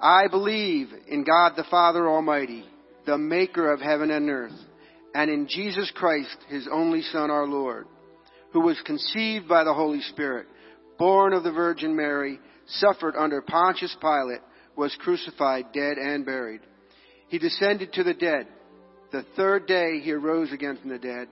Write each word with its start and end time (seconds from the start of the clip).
I 0.00 0.28
believe 0.28 0.88
in 1.08 1.24
God 1.24 1.52
the 1.56 1.66
Father 1.70 2.08
Almighty, 2.08 2.64
the 3.06 3.18
maker 3.18 3.72
of 3.72 3.80
heaven 3.80 4.10
and 4.10 4.30
earth, 4.30 4.58
and 5.14 5.30
in 5.30 5.46
Jesus 5.46 5.92
Christ, 5.94 6.36
his 6.48 6.66
only 6.72 7.02
Son, 7.02 7.30
our 7.30 7.46
Lord, 7.46 7.86
who 8.52 8.60
was 8.60 8.80
conceived 8.86 9.46
by 9.46 9.64
the 9.64 9.74
Holy 9.74 10.00
Spirit, 10.00 10.46
born 10.98 11.34
of 11.34 11.42
the 11.42 11.52
Virgin 11.52 11.94
Mary, 11.94 12.38
suffered 12.66 13.14
under 13.16 13.42
Pontius 13.42 13.94
Pilate, 14.00 14.40
was 14.76 14.96
crucified, 15.00 15.66
dead, 15.74 15.98
and 15.98 16.24
buried. 16.24 16.60
He 17.28 17.38
descended 17.38 17.92
to 17.92 18.04
the 18.04 18.14
dead. 18.14 18.46
The 19.12 19.24
third 19.36 19.66
day 19.66 20.00
he 20.00 20.12
arose 20.12 20.52
again 20.52 20.78
from 20.80 20.90
the 20.90 20.98
dead. 20.98 21.28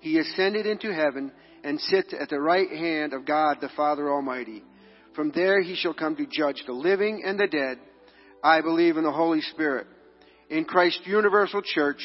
He 0.00 0.18
ascended 0.18 0.66
into 0.66 0.92
heaven 0.92 1.30
and 1.62 1.80
sits 1.80 2.14
at 2.18 2.30
the 2.30 2.40
right 2.40 2.70
hand 2.70 3.12
of 3.12 3.26
God 3.26 3.58
the 3.60 3.70
Father 3.76 4.10
Almighty. 4.10 4.64
From 5.14 5.30
there 5.34 5.60
he 5.60 5.76
shall 5.76 5.94
come 5.94 6.16
to 6.16 6.26
judge 6.26 6.62
the 6.66 6.72
living 6.72 7.22
and 7.24 7.38
the 7.38 7.46
dead. 7.46 7.78
I 8.42 8.60
believe 8.60 8.96
in 8.96 9.04
the 9.04 9.12
Holy 9.12 9.40
Spirit, 9.40 9.86
in 10.50 10.64
Christ's 10.64 11.06
universal 11.06 11.62
church, 11.62 12.00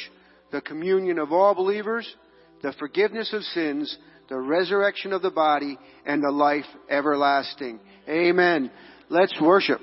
the 0.52 0.62
communion 0.62 1.20
of 1.20 1.32
all 1.32 1.54
believers, 1.56 2.08
the 2.62 2.74
forgiveness 2.74 3.32
of 3.34 3.44
sins, 3.44 3.98
the 4.30 4.38
resurrection 4.38 5.14
of 5.14 5.22
the 5.22 5.32
body, 5.32 5.78
and 6.06 6.24
the 6.24 6.32
life 6.32 6.66
everlasting. 6.90 7.80
Amen. 8.08 8.72
Let's 9.10 9.34
worship. 9.42 9.82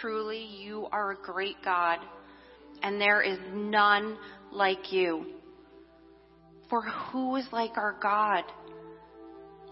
Truly 0.00 0.44
you 0.44 0.86
are 0.92 1.12
a 1.12 1.16
great 1.16 1.56
God 1.64 1.98
and 2.82 3.00
there 3.00 3.22
is 3.22 3.38
none 3.52 4.16
like 4.52 4.92
you. 4.92 5.26
For 6.68 6.82
who 6.82 7.36
is 7.36 7.46
like 7.52 7.76
our 7.76 7.96
God? 8.02 8.44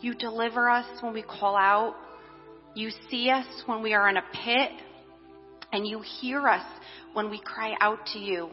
You 0.01 0.15
deliver 0.15 0.69
us 0.69 0.87
when 1.03 1.13
we 1.13 1.23
call 1.23 1.57
out. 1.57 1.97
You 2.75 2.91
see 3.11 3.31
us 3.31 3.47
when 3.67 3.83
we 3.83 3.95
are 3.95 4.09
in 4.09 4.17
a 4.17 4.25
pit 4.45 4.71
and 5.73 5.87
you 5.87 6.03
hear 6.21 6.47
us 6.49 6.65
when 7.15 7.31
we 7.31 7.41
cry 7.41 7.75
out 7.81 8.07
to 8.13 8.19
you. 8.19 8.51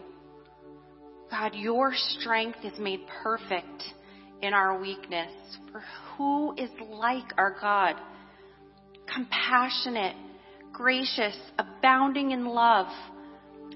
God, 1.29 1.55
your 1.55 1.91
strength 1.93 2.59
is 2.63 2.77
made 2.79 3.01
perfect 3.23 3.83
in 4.41 4.53
our 4.53 4.79
weakness. 4.79 5.31
For 5.71 5.81
who 6.17 6.53
is 6.57 6.69
like 6.89 7.33
our 7.37 7.55
God? 7.59 7.95
Compassionate, 9.13 10.15
gracious, 10.73 11.35
abounding 11.57 12.31
in 12.31 12.45
love. 12.45 12.87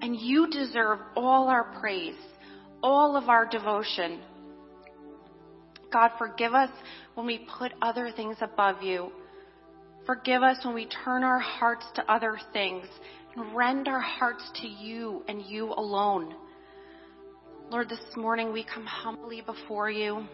And 0.02 0.16
you 0.16 0.50
deserve 0.50 1.00
all 1.16 1.48
our 1.48 1.80
praise, 1.80 2.16
all 2.84 3.16
of 3.16 3.30
our 3.30 3.46
devotion. 3.46 4.22
God, 5.92 6.12
forgive 6.18 6.54
us 6.54 6.70
when 7.14 7.26
we 7.26 7.48
put 7.58 7.72
other 7.82 8.12
things 8.16 8.38
above 8.42 8.82
you. 8.82 9.12
Forgive 10.06 10.44
us 10.44 10.58
when 10.64 10.76
we 10.76 10.88
turn 11.04 11.24
our 11.24 11.40
hearts 11.40 11.86
to 11.96 12.12
other 12.12 12.38
things 12.54 12.86
and 13.36 13.56
rend 13.56 13.88
our 13.88 14.02
hearts 14.02 14.44
to 14.62 14.68
you 14.68 15.24
and 15.28 15.42
you 15.46 15.74
alone. 15.74 16.36
Lord, 17.72 17.90
this 17.90 18.16
morning 18.16 18.54
we 18.54 18.64
come 18.64 18.86
humbly 18.86 19.42
before 19.42 19.90
you. 19.90 20.28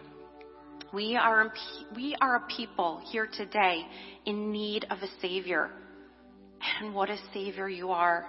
We 0.92 1.16
are, 1.16 1.52
we 1.96 2.14
are 2.20 2.36
a 2.36 2.46
people 2.54 3.00
here 3.10 3.26
today 3.26 3.80
in 4.26 4.52
need 4.52 4.84
of 4.90 4.98
a 4.98 5.08
Savior. 5.22 5.70
And 6.80 6.94
what 6.94 7.10
a 7.10 7.16
Savior 7.32 7.68
you 7.68 7.90
are. 7.90 8.26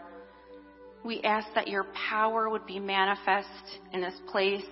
We 1.03 1.21
ask 1.21 1.47
that 1.55 1.67
your 1.67 1.85
power 2.09 2.49
would 2.49 2.65
be 2.65 2.79
manifest 2.79 3.49
in 3.91 4.01
this 4.01 4.13
place, 4.31 4.63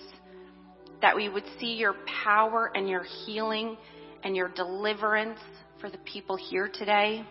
that 1.01 1.15
we 1.15 1.29
would 1.29 1.43
see 1.59 1.73
your 1.73 1.95
power 2.23 2.71
and 2.73 2.87
your 2.87 3.03
healing 3.25 3.77
and 4.23 4.35
your 4.35 4.49
deliverance 4.49 5.39
for 5.79 5.89
the 5.89 5.97
people 5.99 6.37
here 6.37 6.69
today, 6.73 7.25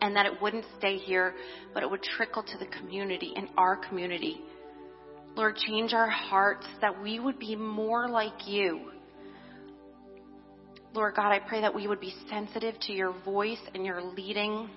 and 0.00 0.16
that 0.16 0.24
it 0.24 0.40
wouldn't 0.40 0.64
stay 0.78 0.96
here, 0.96 1.34
but 1.74 1.82
it 1.82 1.90
would 1.90 2.02
trickle 2.02 2.42
to 2.42 2.58
the 2.58 2.66
community, 2.66 3.32
in 3.36 3.48
our 3.58 3.76
community. 3.76 4.40
Lord, 5.36 5.56
change 5.56 5.92
our 5.92 6.08
hearts 6.08 6.66
that 6.80 7.02
we 7.02 7.20
would 7.20 7.38
be 7.38 7.54
more 7.54 8.08
like 8.08 8.46
you. 8.46 8.92
Lord 10.94 11.14
God, 11.14 11.30
I 11.32 11.38
pray 11.38 11.60
that 11.60 11.74
we 11.74 11.86
would 11.86 12.00
be 12.00 12.14
sensitive 12.28 12.78
to 12.80 12.92
your 12.92 13.14
voice 13.24 13.60
and 13.74 13.84
your 13.84 14.02
leading. 14.02 14.70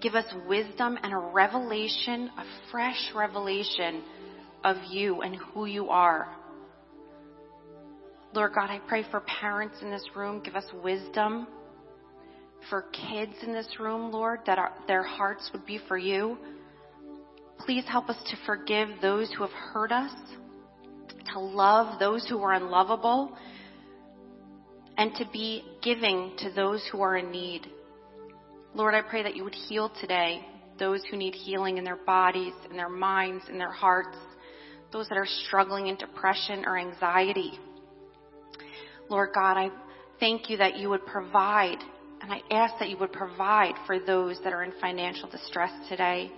Give 0.00 0.14
us 0.14 0.26
wisdom 0.48 0.98
and 1.02 1.12
a 1.12 1.18
revelation, 1.18 2.30
a 2.36 2.44
fresh 2.70 3.12
revelation 3.14 4.02
of 4.64 4.76
you 4.90 5.22
and 5.22 5.36
who 5.36 5.66
you 5.66 5.90
are. 5.90 6.28
Lord 8.34 8.52
God, 8.54 8.68
I 8.70 8.80
pray 8.86 9.04
for 9.10 9.20
parents 9.20 9.76
in 9.80 9.90
this 9.90 10.04
room. 10.14 10.42
Give 10.44 10.56
us 10.56 10.66
wisdom. 10.82 11.46
For 12.68 12.82
kids 12.92 13.32
in 13.42 13.52
this 13.52 13.68
room, 13.78 14.10
Lord, 14.10 14.40
that 14.46 14.58
our, 14.58 14.72
their 14.86 15.04
hearts 15.04 15.48
would 15.52 15.64
be 15.64 15.78
for 15.86 15.96
you. 15.96 16.36
Please 17.60 17.84
help 17.88 18.10
us 18.10 18.16
to 18.30 18.36
forgive 18.44 18.88
those 19.00 19.32
who 19.32 19.42
have 19.42 19.52
hurt 19.52 19.92
us, 19.92 20.12
to 21.32 21.40
love 21.40 21.98
those 21.98 22.26
who 22.28 22.42
are 22.42 22.52
unlovable, 22.52 23.36
and 24.98 25.14
to 25.14 25.24
be 25.32 25.64
giving 25.82 26.32
to 26.38 26.50
those 26.50 26.86
who 26.90 27.00
are 27.00 27.16
in 27.16 27.30
need. 27.30 27.66
Lord, 28.76 28.94
I 28.94 29.00
pray 29.00 29.22
that 29.22 29.34
you 29.34 29.42
would 29.42 29.54
heal 29.54 29.90
today 30.02 30.46
those 30.78 31.00
who 31.10 31.16
need 31.16 31.34
healing 31.34 31.78
in 31.78 31.84
their 31.84 31.96
bodies, 31.96 32.52
in 32.70 32.76
their 32.76 32.90
minds, 32.90 33.42
in 33.48 33.56
their 33.56 33.72
hearts, 33.72 34.18
those 34.92 35.08
that 35.08 35.16
are 35.16 35.26
struggling 35.46 35.86
in 35.86 35.96
depression 35.96 36.62
or 36.66 36.76
anxiety. 36.76 37.58
Lord 39.08 39.30
God, 39.34 39.56
I 39.56 39.70
thank 40.20 40.50
you 40.50 40.58
that 40.58 40.76
you 40.76 40.90
would 40.90 41.06
provide, 41.06 41.78
and 42.20 42.30
I 42.30 42.42
ask 42.50 42.74
that 42.78 42.90
you 42.90 42.98
would 42.98 43.14
provide 43.14 43.72
for 43.86 43.98
those 43.98 44.38
that 44.44 44.52
are 44.52 44.62
in 44.62 44.72
financial 44.78 45.30
distress 45.30 45.72
today. 45.88 46.30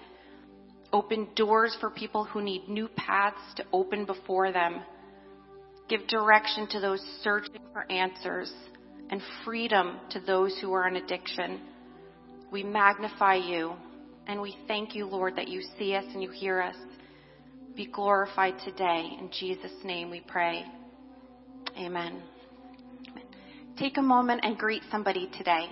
Open 0.93 1.27
doors 1.35 1.77
for 1.81 1.91
people 1.91 2.23
who 2.23 2.41
need 2.41 2.69
new 2.69 2.87
paths 2.95 3.55
to 3.57 3.65
open 3.73 4.05
before 4.05 4.53
them. 4.53 4.83
Give 5.89 6.07
direction 6.07 6.69
to 6.69 6.79
those 6.79 7.05
searching 7.25 7.59
for 7.73 7.91
answers 7.91 8.53
and 9.11 9.21
freedom 9.45 9.99
to 10.11 10.21
those 10.21 10.57
who 10.61 10.73
are 10.73 10.87
in 10.87 10.95
addiction. 10.95 11.63
We 12.51 12.63
magnify 12.63 13.37
you 13.37 13.75
and 14.27 14.41
we 14.41 14.57
thank 14.67 14.95
you, 14.95 15.07
Lord, 15.07 15.37
that 15.37 15.49
you 15.49 15.63
see 15.79 15.95
us 15.95 16.05
and 16.13 16.23
you 16.23 16.31
hear 16.31 16.61
us. 16.61 16.77
Be 17.77 17.87
glorified 17.87 18.55
today. 18.65 19.11
In 19.19 19.31
Jesus' 19.31 19.85
name 19.85 20.11
we 20.11 20.21
pray. 20.21 20.65
Amen. 21.79 22.23
Take 23.79 23.97
a 23.97 24.03
moment 24.03 24.41
and 24.43 24.59
greet 24.59 24.83
somebody 24.91 25.31
today. 25.37 25.69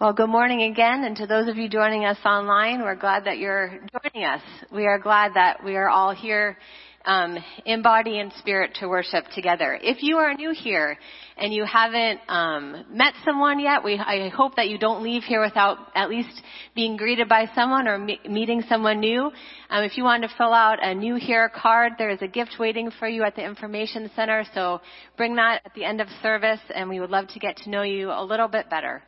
Well, 0.00 0.12
good 0.12 0.28
morning 0.28 0.62
again, 0.62 1.02
and 1.02 1.16
to 1.16 1.26
those 1.26 1.48
of 1.48 1.56
you 1.56 1.68
joining 1.68 2.04
us 2.04 2.18
online, 2.24 2.82
we're 2.82 2.94
glad 2.94 3.24
that 3.24 3.38
you're 3.38 3.80
joining 3.90 4.28
us. 4.28 4.42
We 4.72 4.86
are 4.86 5.00
glad 5.00 5.32
that 5.34 5.64
we 5.64 5.74
are 5.74 5.88
all 5.88 6.14
here 6.14 6.56
um, 7.04 7.36
in 7.66 7.82
body 7.82 8.20
and 8.20 8.32
spirit 8.34 8.76
to 8.76 8.86
worship 8.86 9.24
together. 9.34 9.76
If 9.82 10.04
you 10.04 10.18
are 10.18 10.34
new 10.34 10.54
here 10.54 10.96
and 11.36 11.52
you 11.52 11.64
haven't 11.64 12.20
um, 12.28 12.84
met 12.92 13.14
someone 13.24 13.58
yet, 13.58 13.82
we, 13.82 13.98
I 13.98 14.28
hope 14.28 14.54
that 14.54 14.68
you 14.68 14.78
don't 14.78 15.02
leave 15.02 15.24
here 15.24 15.40
without 15.40 15.78
at 15.96 16.08
least 16.08 16.42
being 16.76 16.96
greeted 16.96 17.28
by 17.28 17.50
someone 17.56 17.88
or 17.88 17.98
me- 17.98 18.20
meeting 18.24 18.62
someone 18.68 19.00
new. 19.00 19.32
Um, 19.68 19.82
if 19.82 19.98
you 19.98 20.04
want 20.04 20.22
to 20.22 20.28
fill 20.38 20.54
out 20.54 20.78
a 20.80 20.94
new 20.94 21.16
here 21.16 21.48
card, 21.48 21.94
there 21.98 22.10
is 22.10 22.22
a 22.22 22.28
gift 22.28 22.54
waiting 22.60 22.92
for 23.00 23.08
you 23.08 23.24
at 23.24 23.34
the 23.34 23.44
information 23.44 24.08
center. 24.14 24.44
So 24.54 24.80
bring 25.16 25.34
that 25.34 25.62
at 25.64 25.74
the 25.74 25.82
end 25.82 26.00
of 26.00 26.06
service, 26.22 26.60
and 26.72 26.88
we 26.88 27.00
would 27.00 27.10
love 27.10 27.26
to 27.30 27.40
get 27.40 27.56
to 27.64 27.70
know 27.70 27.82
you 27.82 28.12
a 28.12 28.22
little 28.22 28.46
bit 28.46 28.70
better. 28.70 29.02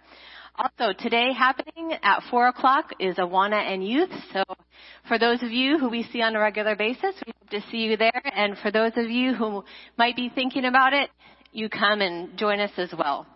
Also, 0.60 0.92
today 0.98 1.32
happening 1.32 1.94
at 2.02 2.20
4 2.30 2.48
o'clock 2.48 2.92
is 3.00 3.16
Awana 3.16 3.72
and 3.72 3.82
Youth. 3.82 4.10
So 4.30 4.42
for 5.08 5.18
those 5.18 5.42
of 5.42 5.50
you 5.50 5.78
who 5.78 5.88
we 5.88 6.02
see 6.12 6.20
on 6.20 6.36
a 6.36 6.38
regular 6.38 6.76
basis, 6.76 7.14
we 7.24 7.32
hope 7.40 7.48
to 7.48 7.70
see 7.70 7.78
you 7.78 7.96
there. 7.96 8.20
And 8.36 8.58
for 8.58 8.70
those 8.70 8.92
of 8.96 9.08
you 9.08 9.32
who 9.32 9.64
might 9.96 10.16
be 10.16 10.28
thinking 10.28 10.66
about 10.66 10.92
it, 10.92 11.08
you 11.52 11.70
come 11.70 12.02
and 12.02 12.36
join 12.36 12.60
us 12.60 12.72
as 12.76 12.92
well. 12.92 13.26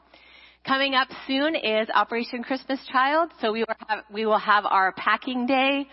Coming 0.67 0.95
up 0.95 1.09
soon 1.27 1.57
is 1.57 1.89
Operation 1.95 2.43
Christmas 2.43 2.79
Child. 2.93 3.31
So 3.41 3.53
we 3.53 3.61
will 3.61 3.77
have, 3.89 4.05
we 4.13 4.27
will 4.27 4.39
have 4.39 4.67
our 4.67 4.93
packing 4.93 5.47
day 5.47 5.89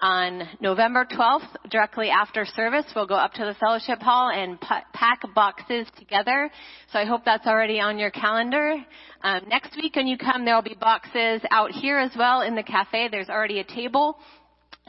on 0.00 0.48
November 0.60 1.04
12th, 1.04 1.48
directly 1.70 2.10
after 2.10 2.44
service, 2.44 2.84
we'll 2.94 3.06
go 3.06 3.14
up 3.14 3.32
to 3.34 3.44
the 3.44 3.54
fellowship 3.54 4.00
hall 4.00 4.30
and 4.30 4.60
pack 4.60 5.22
boxes 5.34 5.86
together. 5.98 6.50
So 6.92 6.98
I 6.98 7.04
hope 7.04 7.24
that's 7.24 7.46
already 7.46 7.80
on 7.80 7.98
your 7.98 8.10
calendar. 8.10 8.76
Um, 9.22 9.42
next 9.48 9.76
week 9.76 9.96
when 9.96 10.06
you 10.06 10.18
come, 10.18 10.44
there 10.44 10.54
will 10.54 10.62
be 10.62 10.76
boxes 10.78 11.42
out 11.50 11.70
here 11.70 11.98
as 11.98 12.10
well 12.16 12.42
in 12.42 12.54
the 12.54 12.62
cafe. 12.62 13.08
There's 13.10 13.28
already 13.28 13.60
a 13.60 13.64
table. 13.64 14.18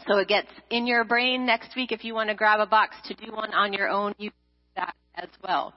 So 0.08 0.18
it 0.18 0.28
gets 0.28 0.50
in 0.70 0.88
your 0.88 1.04
brain 1.04 1.46
next 1.46 1.76
week 1.76 1.92
if 1.92 2.04
you 2.04 2.14
want 2.14 2.30
to 2.30 2.36
grab 2.36 2.60
a 2.60 2.66
box 2.66 2.96
to 3.06 3.14
do 3.14 3.32
one 3.32 3.54
on 3.54 3.74
your 3.74 3.90
own, 3.90 4.16
you 4.18 4.32
can 4.32 4.38
do 4.40 4.72
that 4.78 4.96
as 5.16 5.30
well. 5.44 5.74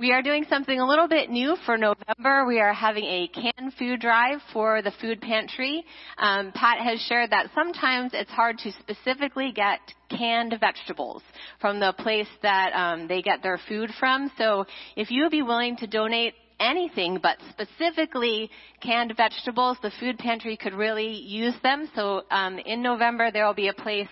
We 0.00 0.12
are 0.12 0.22
doing 0.22 0.46
something 0.48 0.80
a 0.80 0.88
little 0.88 1.08
bit 1.08 1.28
new 1.28 1.56
for 1.66 1.76
November. 1.76 2.46
We 2.46 2.58
are 2.58 2.72
having 2.72 3.04
a 3.04 3.28
canned 3.28 3.74
food 3.78 4.00
drive 4.00 4.38
for 4.50 4.80
the 4.80 4.92
food 4.98 5.20
pantry. 5.20 5.84
Um, 6.16 6.52
Pat 6.52 6.78
has 6.80 7.02
shared 7.02 7.28
that 7.32 7.50
sometimes 7.54 8.12
it's 8.14 8.30
hard 8.30 8.56
to 8.60 8.72
specifically 8.80 9.52
get 9.52 9.80
canned 10.08 10.56
vegetables 10.58 11.22
from 11.60 11.80
the 11.80 11.92
place 11.98 12.28
that 12.42 12.72
um, 12.72 13.08
they 13.08 13.20
get 13.20 13.42
their 13.42 13.60
food 13.68 13.90
from. 14.00 14.32
So 14.38 14.64
if 14.96 15.10
you 15.10 15.24
would 15.24 15.32
be 15.32 15.42
willing 15.42 15.76
to 15.76 15.86
donate 15.86 16.32
anything, 16.60 17.18
but 17.22 17.38
specifically 17.50 18.50
canned 18.80 19.14
vegetables, 19.16 19.78
the 19.82 19.90
food 19.98 20.18
pantry 20.18 20.56
could 20.56 20.74
really 20.74 21.10
use 21.10 21.54
them. 21.62 21.90
So 21.94 22.22
um, 22.30 22.58
in 22.58 22.82
November 22.82 23.30
there 23.30 23.46
will 23.46 23.54
be 23.54 23.68
a 23.68 23.72
place 23.72 24.08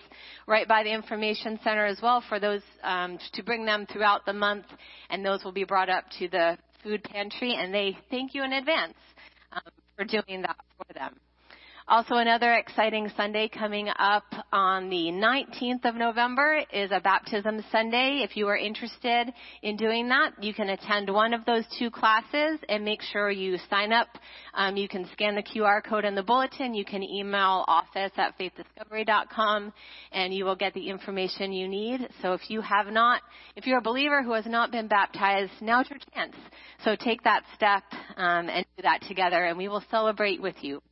right 0.47 0.67
by 0.67 0.83
the 0.83 0.93
information 0.93 1.61
center 1.63 1.85
as 1.87 2.01
well 2.03 2.25
for 2.29 2.41
those 2.41 2.63
um, 2.83 3.19
to 3.35 3.43
bring 3.43 3.65
them 3.65 3.87
throughout 3.93 4.25
the 4.27 4.33
month, 4.33 4.67
and 5.11 5.25
those 5.25 5.45
will 5.45 5.53
be 5.53 5.65
brought 5.65 5.91
up 5.91 6.05
to 6.19 6.29
the 6.29 6.59
food 6.83 7.05
pantry, 7.05 7.55
and 7.55 7.73
they 7.73 7.97
thank 8.11 8.35
you 8.35 8.43
in 8.43 8.53
advance 8.55 8.95
um, 9.53 9.61
for 9.97 10.05
doing 10.05 10.43
that 10.43 10.57
for 10.77 10.93
them. 10.95 11.15
Also, 11.91 12.17
another 12.17 12.53
exciting 12.53 13.11
Sunday 13.17 13.49
coming 13.49 13.89
up 13.99 14.27
on 14.53 14.91
the 14.91 15.11
19th 15.11 15.87
of 15.87 15.95
November 15.95 16.63
is 16.71 16.91
a 16.93 17.01
baptism 17.01 17.65
Sunday. 17.73 18.21
If 18.23 18.37
you 18.37 18.47
are 18.49 18.59
interested 18.59 19.33
in 19.63 19.79
doing 19.79 20.07
that, 20.11 20.33
you 20.45 20.53
can 20.53 20.69
attend 20.69 21.09
one 21.09 21.33
of 21.33 21.47
those 21.47 21.65
two 21.79 21.91
classes 21.91 22.61
and 22.69 22.85
make 22.85 23.01
sure 23.01 23.31
you 23.31 23.57
sign 23.71 23.95
up. 23.95 24.09
Um, 24.53 24.77
you 24.77 24.87
can 24.87 25.09
scan 25.13 25.35
the 25.35 25.43
QR 25.43 25.83
code 25.83 26.05
in 26.05 26.15
the 26.15 26.23
bulletin. 26.23 26.75
You 26.75 26.85
can 26.85 27.03
email 27.03 27.65
office 27.67 28.13
at 28.19 28.39
faithdiscovery.com 28.39 29.73
and 30.13 30.35
you 30.35 30.45
will 30.45 30.57
get 30.57 30.75
the 30.75 30.91
information 30.91 31.55
you 31.55 31.69
need. 31.69 32.07
So 32.21 32.35
if 32.35 32.51
you 32.51 32.61
have 32.61 32.89
not, 32.89 33.23
if 33.57 33.67
you're 33.67 33.79
a 33.79 33.81
believer 33.81 34.23
who 34.23 34.35
has 34.35 34.45
not 34.45 34.71
been 34.71 34.89
baptized, 34.89 35.53
now's 35.63 35.89
your 35.89 36.01
chance. 36.15 36.37
So 36.85 36.97
take 36.97 37.23
that 37.23 37.45
step 37.55 37.85
um, 38.19 38.51
and 38.51 38.67
do 38.77 38.83
that 38.83 39.01
together 39.09 39.47
and 39.47 39.57
we 39.57 39.69
will 39.69 39.85
celebrate 39.91 40.43
with 40.43 40.57
you. 40.61 40.83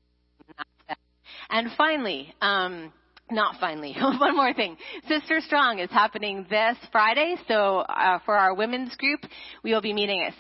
And 1.51 1.69
finally, 1.77 2.35
um, 2.41 2.93
not 3.31 3.57
finally, 3.59 3.95
one 4.01 4.37
more 4.37 4.55
thing. 4.55 4.77
Sister 5.09 5.41
Strong 5.41 5.81
is 5.81 5.91
happening 5.91 6.47
this 6.49 6.77
Friday. 6.93 7.37
So 7.49 7.79
uh, 7.79 8.21
for 8.25 8.37
our 8.37 8.55
women's 8.55 8.95
group, 8.97 9.21
we 9.65 9.73
will 9.73 9.81
be 9.81 9.93
meeting 9.93 10.25
at 10.25 10.35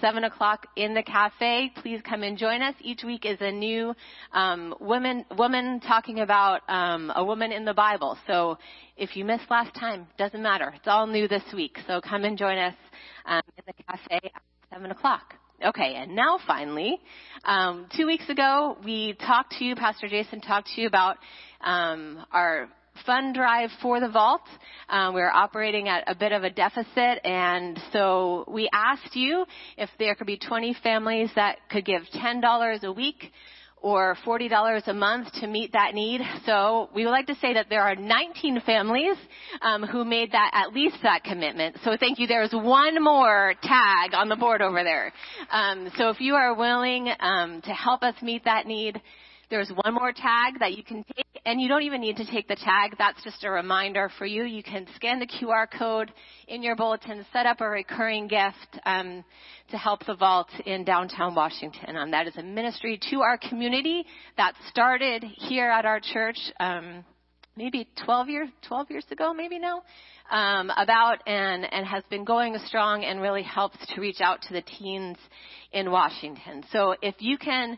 seven 0.00 0.24
o'clock 0.24 0.66
in 0.76 0.94
the 0.94 1.02
cafe. 1.02 1.70
Please 1.76 2.00
come 2.08 2.22
and 2.22 2.38
join 2.38 2.62
us. 2.62 2.74
Each 2.80 3.04
week 3.04 3.26
is 3.26 3.38
a 3.40 3.52
new 3.52 3.94
um, 4.32 4.74
woman 4.80 5.24
woman 5.36 5.80
talking 5.80 6.20
about 6.20 6.62
um, 6.68 7.12
a 7.14 7.24
woman 7.24 7.52
in 7.52 7.64
the 7.64 7.74
Bible. 7.74 8.16
So 8.26 8.56
if 8.96 9.14
you 9.16 9.24
missed 9.24 9.50
last 9.50 9.74
time, 9.74 10.06
doesn't 10.16 10.42
matter. 10.42 10.72
It's 10.74 10.88
all 10.88 11.06
new 11.06 11.28
this 11.28 11.44
week. 11.54 11.78
So 11.86 12.00
come 12.00 12.24
and 12.24 12.38
join 12.38 12.56
us 12.56 12.74
um, 13.26 13.42
in 13.58 13.64
the 13.66 13.82
cafe 13.84 14.20
at 14.34 14.42
seven 14.72 14.90
o'clock. 14.90 15.34
Okay, 15.64 15.94
and 15.94 16.16
now 16.16 16.40
finally, 16.44 16.98
um, 17.44 17.86
two 17.96 18.04
weeks 18.04 18.28
ago 18.28 18.76
we 18.84 19.14
talked 19.24 19.52
to 19.58 19.64
you, 19.64 19.76
Pastor 19.76 20.08
Jason 20.08 20.40
talked 20.40 20.68
to 20.74 20.80
you 20.80 20.88
about 20.88 21.18
um, 21.60 22.18
our 22.32 22.68
fund 23.06 23.36
drive 23.36 23.70
for 23.80 24.00
the 24.00 24.08
vault. 24.08 24.42
Um, 24.88 25.14
we 25.14 25.20
are 25.20 25.30
operating 25.30 25.88
at 25.88 26.02
a 26.08 26.16
bit 26.16 26.32
of 26.32 26.42
a 26.42 26.50
deficit, 26.50 27.24
and 27.24 27.78
so 27.92 28.44
we 28.48 28.68
asked 28.72 29.14
you 29.14 29.44
if 29.76 29.88
there 30.00 30.16
could 30.16 30.26
be 30.26 30.36
20 30.36 30.74
families 30.82 31.30
that 31.36 31.58
could 31.70 31.84
give 31.84 32.02
$10 32.12 32.82
a 32.82 32.92
week 32.92 33.30
or 33.82 34.16
$40 34.24 34.86
a 34.86 34.94
month 34.94 35.32
to 35.40 35.46
meet 35.46 35.72
that 35.72 35.92
need. 35.94 36.20
So 36.46 36.88
we 36.94 37.04
would 37.04 37.10
like 37.10 37.26
to 37.26 37.34
say 37.36 37.54
that 37.54 37.66
there 37.68 37.82
are 37.82 37.96
19 37.96 38.62
families 38.64 39.16
um, 39.60 39.82
who 39.82 40.04
made 40.04 40.32
that 40.32 40.50
at 40.54 40.72
least 40.72 40.96
that 41.02 41.24
commitment. 41.24 41.76
So 41.84 41.96
thank 41.98 42.18
you. 42.18 42.26
There's 42.26 42.52
one 42.52 43.02
more 43.02 43.54
tag 43.62 44.14
on 44.14 44.28
the 44.28 44.36
board 44.36 44.62
over 44.62 44.84
there. 44.84 45.12
Um, 45.50 45.90
so 45.96 46.08
if 46.10 46.20
you 46.20 46.34
are 46.34 46.54
willing 46.54 47.12
um, 47.20 47.60
to 47.62 47.70
help 47.70 48.02
us 48.02 48.14
meet 48.22 48.44
that 48.44 48.66
need, 48.66 49.00
there's 49.52 49.70
one 49.84 49.92
more 49.92 50.12
tag 50.12 50.60
that 50.60 50.78
you 50.78 50.82
can 50.82 51.04
take, 51.14 51.26
and 51.44 51.60
you 51.60 51.68
don't 51.68 51.82
even 51.82 52.00
need 52.00 52.16
to 52.16 52.24
take 52.24 52.48
the 52.48 52.56
tag. 52.56 52.94
That's 52.96 53.22
just 53.22 53.44
a 53.44 53.50
reminder 53.50 54.10
for 54.16 54.24
you. 54.24 54.44
You 54.44 54.62
can 54.62 54.86
scan 54.96 55.18
the 55.18 55.26
QR 55.26 55.66
code 55.70 56.10
in 56.48 56.62
your 56.62 56.74
bulletin, 56.74 57.26
set 57.34 57.44
up 57.44 57.60
a 57.60 57.68
recurring 57.68 58.28
gift 58.28 58.80
um, 58.86 59.22
to 59.70 59.76
help 59.76 60.06
the 60.06 60.14
vault 60.14 60.48
in 60.64 60.84
downtown 60.84 61.34
Washington. 61.34 61.96
Um, 61.96 62.10
that 62.12 62.26
is 62.26 62.36
a 62.38 62.42
ministry 62.42 62.98
to 63.10 63.20
our 63.20 63.36
community 63.36 64.06
that 64.38 64.54
started 64.70 65.22
here 65.22 65.68
at 65.70 65.84
our 65.84 66.00
church. 66.00 66.38
Um, 66.58 67.04
maybe 67.54 67.86
12 68.06 68.28
years 68.30 68.48
12 68.66 68.90
years 68.90 69.04
ago 69.10 69.34
maybe 69.34 69.58
now 69.58 69.82
um, 70.30 70.70
about 70.78 71.18
and 71.26 71.70
and 71.70 71.86
has 71.86 72.02
been 72.08 72.24
going 72.24 72.56
strong 72.64 73.04
and 73.04 73.20
really 73.20 73.42
helps 73.42 73.76
to 73.94 74.00
reach 74.00 74.22
out 74.22 74.40
to 74.40 74.54
the 74.54 74.62
teens 74.62 75.18
in 75.70 75.90
Washington. 75.90 76.64
So 76.72 76.94
if 77.02 77.16
you 77.18 77.36
can 77.36 77.76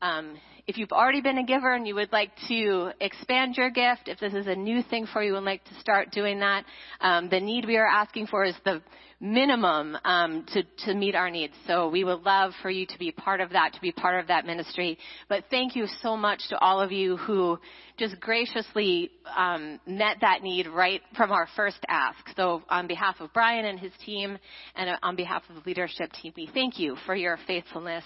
um, 0.00 0.36
if 0.66 0.78
you've 0.78 0.92
already 0.92 1.20
been 1.20 1.38
a 1.38 1.44
giver 1.44 1.74
and 1.74 1.86
you 1.86 1.94
would 1.94 2.12
like 2.12 2.32
to 2.48 2.90
expand 3.00 3.56
your 3.56 3.70
gift, 3.70 4.08
if 4.08 4.18
this 4.18 4.34
is 4.34 4.48
a 4.48 4.54
new 4.54 4.82
thing 4.82 5.06
for 5.06 5.22
you 5.22 5.36
and 5.36 5.46
like 5.46 5.62
to 5.64 5.74
start 5.78 6.10
doing 6.10 6.40
that, 6.40 6.64
um, 7.00 7.28
the 7.28 7.38
need 7.38 7.66
we 7.66 7.76
are 7.76 7.86
asking 7.86 8.26
for 8.26 8.44
is 8.44 8.54
the 8.64 8.82
minimum 9.18 9.96
um, 10.04 10.44
to, 10.52 10.62
to 10.84 10.94
meet 10.94 11.14
our 11.14 11.30
needs. 11.30 11.54
So 11.66 11.88
we 11.88 12.04
would 12.04 12.22
love 12.22 12.52
for 12.60 12.70
you 12.70 12.86
to 12.86 12.98
be 12.98 13.12
part 13.12 13.40
of 13.40 13.50
that, 13.50 13.72
to 13.74 13.80
be 13.80 13.92
part 13.92 14.20
of 14.20 14.28
that 14.28 14.44
ministry. 14.44 14.98
But 15.28 15.44
thank 15.50 15.74
you 15.74 15.86
so 16.02 16.16
much 16.16 16.48
to 16.50 16.58
all 16.58 16.80
of 16.80 16.92
you 16.92 17.16
who 17.16 17.58
just 17.98 18.20
graciously 18.20 19.10
um, 19.34 19.80
met 19.86 20.18
that 20.20 20.42
need 20.42 20.66
right 20.66 21.00
from 21.16 21.32
our 21.32 21.48
first 21.56 21.78
ask. 21.88 22.18
So 22.36 22.62
on 22.68 22.86
behalf 22.86 23.16
of 23.20 23.32
Brian 23.32 23.64
and 23.64 23.80
his 23.80 23.92
team, 24.04 24.38
and 24.74 24.98
on 25.02 25.16
behalf 25.16 25.42
of 25.48 25.56
the 25.56 25.62
leadership 25.64 26.12
team, 26.12 26.34
we 26.36 26.50
thank 26.52 26.78
you 26.78 26.96
for 27.06 27.14
your 27.14 27.38
faithfulness. 27.46 28.04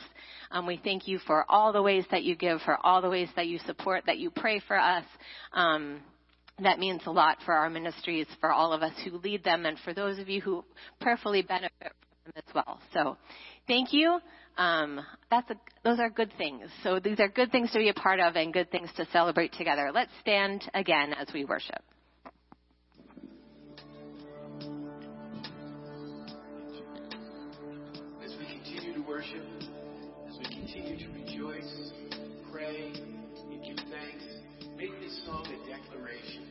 Um, 0.53 0.65
we 0.67 0.81
thank 0.83 1.09
you 1.09 1.19
for 1.27 1.45
all 1.49 1.73
the 1.73 1.83
ways 1.83 2.05
that 2.13 2.23
you 2.23 2.37
give, 2.37 2.61
for 2.63 2.79
all 2.87 3.03
the 3.03 3.11
ways 3.11 3.29
that 3.35 3.49
you 3.49 3.59
support, 3.67 4.05
that 4.07 4.19
you 4.19 4.31
pray 4.31 4.61
for 4.67 4.79
us. 4.79 5.05
Um, 5.53 6.01
that 6.65 6.79
means 6.79 7.03
a 7.07 7.11
lot 7.11 7.39
for 7.45 7.55
our 7.55 7.71
ministries, 7.71 8.27
for 8.41 8.53
all 8.53 8.73
of 8.73 8.83
us 8.83 8.93
who 9.05 9.19
lead 9.19 9.45
them, 9.45 9.67
and 9.67 9.79
for 9.81 9.95
those 9.95 10.19
of 10.19 10.29
you 10.29 10.41
who 10.41 10.65
prayerfully 11.01 11.43
benefit 11.43 11.73
from 11.81 12.33
them 12.33 12.33
as 12.37 12.55
well. 12.55 12.81
So, 12.93 13.17
thank 13.67 13.93
you. 13.93 14.21
Um, 14.61 15.01
that's 15.31 15.49
a, 15.51 15.55
those 15.85 15.99
are 15.99 16.11
good 16.11 16.33
things. 16.37 16.69
So 16.83 17.01
these 17.01 17.19
are 17.19 17.29
good 17.29 17.51
things 17.51 17.71
to 17.73 17.79
be 17.79 17.89
a 17.89 17.95
part 17.95 18.21
of 18.21 18.37
and 18.37 18.53
good 18.53 18.71
things 18.71 18.91
to 18.97 19.07
celebrate 19.13 19.53
together. 19.55 19.91
Let's 19.95 20.11
stand 20.21 20.69
again 20.75 21.15
as 21.15 21.29
we 21.33 21.45
worship. 21.47 21.83
As 28.23 28.35
we 28.39 28.45
continue 28.45 28.95
to 28.95 29.09
worship, 29.09 29.45
as 30.29 30.37
we 30.39 30.45
continue 30.45 30.99
to 30.99 31.13
rejoice, 31.15 31.90
song 35.27 35.47
a 35.47 35.59
declaration. 35.69 36.45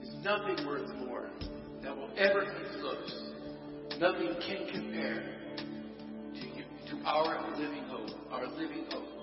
There's 0.00 0.24
nothing 0.24 0.66
worth 0.66 0.94
more 0.96 1.30
that 1.82 1.96
will 1.96 2.10
ever 2.16 2.44
come 2.44 2.80
close. 2.80 3.32
Nothing 3.98 4.34
can 4.46 4.66
compare 4.72 5.22
to 6.34 6.46
you, 6.46 6.64
to 6.90 7.06
our 7.06 7.56
living 7.58 7.84
hope, 7.84 8.10
our 8.30 8.46
living 8.46 8.84
hope. 8.90 9.19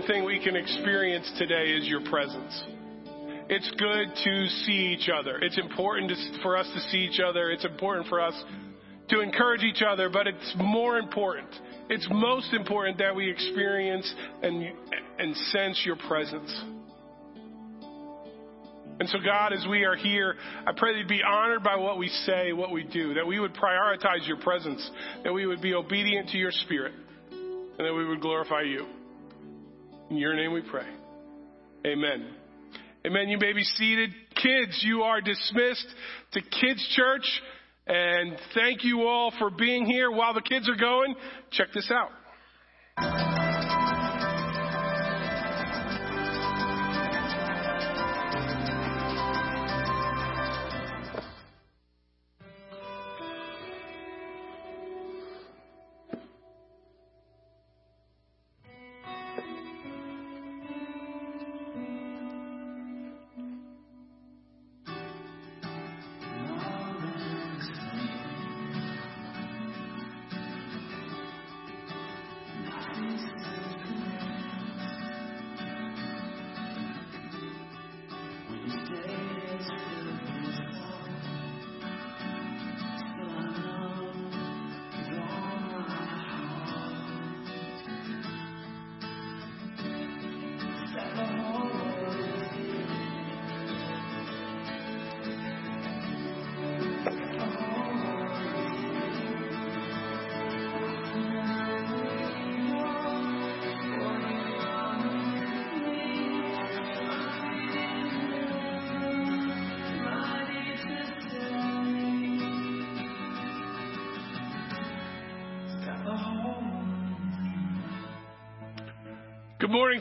Important 0.00 0.16
thing 0.16 0.24
we 0.24 0.42
can 0.42 0.56
experience 0.56 1.30
today 1.36 1.72
is 1.72 1.86
your 1.86 2.00
presence. 2.08 2.62
It's 3.50 3.70
good 3.72 4.08
to 4.24 4.46
see 4.64 4.96
each 4.96 5.10
other. 5.10 5.38
It's 5.42 5.58
important 5.58 6.10
to, 6.10 6.42
for 6.42 6.56
us 6.56 6.66
to 6.74 6.80
see 6.88 6.98
each 6.98 7.20
other. 7.20 7.50
It's 7.50 7.66
important 7.66 8.08
for 8.08 8.18
us 8.18 8.34
to 9.10 9.20
encourage 9.20 9.62
each 9.62 9.82
other, 9.86 10.08
but 10.08 10.26
it's 10.26 10.54
more 10.56 10.96
important. 10.96 11.48
It's 11.90 12.06
most 12.10 12.54
important 12.54 12.96
that 12.98 13.14
we 13.14 13.30
experience 13.30 14.10
and, 14.42 14.72
and 15.18 15.36
sense 15.36 15.82
your 15.84 15.96
presence. 15.96 16.50
And 19.00 19.08
so, 19.08 19.18
God, 19.22 19.52
as 19.52 19.66
we 19.68 19.84
are 19.84 19.96
here, 19.96 20.36
I 20.66 20.72
pray 20.74 20.92
that 20.92 20.98
you'd 20.98 21.08
be 21.08 21.22
honored 21.22 21.62
by 21.62 21.76
what 21.76 21.98
we 21.98 22.08
say, 22.08 22.54
what 22.54 22.70
we 22.70 22.84
do, 22.84 23.14
that 23.14 23.26
we 23.26 23.38
would 23.38 23.54
prioritize 23.54 24.26
your 24.26 24.38
presence, 24.38 24.90
that 25.24 25.32
we 25.32 25.44
would 25.44 25.60
be 25.60 25.74
obedient 25.74 26.30
to 26.30 26.38
your 26.38 26.52
spirit, 26.52 26.94
and 27.30 27.86
that 27.86 27.92
we 27.92 28.06
would 28.06 28.20
glorify 28.22 28.62
you. 28.62 28.86
In 30.10 30.16
your 30.16 30.34
name 30.34 30.52
we 30.52 30.60
pray. 30.60 30.86
Amen. 31.86 32.26
Amen. 33.06 33.28
You 33.28 33.38
may 33.38 33.52
be 33.52 33.62
seated. 33.62 34.10
Kids, 34.34 34.80
you 34.82 35.02
are 35.02 35.20
dismissed 35.20 35.86
to 36.32 36.40
Kids 36.40 36.86
Church. 36.96 37.42
And 37.86 38.36
thank 38.54 38.84
you 38.84 39.02
all 39.06 39.32
for 39.38 39.50
being 39.50 39.86
here 39.86 40.10
while 40.10 40.34
the 40.34 40.42
kids 40.42 40.68
are 40.68 40.74
going. 40.76 41.14
Check 41.52 41.68
this 41.72 41.90
out. 41.92 43.49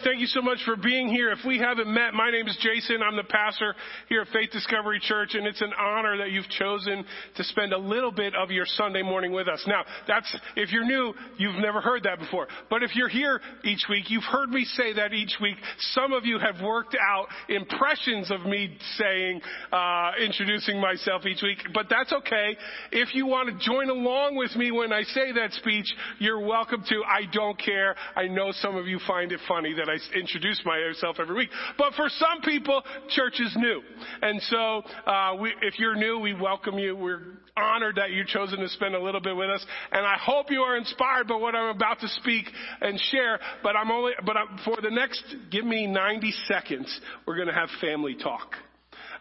Thank 0.04 0.22
you 0.22 0.28
so 0.28 0.42
much 0.42 0.60
for 0.64 0.78
being 0.78 1.10
here. 1.10 1.32
If 1.32 1.40
we 1.46 1.58
haven't 1.58 1.92
met, 1.92 2.14
my 2.14 2.32
name 2.32 2.48
is 2.48 2.58
Jason. 2.62 3.02
I'm 3.02 3.18
the 3.18 3.24
pastor 3.24 3.76
here 4.08 4.22
at 4.22 4.28
Faith 4.30 4.52
Discovery 4.52 5.00
Church, 5.02 5.34
and 5.34 5.46
it's 5.46 5.62
an 5.62 5.74
honor 5.78 6.18
that 6.18 6.32
you've 6.32 6.48
chosen 6.48 7.04
to 7.36 7.44
spend 7.44 7.74
a 7.74 7.78
little 7.78 8.12
bit 8.12 8.34
of 8.36 8.50
your 8.50 8.66
Sunday 8.66 9.02
morning 9.02 9.34
with 9.34 9.48
us. 9.50 9.62
Now, 9.68 9.84
that's, 10.08 10.34
if 10.56 10.72
you're 10.72 10.86
new, 10.86 11.14
you've 11.38 11.58
never 11.58 11.82
heard 11.82 12.04
that 12.04 12.20
before. 12.20 12.48
But 12.70 12.84
if 12.84 12.96
you're 12.96 13.10
here 13.10 13.42
each 13.64 13.86
week, 13.90 14.10
you've 14.10 14.24
heard 14.24 14.50
me 14.50 14.64
say 14.64 14.94
that 14.94 15.14
each 15.14 15.36
week. 15.42 15.58
Some 15.94 16.14
of 16.14 16.26
you 16.26 16.40
have 16.40 16.62
worked 16.64 16.96
out 16.96 17.28
impressions 17.50 18.32
of 18.32 18.46
me 18.46 18.78
saying, 18.98 19.42
uh, 19.72 20.12
introducing 20.24 20.80
myself 20.80 21.26
each 21.26 21.42
week, 21.42 21.58
but 21.74 21.88
that's 21.90 22.14
okay. 22.14 22.56
If 22.92 23.16
you 23.16 23.26
want 23.26 23.50
to 23.50 23.66
join 23.66 23.90
along 23.90 24.38
with 24.38 24.56
me 24.56 24.72
when 24.72 24.94
I 24.94 25.04
say 25.04 25.34
that 25.34 25.52
speech, 25.54 25.94
you're 26.20 26.40
welcome 26.40 26.84
to. 26.88 27.04
I 27.04 27.24
don't 27.34 27.60
care. 27.60 27.96
I 28.16 28.28
know 28.28 28.52
some 28.52 28.78
of 28.78 28.88
you 28.88 29.00
find 29.06 29.32
it 29.32 29.40
funny 29.48 29.74
that 29.74 29.89
I 29.90 29.98
introduce 30.18 30.62
myself 30.66 31.18
every 31.20 31.36
week. 31.36 31.50
But 31.78 31.94
for 31.96 32.08
some 32.10 32.42
people, 32.42 32.82
church 33.10 33.40
is 33.40 33.56
new. 33.58 33.82
And 34.22 34.42
so, 34.44 34.84
uh, 35.06 35.36
we, 35.40 35.54
if 35.62 35.80
you're 35.80 35.96
new, 35.96 36.20
we 36.20 36.34
welcome 36.34 36.78
you. 36.78 36.96
We're 36.96 37.22
honored 37.58 37.96
that 37.96 38.12
you've 38.12 38.28
chosen 38.28 38.60
to 38.60 38.70
spend 38.70 38.96
a 38.96 39.02
little 39.02 39.22
bit 39.22 39.36
with 39.36 39.50
us. 39.50 39.66
And 39.92 40.06
I 40.06 40.18
hope 40.18 40.52
you 40.52 40.62
are 40.62 40.78
inspired 40.78 41.28
by 41.28 41.36
what 41.36 41.56
I'm 41.56 41.76
about 41.76 42.00
to 42.02 42.08
speak 42.08 42.46
and 42.82 43.00
share. 43.12 43.40
But 43.64 43.76
I'm 43.76 43.92
only, 43.92 44.14
but 44.26 44.38
I'm, 44.38 44.60
for 44.64 44.78
the 44.82 44.92
next, 44.92 45.24
give 45.52 45.66
me 45.66 45.88
90 45.88 46.32
seconds, 46.48 47.00
we're 47.26 47.36
going 47.36 47.48
to 47.48 47.54
have 47.54 47.70
family 47.82 48.16
talk. 48.16 48.56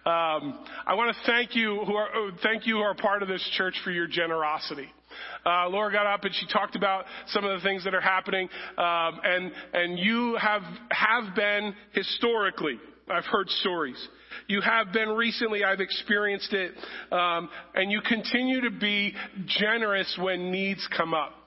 Um, 0.07 0.65
I 0.87 0.95
want 0.95 1.15
to 1.15 1.23
thank 1.27 1.55
you 1.55 1.85
who 1.85 1.95
are 1.95 2.09
thank 2.43 2.67
you 2.67 2.77
who 2.77 2.81
are 2.81 2.95
part 2.95 3.23
of 3.23 3.29
this 3.29 3.47
church 3.57 3.75
for 3.85 3.91
your 3.91 4.07
generosity. 4.07 4.89
Uh, 5.45 5.69
Laura 5.69 5.93
got 5.93 6.07
up 6.07 6.25
and 6.25 6.35
she 6.35 6.47
talked 6.47 6.77
about 6.77 7.05
some 7.29 7.45
of 7.45 7.61
the 7.61 7.67
things 7.67 7.85
that 7.85 7.95
are 7.95 8.01
happening, 8.01 8.49
um, 8.77 9.21
and 9.25 9.53
and 9.73 9.99
you 9.99 10.37
have 10.41 10.63
have 10.91 11.35
been 11.35 11.75
historically. 11.93 12.79
I've 13.11 13.25
heard 13.25 13.49
stories. 13.49 14.09
You 14.47 14.61
have 14.61 14.93
been 14.93 15.09
recently. 15.11 15.65
I've 15.65 15.81
experienced 15.81 16.53
it, 16.53 16.73
um, 17.11 17.49
and 17.75 17.91
you 17.91 18.01
continue 18.03 18.61
to 18.63 18.71
be 18.71 19.15
generous 19.47 20.19
when 20.21 20.51
needs 20.51 20.87
come 20.97 21.15
up. 21.15 21.38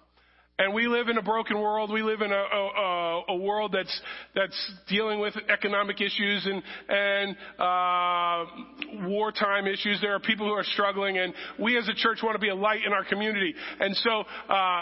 And 0.62 0.76
we 0.76 0.86
live 0.88 1.10
in 1.10 1.18
a 1.18 1.24
broken 1.24 1.60
world. 1.60 1.92
We 1.92 2.04
live 2.04 2.22
in 2.22 2.32
a, 2.32 2.36
a, 2.36 3.24
a 3.30 3.36
world 3.36 3.72
that's 3.74 4.02
that's 4.36 4.72
dealing 4.88 5.20
with 5.20 5.34
economic 5.50 6.00
issues 6.00 6.46
and 6.46 6.62
and 6.88 7.36
uh, 7.58 9.08
wartime 9.10 9.66
issues. 9.66 10.00
There 10.02 10.14
are 10.14 10.20
people 10.20 10.46
who 10.46 10.54
are 10.54 10.64
struggling, 10.64 11.18
and 11.18 11.34
we 11.60 11.80
as 11.80 11.90
a 11.90 11.96
church 11.96 12.20
want 12.22 12.36
to 12.36 12.40
be 12.40 12.50
a 12.50 12.56
light 12.56 12.86
in 12.86 12.94
our 12.94 13.04
community. 13.04 13.56
And 13.80 13.96
so. 13.98 14.24
Uh, 14.48 14.82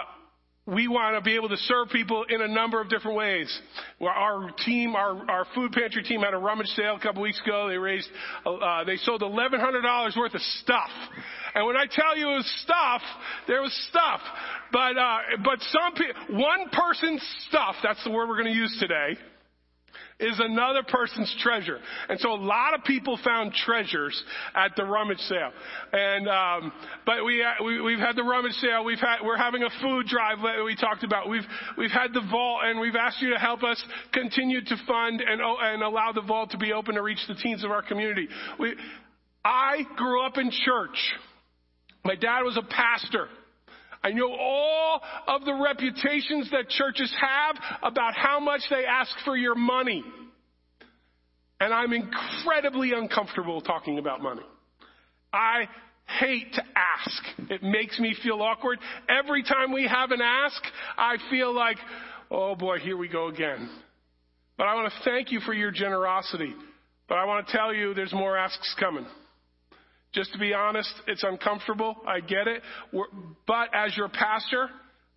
we 0.74 0.88
want 0.88 1.16
to 1.16 1.22
be 1.22 1.36
able 1.36 1.50
to 1.50 1.58
serve 1.58 1.90
people 1.90 2.26
in 2.30 2.42
a 2.42 2.48
number 2.48 2.82
of 2.82 2.90
different 2.90 3.18
ways. 3.18 3.60
Our 4.02 4.52
team, 4.66 4.96
our, 4.96 5.30
our 5.30 5.46
food 5.56 5.72
pantry 5.72 6.04
team 6.04 6.22
had 6.22 6.34
a 6.34 6.38
rummage 6.38 6.68
sale 6.68 6.96
a 6.96 7.00
couple 7.00 7.22
weeks 7.22 7.42
ago. 7.44 7.68
They 7.68 7.78
raised, 7.78 8.08
uh, 8.46 8.84
they 8.84 8.98
sold 8.98 9.22
$1,100 9.22 10.18
worth 10.18 10.34
of 10.34 10.42
stuff. 10.42 10.90
And 11.56 11.66
when 11.66 11.76
I 11.76 11.86
tell 11.90 12.18
you 12.18 12.30
it 12.30 12.38
was 12.38 12.62
stuff, 12.64 13.02
there 13.48 13.62
was 13.62 13.74
stuff. 13.90 14.22
But, 14.72 14.98
uh, 14.98 15.18
but 15.44 15.60
some 15.62 15.94
people, 15.94 16.40
one 16.40 16.70
person's 16.72 17.24
stuff, 17.48 17.76
that's 17.84 18.04
the 18.04 18.12
word 18.12 18.30
we're 18.30 18.42
going 18.42 18.54
to 18.54 18.60
use 18.60 18.76
today, 18.80 19.18
is 20.20 20.40
another 20.40 20.84
person's 20.84 21.34
treasure. 21.42 21.80
And 22.10 22.20
so 22.20 22.34
a 22.34 22.42
lot 22.42 22.74
of 22.74 22.84
people 22.84 23.18
found 23.24 23.54
treasures 23.54 24.22
at 24.54 24.76
the 24.76 24.84
rummage 24.84 25.20
sale. 25.20 25.52
And, 25.94 26.28
um, 26.28 26.74
but 27.06 27.24
we, 27.26 27.44
we, 27.64 27.82
we've 27.82 28.00
had 28.00 28.16
the 28.16 28.24
rummage 28.24 28.54
sale. 28.54 28.84
We've 28.84 29.00
had, 29.00 29.18
we're 29.24 29.38
having 29.38 29.64
a 29.64 29.70
food 29.82 30.08
drive 30.08 30.40
that 30.44 30.64
we 30.64 30.76
talked 30.76 31.04
about. 31.04 31.30
We've, 31.30 31.48
we've 31.78 31.92
had 31.92 32.14
the 32.14 32.22
vault 32.30 32.62
and 32.66 32.80
we've 32.80 32.96
asked 32.96 33.22
you 33.22 33.30
to 33.32 33.40
help 33.40 33.64
us 33.64 33.82
continue 34.12 34.62
to 34.62 34.76
fund 34.86 35.22
and, 35.22 35.42
and 35.42 35.84
allow 35.84 36.12
the 36.12 36.22
vault 36.22 36.52
to 36.52 36.58
be 36.58 36.74
open 36.74 36.96
to 36.96 37.02
reach 37.02 37.20
the 37.28 37.36
teens 37.36 37.64
of 37.64 37.72
our 37.72 37.82
community. 37.82 38.28
We, 38.60 38.76
I 39.46 39.84
grew 39.96 40.26
up 40.26 40.38
in 40.38 40.52
church. 40.52 40.98
My 42.04 42.16
dad 42.16 42.42
was 42.42 42.58
a 42.58 42.62
pastor. 42.62 43.28
I 44.04 44.12
know 44.12 44.32
all 44.32 45.02
of 45.28 45.46
the 45.46 45.54
reputations 45.54 46.50
that 46.52 46.70
churches 46.70 47.14
have 47.20 47.56
about 47.84 48.14
how 48.16 48.40
much 48.40 48.62
they 48.70 48.86
ask 48.86 49.12
for 49.26 49.36
your 49.36 49.56
money. 49.56 50.04
And 51.60 51.74
I'm 51.74 51.92
incredibly 51.92 52.94
uncomfortable 52.94 53.62
talking 53.62 54.00
about 54.00 54.22
money. 54.22 54.44
I 55.34 55.68
hate 56.20 56.54
to 56.54 56.64
ask. 56.76 57.52
It 57.52 57.62
makes 57.62 58.00
me 58.00 58.16
feel 58.24 58.42
awkward. 58.42 58.80
Every 59.10 59.44
time 59.44 59.72
we 59.74 59.86
have 59.88 60.12
an 60.12 60.22
ask, 60.22 60.62
I 60.98 61.18
feel 61.30 61.54
like, 61.54 61.78
oh 62.32 62.56
boy, 62.56 62.80
here 62.80 62.98
we 62.98 63.10
go 63.10 63.28
again. 63.28 63.70
But 64.58 64.68
I 64.68 64.76
want 64.76 64.92
to 64.92 65.10
thank 65.10 65.32
you 65.32 65.40
for 65.42 65.54
your 65.54 65.72
generosity. 65.72 66.54
But 67.08 67.18
I 67.18 67.26
want 67.26 67.48
to 67.48 67.52
tell 67.52 67.74
you 67.74 67.94
there's 67.94 68.14
more 68.14 68.38
asks 68.38 68.76
coming. 68.80 69.06
Just 70.14 70.34
to 70.34 70.40
be 70.40 70.54
honest, 70.54 70.92
it's 71.08 71.24
uncomfortable. 71.24 71.96
I 72.08 72.20
get 72.20 72.48
it. 72.48 72.62
We're, 72.92 73.06
But 73.46 73.70
as 73.74 73.96
your 73.96 74.10
pastor, 74.10 74.70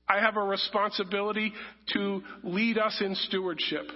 I 0.08 0.20
have 0.20 0.36
a 0.36 0.42
responsibility 0.42 1.52
to 1.94 2.22
lead 2.42 2.78
us 2.78 3.00
in 3.00 3.14
stewardship. 3.14 3.86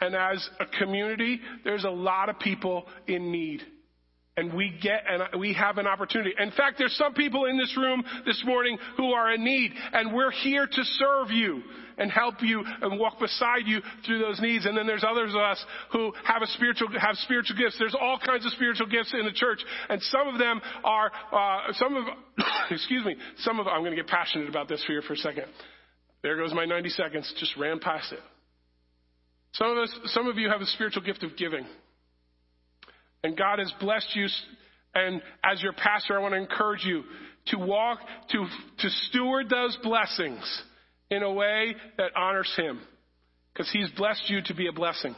And 0.00 0.14
as 0.14 0.48
a 0.60 0.66
community, 0.78 1.40
there's 1.64 1.84
a 1.84 1.90
lot 1.90 2.28
of 2.28 2.38
people 2.38 2.86
in 3.06 3.30
need. 3.30 3.62
And 4.38 4.52
we 4.52 4.74
get, 4.82 5.02
and 5.08 5.40
we 5.40 5.54
have 5.54 5.78
an 5.78 5.86
opportunity. 5.86 6.34
In 6.38 6.50
fact, 6.50 6.76
there's 6.76 6.94
some 6.96 7.14
people 7.14 7.46
in 7.46 7.56
this 7.56 7.74
room 7.74 8.04
this 8.26 8.42
morning 8.44 8.76
who 8.98 9.12
are 9.12 9.32
in 9.32 9.42
need, 9.42 9.72
and 9.94 10.12
we're 10.12 10.30
here 10.30 10.66
to 10.66 10.84
serve 10.84 11.30
you 11.30 11.62
and 11.96 12.10
help 12.10 12.34
you 12.42 12.62
and 12.82 13.00
walk 13.00 13.18
beside 13.18 13.66
you 13.66 13.80
through 14.04 14.18
those 14.18 14.38
needs. 14.40 14.66
And 14.66 14.76
then 14.76 14.86
there's 14.86 15.04
others 15.08 15.30
of 15.30 15.40
us 15.40 15.64
who 15.90 16.12
have 16.24 16.42
a 16.42 16.46
spiritual, 16.48 16.88
have 17.00 17.16
spiritual 17.16 17.56
gifts. 17.56 17.76
There's 17.78 17.96
all 17.98 18.18
kinds 18.18 18.44
of 18.44 18.52
spiritual 18.52 18.88
gifts 18.88 19.14
in 19.18 19.24
the 19.24 19.32
church, 19.32 19.60
and 19.88 20.02
some 20.02 20.28
of 20.28 20.38
them 20.38 20.60
are, 20.84 21.10
uh, 21.32 21.72
some 21.72 21.96
of, 21.96 22.04
excuse 22.70 23.06
me, 23.06 23.16
some 23.38 23.58
of, 23.58 23.66
I'm 23.66 23.80
going 23.80 23.96
to 23.96 24.02
get 24.02 24.06
passionate 24.06 24.50
about 24.50 24.68
this 24.68 24.84
here 24.86 25.00
for 25.00 25.14
a 25.14 25.16
second. 25.16 25.46
There 26.22 26.36
goes 26.36 26.52
my 26.52 26.64
90 26.66 26.90
seconds. 26.90 27.32
Just 27.38 27.56
ran 27.56 27.78
past 27.78 28.12
it. 28.12 28.20
Some 29.52 29.70
of 29.70 29.78
us, 29.78 29.98
some 30.06 30.26
of 30.26 30.36
you 30.36 30.50
have 30.50 30.60
a 30.60 30.66
spiritual 30.66 31.02
gift 31.02 31.22
of 31.22 31.36
giving. 31.36 31.64
And 33.26 33.36
God 33.36 33.58
has 33.58 33.72
blessed 33.80 34.14
you. 34.14 34.28
And 34.94 35.20
as 35.42 35.60
your 35.60 35.72
pastor, 35.72 36.16
I 36.16 36.22
want 36.22 36.34
to 36.34 36.38
encourage 36.38 36.84
you 36.84 37.02
to 37.46 37.58
walk, 37.58 37.98
to, 38.30 38.46
to 38.78 38.88
steward 39.08 39.50
those 39.50 39.76
blessings 39.82 40.62
in 41.10 41.24
a 41.24 41.32
way 41.32 41.74
that 41.98 42.12
honors 42.16 42.52
Him. 42.56 42.78
Because 43.52 43.68
He's 43.72 43.90
blessed 43.96 44.30
you 44.30 44.42
to 44.42 44.54
be 44.54 44.68
a 44.68 44.72
blessing. 44.72 45.16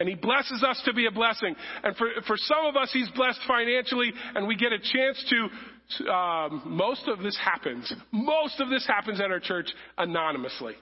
And 0.00 0.08
He 0.08 0.16
blesses 0.16 0.64
us 0.68 0.82
to 0.86 0.92
be 0.92 1.06
a 1.06 1.12
blessing. 1.12 1.54
And 1.84 1.94
for, 1.94 2.08
for 2.26 2.36
some 2.36 2.66
of 2.66 2.74
us, 2.74 2.90
He's 2.92 3.08
blessed 3.10 3.38
financially, 3.46 4.12
and 4.34 4.48
we 4.48 4.56
get 4.56 4.72
a 4.72 4.80
chance 4.80 5.24
to, 5.30 6.12
um, 6.12 6.62
most 6.66 7.06
of 7.06 7.20
this 7.20 7.38
happens, 7.40 7.94
most 8.10 8.58
of 8.58 8.70
this 8.70 8.84
happens 8.88 9.20
at 9.20 9.30
our 9.30 9.38
church 9.38 9.68
anonymously. 9.96 10.74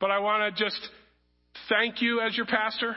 But 0.00 0.10
I 0.10 0.20
want 0.20 0.56
to 0.56 0.64
just 0.64 0.80
thank 1.68 2.00
you 2.00 2.22
as 2.22 2.34
your 2.34 2.46
pastor. 2.46 2.96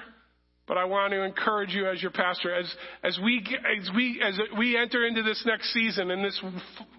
But 0.65 0.77
I 0.77 0.85
want 0.85 1.11
to 1.11 1.23
encourage 1.23 1.73
you 1.73 1.89
as 1.89 2.01
your 2.01 2.11
pastor, 2.11 2.53
as, 2.53 2.73
as 3.03 3.19
we, 3.21 3.45
as 3.79 3.89
we, 3.93 4.21
as 4.25 4.39
we 4.57 4.77
enter 4.77 5.05
into 5.05 5.21
this 5.21 5.43
next 5.45 5.73
season 5.73 6.09
and 6.09 6.23
this, 6.23 6.41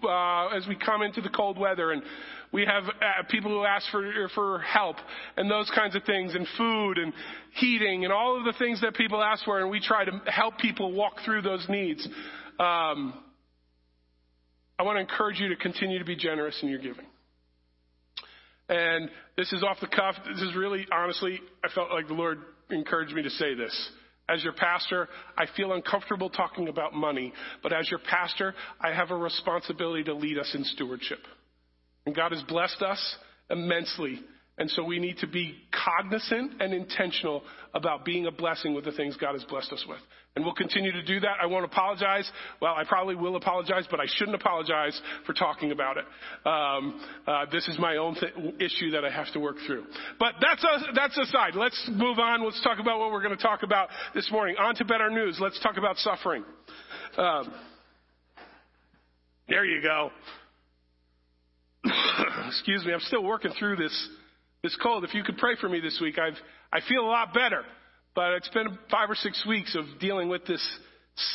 uh, 0.03 0.47
as 0.49 0.67
we 0.67 0.75
come 0.75 1.01
into 1.01 1.19
the 1.19 1.29
cold 1.29 1.57
weather 1.57 1.91
and 1.91 2.03
we 2.51 2.63
have 2.63 2.83
uh, 2.83 3.23
people 3.29 3.49
who 3.49 3.65
ask 3.65 3.89
for, 3.89 4.29
for 4.35 4.59
help 4.59 4.97
and 5.35 5.49
those 5.49 5.69
kinds 5.73 5.95
of 5.95 6.03
things 6.03 6.35
and 6.35 6.47
food 6.57 6.99
and 6.99 7.11
heating 7.55 8.03
and 8.03 8.13
all 8.13 8.37
of 8.37 8.45
the 8.45 8.53
things 8.59 8.81
that 8.81 8.93
people 8.93 9.21
ask 9.21 9.43
for 9.43 9.59
and 9.59 9.71
we 9.71 9.79
try 9.79 10.05
to 10.05 10.11
help 10.27 10.59
people 10.59 10.91
walk 10.93 11.15
through 11.25 11.41
those 11.41 11.65
needs. 11.67 12.05
Um, 12.59 13.19
I 14.77 14.83
want 14.83 14.97
to 14.97 15.01
encourage 15.01 15.39
you 15.39 15.49
to 15.49 15.55
continue 15.55 15.97
to 15.97 16.05
be 16.05 16.15
generous 16.15 16.57
in 16.61 16.69
your 16.69 16.79
giving. 16.79 17.05
And 18.69 19.09
this 19.37 19.51
is 19.53 19.63
off 19.63 19.77
the 19.81 19.87
cuff. 19.87 20.15
This 20.27 20.41
is 20.41 20.55
really, 20.55 20.85
honestly, 20.91 21.39
I 21.63 21.69
felt 21.73 21.91
like 21.91 22.07
the 22.07 22.13
Lord 22.13 22.39
encouraged 22.69 23.13
me 23.13 23.23
to 23.23 23.29
say 23.29 23.53
this. 23.53 23.91
As 24.27 24.43
your 24.43 24.53
pastor, 24.53 25.07
I 25.37 25.45
feel 25.55 25.73
uncomfortable 25.73 26.29
talking 26.29 26.67
about 26.67 26.93
money, 26.93 27.31
but 27.61 27.71
as 27.71 27.89
your 27.89 27.99
pastor, 27.99 28.55
I 28.81 28.91
have 28.91 29.11
a 29.11 29.15
responsibility 29.15 30.03
to 30.05 30.15
lead 30.15 30.39
us 30.39 30.51
in 30.55 30.63
stewardship. 30.63 31.19
And 32.07 32.15
God 32.15 32.31
has 32.31 32.41
blessed 32.43 32.81
us 32.81 33.15
immensely 33.51 34.19
and 34.57 34.69
so 34.71 34.83
we 34.83 34.99
need 34.99 35.17
to 35.17 35.27
be 35.27 35.55
cognizant 35.71 36.61
and 36.61 36.73
intentional 36.73 37.43
about 37.73 38.05
being 38.05 38.25
a 38.25 38.31
blessing 38.31 38.73
with 38.73 38.85
the 38.85 38.91
things 38.91 39.17
God 39.17 39.33
has 39.33 39.43
blessed 39.43 39.73
us 39.73 39.85
with. 39.87 39.99
And 40.35 40.43
we'll 40.43 40.53
continue 40.53 40.91
to 40.91 41.01
do 41.01 41.21
that. 41.21 41.37
I 41.41 41.45
won't 41.45 41.63
apologize. 41.63 42.29
Well, 42.61 42.73
I 42.75 42.83
probably 42.83 43.15
will 43.15 43.37
apologize, 43.37 43.87
but 43.89 44.01
I 44.01 44.05
shouldn't 44.05 44.35
apologize 44.35 44.99
for 45.25 45.31
talking 45.31 45.71
about 45.71 45.95
it. 45.97 46.05
Um, 46.45 47.01
uh, 47.25 47.45
this 47.53 47.65
is 47.69 47.79
my 47.79 47.95
own 47.95 48.15
th- 48.15 48.33
issue 48.59 48.91
that 48.91 49.05
I 49.05 49.09
have 49.09 49.31
to 49.31 49.39
work 49.39 49.55
through. 49.65 49.85
But 50.19 50.33
that's, 50.41 50.61
a, 50.61 50.93
that's 50.93 51.17
aside. 51.17 51.55
Let's 51.55 51.89
move 51.89 52.19
on. 52.19 52.43
Let's 52.43 52.61
talk 52.63 52.79
about 52.79 52.99
what 52.99 53.11
we're 53.11 53.23
going 53.23 53.37
to 53.37 53.41
talk 53.41 53.63
about 53.63 53.87
this 54.13 54.29
morning. 54.29 54.57
On 54.59 54.75
to 54.75 54.83
better 54.83 55.09
news. 55.09 55.37
Let's 55.39 55.59
talk 55.61 55.77
about 55.77 55.95
suffering. 55.97 56.43
Um, 57.17 57.53
there 59.47 59.63
you 59.63 59.81
go. 59.81 60.11
Excuse 62.47 62.83
me. 62.83 62.91
I'm 62.91 62.99
still 62.99 63.23
working 63.23 63.51
through 63.57 63.77
this 63.77 64.09
this 64.63 64.75
cold. 64.81 65.03
If 65.03 65.13
you 65.13 65.23
could 65.23 65.37
pray 65.37 65.55
for 65.61 65.69
me 65.69 65.79
this 65.79 65.99
week, 66.01 66.17
I've, 66.17 66.33
I 66.73 66.79
feel 66.89 67.01
a 67.01 67.07
lot 67.07 67.33
better. 67.33 67.61
But 68.15 68.33
it's 68.33 68.49
been 68.49 68.77
five 68.89 69.09
or 69.09 69.15
six 69.15 69.45
weeks 69.45 69.75
of 69.75 69.99
dealing 69.99 70.29
with 70.29 70.45
this 70.45 70.65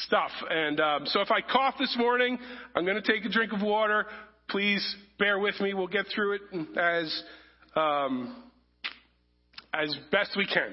stuff. 0.04 0.30
And 0.48 0.80
um, 0.80 1.06
so 1.06 1.20
if 1.20 1.30
I 1.30 1.40
cough 1.40 1.74
this 1.78 1.94
morning, 1.98 2.38
I'm 2.74 2.84
going 2.84 3.00
to 3.00 3.12
take 3.12 3.24
a 3.24 3.28
drink 3.28 3.52
of 3.52 3.62
water. 3.62 4.06
Please 4.48 4.96
bear 5.18 5.38
with 5.38 5.60
me. 5.60 5.74
We'll 5.74 5.86
get 5.86 6.06
through 6.14 6.36
it 6.36 6.40
as 6.78 7.22
um, 7.76 8.44
as 9.72 9.94
best 10.10 10.36
we 10.36 10.46
can. 10.46 10.72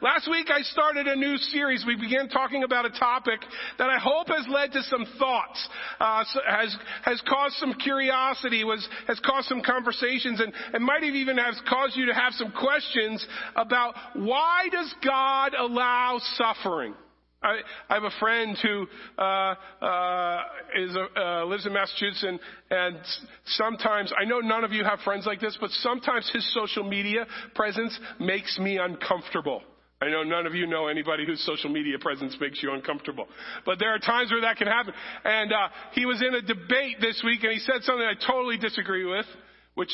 Last 0.00 0.28
week 0.28 0.48
I 0.50 0.62
started 0.62 1.06
a 1.06 1.16
new 1.16 1.36
series. 1.36 1.84
We 1.86 1.96
began 1.96 2.28
talking 2.28 2.64
about 2.64 2.86
a 2.86 2.90
topic 2.90 3.40
that 3.78 3.88
I 3.88 3.98
hope 3.98 4.28
has 4.28 4.46
led 4.48 4.72
to 4.72 4.82
some 4.82 5.06
thoughts, 5.18 5.68
uh, 6.00 6.24
has 6.48 6.76
has 7.04 7.22
caused 7.28 7.54
some 7.56 7.74
curiosity, 7.74 8.64
was 8.64 8.86
has 9.06 9.20
caused 9.20 9.48
some 9.48 9.62
conversations, 9.62 10.40
and, 10.40 10.52
and 10.72 10.84
might 10.84 11.02
have 11.02 11.14
even 11.14 11.38
have 11.38 11.54
caused 11.68 11.96
you 11.96 12.06
to 12.06 12.14
have 12.14 12.32
some 12.32 12.52
questions 12.52 13.24
about 13.54 13.94
why 14.14 14.68
does 14.70 14.92
God 15.04 15.54
allow 15.54 16.18
suffering? 16.34 16.94
I, 17.42 17.58
I 17.88 17.94
have 17.94 18.04
a 18.04 18.10
friend 18.20 18.56
who 18.62 18.86
uh, 19.18 19.54
uh, 19.84 20.42
is 20.76 20.96
a, 20.96 21.20
uh, 21.20 21.44
lives 21.44 21.66
in 21.66 21.72
Massachusetts, 21.72 22.24
and, 22.26 22.38
and 22.70 22.98
sometimes 23.46 24.12
I 24.16 24.24
know 24.24 24.38
none 24.38 24.62
of 24.62 24.70
you 24.70 24.84
have 24.84 25.00
friends 25.00 25.26
like 25.26 25.40
this, 25.40 25.58
but 25.60 25.70
sometimes 25.70 26.30
his 26.32 26.54
social 26.54 26.84
media 26.84 27.26
presence 27.56 27.98
makes 28.20 28.60
me 28.60 28.78
uncomfortable. 28.78 29.62
I 30.02 30.10
know 30.10 30.24
none 30.24 30.46
of 30.46 30.54
you 30.56 30.66
know 30.66 30.88
anybody 30.88 31.24
whose 31.24 31.40
social 31.46 31.70
media 31.70 31.96
presence 31.96 32.36
makes 32.40 32.60
you 32.60 32.72
uncomfortable. 32.72 33.28
But 33.64 33.78
there 33.78 33.94
are 33.94 34.00
times 34.00 34.32
where 34.32 34.40
that 34.40 34.56
can 34.56 34.66
happen. 34.66 34.92
And 35.24 35.52
uh, 35.52 35.68
he 35.92 36.06
was 36.06 36.20
in 36.20 36.34
a 36.34 36.42
debate 36.42 36.96
this 37.00 37.22
week 37.24 37.44
and 37.44 37.52
he 37.52 37.60
said 37.60 37.82
something 37.82 38.04
I 38.04 38.14
totally 38.26 38.58
disagree 38.58 39.04
with, 39.04 39.26
which 39.74 39.92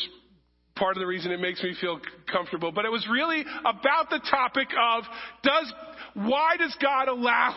part 0.77 0.97
of 0.97 1.01
the 1.01 1.07
reason 1.07 1.31
it 1.31 1.41
makes 1.41 1.63
me 1.63 1.75
feel 1.79 2.01
comfortable. 2.33 2.73
But 2.73 2.87
it 2.87 2.91
was 2.91 3.07
really 3.11 3.45
about 3.61 4.09
the 4.09 4.21
topic 4.31 4.69
of 4.81 5.05
does 5.43 5.73
why 6.15 6.57
does 6.57 6.75
God 6.81 7.09
allow 7.09 7.55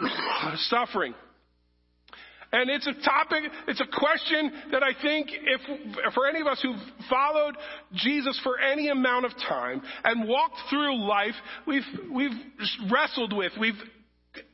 suffering? 0.56 1.14
And 2.54 2.70
it's 2.70 2.86
a 2.86 2.92
topic, 3.04 3.42
it's 3.66 3.80
a 3.80 3.98
question 3.98 4.52
that 4.70 4.84
I 4.84 4.92
think 5.02 5.28
if, 5.32 6.14
for 6.14 6.28
any 6.28 6.40
of 6.40 6.46
us 6.46 6.62
who've 6.62 6.76
followed 7.10 7.56
Jesus 7.94 8.40
for 8.44 8.60
any 8.60 8.90
amount 8.90 9.24
of 9.24 9.32
time 9.48 9.82
and 10.04 10.28
walked 10.28 10.60
through 10.70 11.04
life, 11.04 11.34
we've, 11.66 11.82
we've 12.12 12.30
wrestled 12.92 13.36
with, 13.36 13.50
we've 13.58 13.74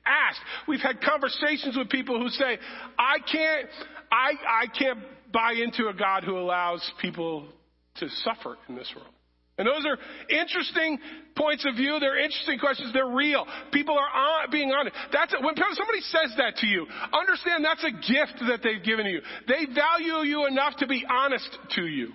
asked, 0.07 0.41
we've 0.67 0.81
had 0.81 1.03
conversations 1.03 1.77
with 1.77 1.91
people 1.91 2.19
who 2.19 2.31
say, 2.31 2.57
I 2.99 3.19
can't, 3.31 3.69
I, 4.11 4.33
I 4.49 4.67
can't 4.79 5.01
buy 5.31 5.53
into 5.63 5.89
a 5.89 5.93
God 5.93 6.25
who 6.25 6.39
allows 6.39 6.91
people 7.03 7.49
to 7.97 8.09
suffer 8.25 8.57
in 8.71 8.77
this 8.77 8.91
world. 8.97 9.13
And 9.61 9.69
those 9.69 9.85
are 9.85 9.99
interesting 10.31 10.99
points 11.37 11.67
of 11.69 11.75
view. 11.75 11.99
They're 12.01 12.19
interesting 12.19 12.59
questions. 12.59 12.95
They're 12.95 13.11
real. 13.11 13.45
People 13.75 13.95
are 13.95 14.49
being 14.51 14.73
honest. 14.73 14.97
That's 15.13 15.35
when 15.35 15.55
somebody 15.55 16.01
says 16.01 16.33
that 16.39 16.57
to 16.57 16.67
you. 16.67 16.87
Understand 17.13 17.63
that's 17.63 17.85
a 17.85 17.93
gift 17.93 18.41
that 18.49 18.61
they've 18.65 18.83
given 18.83 19.05
you. 19.05 19.21
They 19.47 19.67
value 19.67 20.25
you 20.25 20.47
enough 20.47 20.77
to 20.79 20.87
be 20.87 21.05
honest 21.07 21.59
to 21.77 21.83
you. 21.83 22.09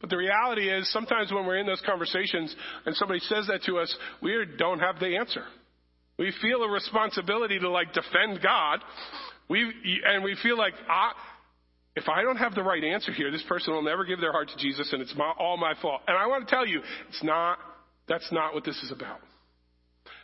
But 0.00 0.08
the 0.08 0.16
reality 0.16 0.70
is, 0.70 0.90
sometimes 0.90 1.30
when 1.30 1.44
we're 1.44 1.58
in 1.58 1.66
those 1.66 1.82
conversations 1.84 2.56
and 2.86 2.96
somebody 2.96 3.20
says 3.20 3.48
that 3.48 3.62
to 3.64 3.76
us, 3.76 3.94
we 4.22 4.32
don't 4.56 4.78
have 4.78 4.98
the 5.00 5.18
answer. 5.18 5.44
We 6.18 6.32
feel 6.40 6.62
a 6.62 6.70
responsibility 6.70 7.58
to 7.58 7.68
like 7.68 7.92
defend 7.92 8.40
God. 8.42 8.80
We 9.50 9.70
and 10.06 10.24
we 10.24 10.34
feel 10.42 10.56
like 10.56 10.72
ah, 10.88 11.12
if 11.96 12.08
I 12.08 12.22
don't 12.22 12.36
have 12.36 12.54
the 12.54 12.62
right 12.62 12.82
answer 12.82 13.12
here, 13.12 13.30
this 13.30 13.44
person 13.48 13.72
will 13.72 13.82
never 13.82 14.04
give 14.04 14.20
their 14.20 14.32
heart 14.32 14.48
to 14.48 14.56
Jesus 14.56 14.92
and 14.92 15.00
it's 15.00 15.14
my, 15.16 15.32
all 15.38 15.56
my 15.56 15.74
fault. 15.80 16.02
And 16.08 16.16
I 16.16 16.26
want 16.26 16.48
to 16.48 16.54
tell 16.54 16.66
you, 16.66 16.80
it's 17.08 17.22
not, 17.22 17.58
that's 18.08 18.30
not 18.32 18.52
what 18.54 18.64
this 18.64 18.76
is 18.82 18.90
about. 18.90 19.20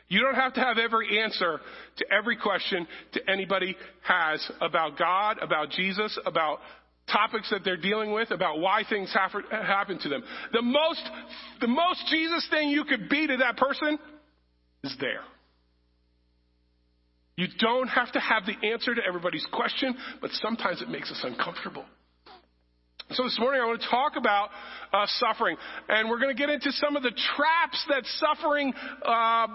You 0.09 0.21
don't 0.21 0.35
have 0.35 0.55
to 0.55 0.61
have 0.61 0.77
every 0.77 1.21
answer 1.21 1.61
to 1.99 2.13
every 2.13 2.37
question 2.37 2.89
to 3.13 3.31
anybody 3.31 3.77
has 4.03 4.51
about 4.61 4.99
God, 4.99 5.39
about 5.41 5.71
Jesus, 5.71 6.19
about 6.27 6.59
topics 7.11 7.49
that 7.51 7.61
they're 7.65 7.77
dealing 7.77 8.13
with, 8.13 8.33
about 8.33 8.59
why 8.59 8.83
things 8.89 9.15
happen 9.15 9.99
to 10.01 10.09
them. 10.09 10.25
The 10.53 10.63
most, 10.63 11.03
the 11.61 11.69
most 11.69 12.05
Jesus 12.09 12.47
thing 12.51 12.71
you 12.71 12.85
could 12.85 13.09
be 13.09 13.29
to 13.29 13.37
that 13.37 13.57
person 13.57 13.99
is 14.83 14.97
there. 15.01 15.21
You 17.41 17.47
don't 17.59 17.89
have 17.89 18.13
to 18.13 18.21
have 18.21 18.43
the 18.45 18.69
answer 18.69 18.95
to 18.95 19.01
everybody's 19.03 19.47
question, 19.51 19.97
but 20.21 20.31
sometimes 20.33 20.83
it 20.83 20.91
makes 20.91 21.11
us 21.11 21.23
uncomfortable. 21.25 21.87
So 23.13 23.25
this 23.25 23.39
morning 23.41 23.63
I 23.63 23.65
want 23.65 23.81
to 23.81 23.89
talk 23.89 24.13
about 24.19 24.51
uh, 24.93 25.07
suffering, 25.07 25.57
and 25.89 26.11
we're 26.11 26.19
going 26.19 26.37
to 26.37 26.39
get 26.39 26.51
into 26.51 26.71
some 26.73 26.97
of 26.97 27.03
the 27.03 27.13
traps 27.35 27.83
that 27.89 28.05
suffering 28.19 28.75
uh, 29.03 29.47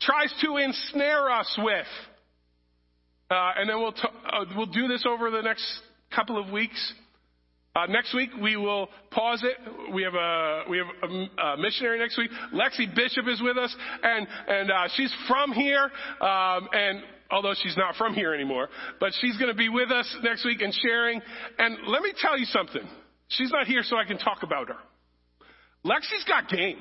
tries 0.00 0.32
to 0.44 0.58
ensnare 0.58 1.28
us 1.28 1.58
with. 1.60 1.86
Uh, 3.28 3.50
and 3.56 3.68
then 3.68 3.80
we'll, 3.80 3.90
t- 3.90 4.02
uh, 4.32 4.44
we'll 4.56 4.66
do 4.66 4.86
this 4.86 5.04
over 5.08 5.32
the 5.32 5.42
next 5.42 5.66
couple 6.14 6.40
of 6.40 6.52
weeks. 6.52 6.92
Uh, 7.74 7.86
next 7.86 8.14
week 8.14 8.30
we 8.40 8.56
will 8.56 8.88
pause 9.10 9.42
it. 9.42 9.56
We 9.92 10.02
have 10.04 10.14
a 10.14 10.62
we 10.70 10.78
have 10.78 10.86
a, 11.02 11.42
a 11.42 11.56
missionary 11.56 11.98
next 11.98 12.16
week. 12.16 12.30
Lexi 12.52 12.94
Bishop 12.94 13.26
is 13.26 13.42
with 13.42 13.58
us, 13.58 13.74
and 14.02 14.26
and 14.48 14.70
uh, 14.70 14.88
she's 14.94 15.12
from 15.26 15.52
here. 15.52 15.90
Um, 16.20 16.68
and 16.72 17.02
although 17.30 17.54
she's 17.60 17.76
not 17.76 17.96
from 17.96 18.14
here 18.14 18.32
anymore, 18.32 18.68
but 19.00 19.12
she's 19.20 19.36
going 19.38 19.50
to 19.50 19.56
be 19.56 19.68
with 19.68 19.90
us 19.90 20.16
next 20.22 20.44
week 20.44 20.60
and 20.62 20.72
sharing. 20.72 21.20
And 21.58 21.78
let 21.88 22.02
me 22.02 22.12
tell 22.16 22.38
you 22.38 22.44
something. 22.44 22.82
She's 23.28 23.50
not 23.50 23.66
here 23.66 23.82
so 23.82 23.96
I 23.96 24.04
can 24.04 24.18
talk 24.18 24.42
about 24.42 24.68
her. 24.68 24.76
Lexi's 25.84 26.24
got 26.28 26.48
game. 26.48 26.78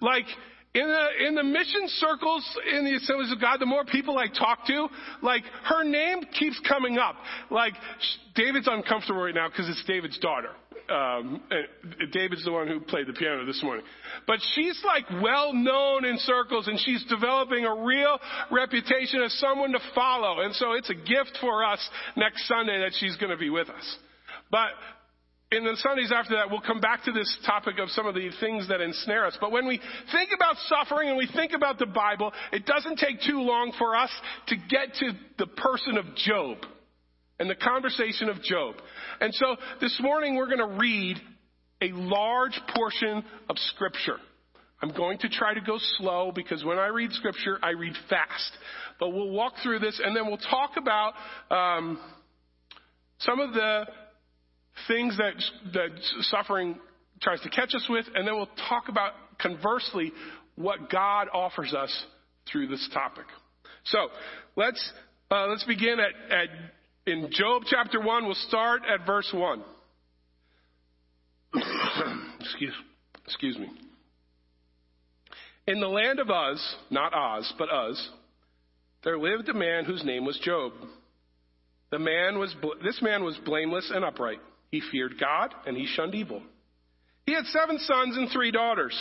Like 0.00 0.26
in 0.74 0.86
the 0.88 1.26
in 1.26 1.34
the 1.34 1.42
mission 1.42 1.86
circles 1.86 2.58
in 2.74 2.84
the 2.84 2.94
assemblies 2.94 3.30
of 3.30 3.40
God, 3.40 3.60
the 3.60 3.66
more 3.66 3.84
people 3.84 4.18
I 4.18 4.26
talk 4.26 4.66
to, 4.66 4.88
like 5.22 5.42
her 5.64 5.84
name 5.84 6.20
keeps 6.38 6.58
coming 6.66 6.96
up. 6.98 7.16
Like 7.50 7.74
David's 8.34 8.68
uncomfortable 8.70 9.20
right 9.20 9.34
now 9.34 9.48
because 9.48 9.68
it's 9.68 9.84
David's 9.84 10.18
daughter. 10.18 10.50
Um, 10.90 11.42
David's 12.12 12.44
the 12.44 12.52
one 12.52 12.68
who 12.68 12.80
played 12.80 13.06
the 13.06 13.12
piano 13.12 13.46
this 13.46 13.62
morning, 13.62 13.84
but 14.26 14.38
she's 14.54 14.82
like 14.84 15.04
well 15.22 15.52
known 15.52 16.04
in 16.04 16.18
circles, 16.18 16.68
and 16.68 16.78
she's 16.80 17.04
developing 17.04 17.64
a 17.64 17.74
real 17.82 18.18
reputation 18.50 19.22
as 19.22 19.32
someone 19.34 19.72
to 19.72 19.80
follow. 19.94 20.40
And 20.40 20.54
so 20.54 20.72
it's 20.72 20.90
a 20.90 20.94
gift 20.94 21.38
for 21.40 21.64
us 21.64 21.86
next 22.16 22.48
Sunday 22.48 22.80
that 22.80 22.92
she's 22.98 23.16
going 23.16 23.30
to 23.30 23.36
be 23.38 23.50
with 23.50 23.68
us. 23.68 23.96
But 24.50 24.70
in 25.52 25.64
the 25.64 25.76
Sundays 25.76 26.10
after 26.14 26.34
that, 26.36 26.50
we'll 26.50 26.62
come 26.62 26.80
back 26.80 27.04
to 27.04 27.12
this 27.12 27.36
topic 27.44 27.78
of 27.78 27.90
some 27.90 28.06
of 28.06 28.14
the 28.14 28.30
things 28.40 28.68
that 28.68 28.80
ensnare 28.80 29.26
us. 29.26 29.36
But 29.40 29.52
when 29.52 29.66
we 29.66 29.80
think 30.10 30.30
about 30.34 30.56
suffering 30.66 31.08
and 31.08 31.16
we 31.18 31.28
think 31.34 31.52
about 31.52 31.78
the 31.78 31.86
Bible, 31.86 32.32
it 32.52 32.64
doesn't 32.64 32.98
take 32.98 33.20
too 33.20 33.40
long 33.40 33.72
for 33.78 33.94
us 33.94 34.10
to 34.48 34.56
get 34.56 34.94
to 35.00 35.12
the 35.38 35.46
person 35.46 35.98
of 35.98 36.06
Job 36.16 36.58
and 37.38 37.50
the 37.50 37.54
conversation 37.54 38.30
of 38.30 38.42
Job. 38.42 38.76
And 39.20 39.34
so 39.34 39.56
this 39.80 39.98
morning 40.00 40.36
we're 40.36 40.46
going 40.46 40.70
to 40.70 40.78
read 40.78 41.18
a 41.82 41.92
large 41.92 42.58
portion 42.74 43.22
of 43.50 43.58
Scripture. 43.58 44.16
I'm 44.80 44.92
going 44.92 45.18
to 45.18 45.28
try 45.28 45.54
to 45.54 45.60
go 45.60 45.76
slow 45.98 46.32
because 46.34 46.64
when 46.64 46.78
I 46.78 46.86
read 46.86 47.12
Scripture, 47.12 47.58
I 47.62 47.70
read 47.70 47.94
fast. 48.08 48.52
But 48.98 49.10
we'll 49.10 49.30
walk 49.30 49.54
through 49.62 49.80
this 49.80 50.00
and 50.02 50.16
then 50.16 50.26
we'll 50.26 50.38
talk 50.38 50.72
about 50.76 51.12
um, 51.50 52.00
some 53.18 53.38
of 53.38 53.52
the 53.52 53.84
things 54.88 55.16
that, 55.18 55.34
that 55.72 55.90
suffering 56.22 56.78
tries 57.20 57.40
to 57.42 57.50
catch 57.50 57.74
us 57.74 57.86
with, 57.88 58.06
and 58.14 58.26
then 58.26 58.34
we'll 58.34 58.48
talk 58.68 58.88
about 58.88 59.12
conversely 59.40 60.12
what 60.56 60.90
God 60.90 61.28
offers 61.32 61.74
us 61.74 62.04
through 62.50 62.68
this 62.68 62.88
topic. 62.92 63.24
So 63.84 64.08
let's 64.56 64.92
uh, 65.30 65.46
let's 65.46 65.64
begin 65.64 65.96
at, 65.98 66.32
at 66.36 66.48
in 67.06 67.28
Job 67.32 67.62
chapter 67.66 68.00
one. 68.00 68.26
We'll 68.26 68.34
start 68.34 68.82
at 68.92 69.06
verse 69.06 69.30
one. 69.32 69.62
excuse 72.40 72.74
excuse 73.24 73.58
me. 73.58 73.68
In 75.66 75.80
the 75.80 75.88
land 75.88 76.18
of 76.18 76.28
Uz, 76.28 76.74
not 76.90 77.14
Oz, 77.14 77.52
but 77.56 77.68
Uz, 77.72 78.08
there 79.04 79.18
lived 79.18 79.48
a 79.48 79.54
man 79.54 79.84
whose 79.84 80.04
name 80.04 80.24
was 80.24 80.38
Job. 80.42 80.72
The 81.90 81.98
man 81.98 82.38
was 82.38 82.54
this 82.84 83.00
man 83.02 83.24
was 83.24 83.38
blameless 83.44 83.90
and 83.94 84.04
upright 84.04 84.40
he 84.72 84.82
feared 84.90 85.20
God 85.20 85.54
and 85.66 85.76
he 85.76 85.86
shunned 85.86 86.16
evil. 86.16 86.42
He 87.26 87.34
had 87.34 87.44
seven 87.46 87.78
sons 87.78 88.16
and 88.16 88.28
three 88.30 88.50
daughters. 88.50 88.98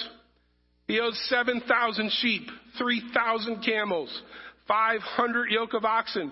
He 0.88 1.00
owned 1.00 1.16
7,000 1.16 2.12
sheep, 2.20 2.44
3,000 2.78 3.64
camels, 3.64 4.22
500 4.68 5.50
yoke 5.50 5.74
of 5.74 5.86
oxen, 5.86 6.32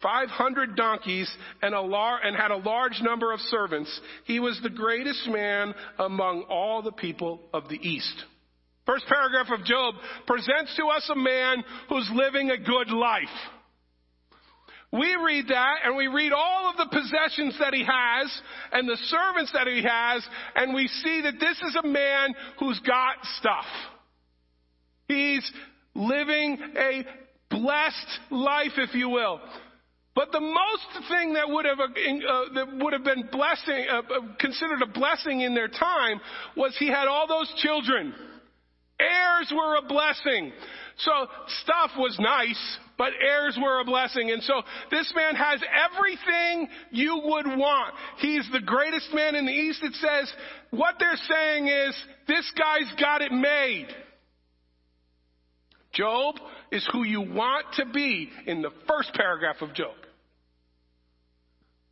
500 0.00 0.76
donkeys, 0.76 1.30
and, 1.60 1.74
lar- 1.74 2.20
and 2.22 2.36
had 2.36 2.52
a 2.52 2.56
large 2.56 3.00
number 3.02 3.32
of 3.32 3.40
servants. 3.40 4.00
He 4.24 4.38
was 4.38 4.58
the 4.62 4.70
greatest 4.70 5.28
man 5.28 5.74
among 5.98 6.42
all 6.42 6.80
the 6.80 6.92
people 6.92 7.40
of 7.52 7.68
the 7.68 7.76
East. 7.76 8.24
First 8.86 9.06
paragraph 9.06 9.48
of 9.50 9.66
Job 9.66 9.96
presents 10.26 10.74
to 10.76 10.86
us 10.86 11.10
a 11.12 11.16
man 11.16 11.64
who's 11.88 12.08
living 12.14 12.50
a 12.50 12.56
good 12.56 12.88
life. 12.88 13.24
We 14.90 15.16
read 15.22 15.48
that 15.48 15.76
and 15.84 15.96
we 15.96 16.06
read 16.06 16.32
all 16.32 16.70
of 16.70 16.76
the 16.78 16.86
possessions 16.90 17.58
that 17.60 17.74
he 17.74 17.84
has 17.84 18.40
and 18.72 18.88
the 18.88 18.96
servants 18.96 19.52
that 19.52 19.66
he 19.66 19.82
has, 19.82 20.26
and 20.54 20.74
we 20.74 20.88
see 20.88 21.20
that 21.22 21.34
this 21.38 21.58
is 21.58 21.76
a 21.76 21.86
man 21.86 22.34
who's 22.58 22.80
got 22.80 23.16
stuff. 23.38 23.66
He's 25.08 25.50
living 25.94 26.58
a 26.76 27.04
blessed 27.50 28.20
life, 28.30 28.72
if 28.78 28.94
you 28.94 29.10
will. 29.10 29.40
But 30.14 30.32
the 30.32 30.40
most 30.40 31.08
thing 31.08 31.34
that 31.34 31.48
would 31.48 31.64
have, 31.64 31.78
uh, 31.78 32.54
that 32.54 32.66
would 32.82 32.92
have 32.92 33.04
been 33.04 33.28
blessing, 33.30 33.86
uh, 33.88 33.98
uh, 33.98 34.20
considered 34.40 34.82
a 34.82 34.86
blessing 34.86 35.42
in 35.42 35.54
their 35.54 35.68
time 35.68 36.20
was 36.56 36.74
he 36.78 36.88
had 36.88 37.06
all 37.06 37.28
those 37.28 37.52
children. 37.58 38.14
Heirs 38.98 39.52
were 39.54 39.76
a 39.76 39.82
blessing. 39.82 40.52
So 40.98 41.12
stuff 41.62 41.92
was 41.96 42.16
nice, 42.18 42.78
but 42.96 43.12
heirs 43.20 43.56
were 43.62 43.80
a 43.80 43.84
blessing. 43.84 44.30
And 44.32 44.42
so 44.42 44.62
this 44.90 45.12
man 45.14 45.36
has 45.36 45.62
everything 45.86 46.68
you 46.90 47.20
would 47.24 47.46
want. 47.46 47.94
He's 48.18 48.48
the 48.52 48.60
greatest 48.60 49.14
man 49.14 49.36
in 49.36 49.46
the 49.46 49.52
East. 49.52 49.80
It 49.82 49.94
says, 49.94 50.32
what 50.70 50.96
they're 50.98 51.16
saying 51.16 51.68
is, 51.68 51.96
this 52.26 52.52
guy's 52.58 52.92
got 53.00 53.22
it 53.22 53.30
made. 53.30 53.86
Job 55.92 56.34
is 56.72 56.86
who 56.92 57.04
you 57.04 57.20
want 57.20 57.66
to 57.76 57.86
be 57.86 58.30
in 58.46 58.60
the 58.60 58.70
first 58.88 59.14
paragraph 59.14 59.56
of 59.60 59.74
Job. 59.74 59.94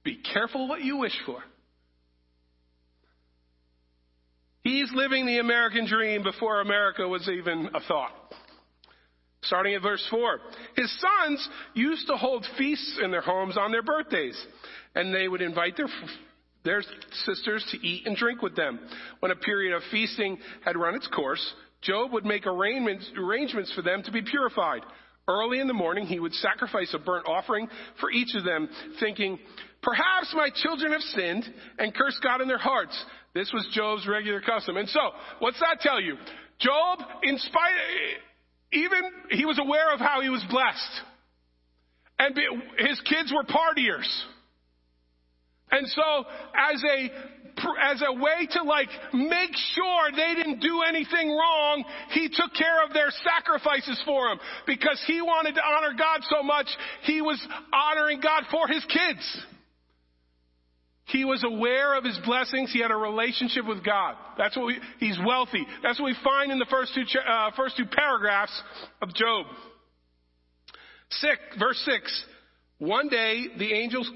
Be 0.03 0.17
careful 0.17 0.69
what 0.69 0.83
you 0.83 0.99
wish 0.99 1.17
for. 1.25 1.39
He's 4.63 4.91
living 4.93 5.27
the 5.27 5.39
American 5.39 5.87
dream 5.87 6.25
before 6.25 6.61
America 6.61 7.07
was 7.07 7.29
even 7.29 7.71
a 7.73 7.81
thought. 7.81 8.26
Starting 9.47 9.75
at 9.75 9.83
verse 9.83 10.05
4. 10.11 10.39
His 10.77 11.01
sons 11.01 11.49
used 11.75 12.07
to 12.09 12.17
hold 12.17 12.47
feasts 12.59 12.99
in 13.03 13.11
their 13.11 13.21
homes 13.21 13.57
on 13.57 13.73
their 13.73 13.83
birthdays, 13.83 14.41
and 14.95 15.15
they 15.15 15.29
would 15.29 15.43
invite 15.43 15.77
their, 15.77 15.89
their 16.65 16.83
sisters 17.25 17.67
to 17.71 17.87
eat 17.87 18.07
and 18.07 18.17
drink 18.17 18.43
with 18.43 18.57
them. 18.57 18.79
When 19.21 19.33
a 19.33 19.37
period 19.37 19.75
of 19.75 19.83
feasting 19.91 20.39
had 20.65 20.77
run 20.77 20.95
its 20.95 21.09
course, 21.09 21.55
Job 21.83 22.13
would 22.13 22.25
make 22.25 22.47
arrangements, 22.47 23.11
arrangements 23.17 23.73
for 23.75 23.83
them 23.83 24.03
to 24.03 24.13
be 24.13 24.23
purified. 24.23 24.83
Early 25.29 25.59
in 25.59 25.67
the 25.67 25.75
morning, 25.75 26.07
he 26.07 26.21
would 26.21 26.35
sacrifice 26.35 26.95
a 26.95 26.99
burnt 26.99 27.27
offering 27.27 27.69
for 28.01 28.11
each 28.11 28.35
of 28.37 28.45
them, 28.45 28.69
thinking, 29.01 29.39
Perhaps 29.83 30.33
my 30.35 30.51
children 30.63 30.93
have 30.93 31.01
sinned 31.01 31.45
and 31.79 31.95
cursed 31.95 32.21
God 32.23 32.41
in 32.41 32.49
their 32.49 32.59
hearts. 32.59 32.97
This 33.35 33.53
was 33.53 33.69
Job's 33.73 34.07
regular 34.07 34.41
custom. 34.41 34.77
And 34.77 34.89
so, 34.89 35.01
what's 35.39 35.61
that 35.61 35.81
tell 35.81 36.01
you? 36.01 36.17
Job, 36.59 37.01
in 37.23 37.39
spite, 37.39 37.73
even 38.73 39.01
he 39.31 39.45
was 39.45 39.59
aware 39.59 39.93
of 39.93 40.01
how 40.01 40.21
he 40.21 40.29
was 40.29 40.45
blessed. 40.51 41.01
And 42.19 42.37
his 42.79 43.01
kids 43.01 43.33
were 43.33 43.45
partiers. 43.45 44.09
And 45.71 45.87
so 45.89 46.25
as 46.73 46.83
a 46.85 47.11
as 47.83 48.03
a 48.07 48.13
way 48.13 48.47
to 48.53 48.63
like 48.63 48.89
make 49.15 49.51
sure 49.75 50.11
they 50.15 50.35
didn't 50.35 50.61
do 50.61 50.83
anything 50.87 51.31
wrong, 51.31 51.85
he 52.11 52.29
took 52.29 52.53
care 52.55 52.85
of 52.85 52.93
their 52.93 53.11
sacrifices 53.25 54.01
for 54.05 54.29
them 54.29 54.39
because 54.67 55.03
he 55.07 55.23
wanted 55.23 55.55
to 55.55 55.63
honor 55.65 55.97
God 55.97 56.21
so 56.29 56.43
much, 56.43 56.67
he 57.03 57.23
was 57.23 57.45
honoring 57.73 58.21
God 58.21 58.45
for 58.51 58.69
his 58.69 58.85
kids. 58.85 59.47
He 61.07 61.25
was 61.25 61.45
aware 61.45 61.97
of 61.97 62.05
his 62.05 62.19
blessings. 62.25 62.73
He 62.73 62.81
had 62.81 62.91
a 62.91 62.97
relationship 62.97 63.65
with 63.67 63.85
God. 63.85 64.17
That's 64.37 64.57
what 64.57 64.67
we, 64.67 64.79
he's 64.99 65.19
wealthy. 65.25 65.65
That's 65.83 66.01
what 66.01 66.07
we 66.07 66.17
find 66.25 66.51
in 66.51 66.59
the 66.59 66.67
first 66.69 66.95
two, 66.95 67.05
uh, 67.21 67.53
first 67.57 67.77
two 67.77 67.87
paragraphs 67.87 68.61
of 69.01 69.15
Job. 69.15 69.47
Six, 71.11 71.39
verse 71.59 71.81
six. 71.85 72.25
One 72.79 73.09
day 73.09 73.45
the 73.57 73.73
angels, 73.73 74.11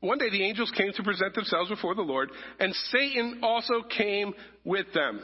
one 0.00 0.16
day 0.16 0.30
the 0.30 0.42
angels 0.42 0.72
came 0.76 0.92
to 0.94 1.02
present 1.02 1.34
themselves 1.34 1.68
before 1.68 1.94
the 1.94 2.02
Lord, 2.02 2.30
and 2.58 2.74
Satan 2.90 3.40
also 3.42 3.82
came 3.94 4.32
with 4.64 4.86
them. 4.94 5.20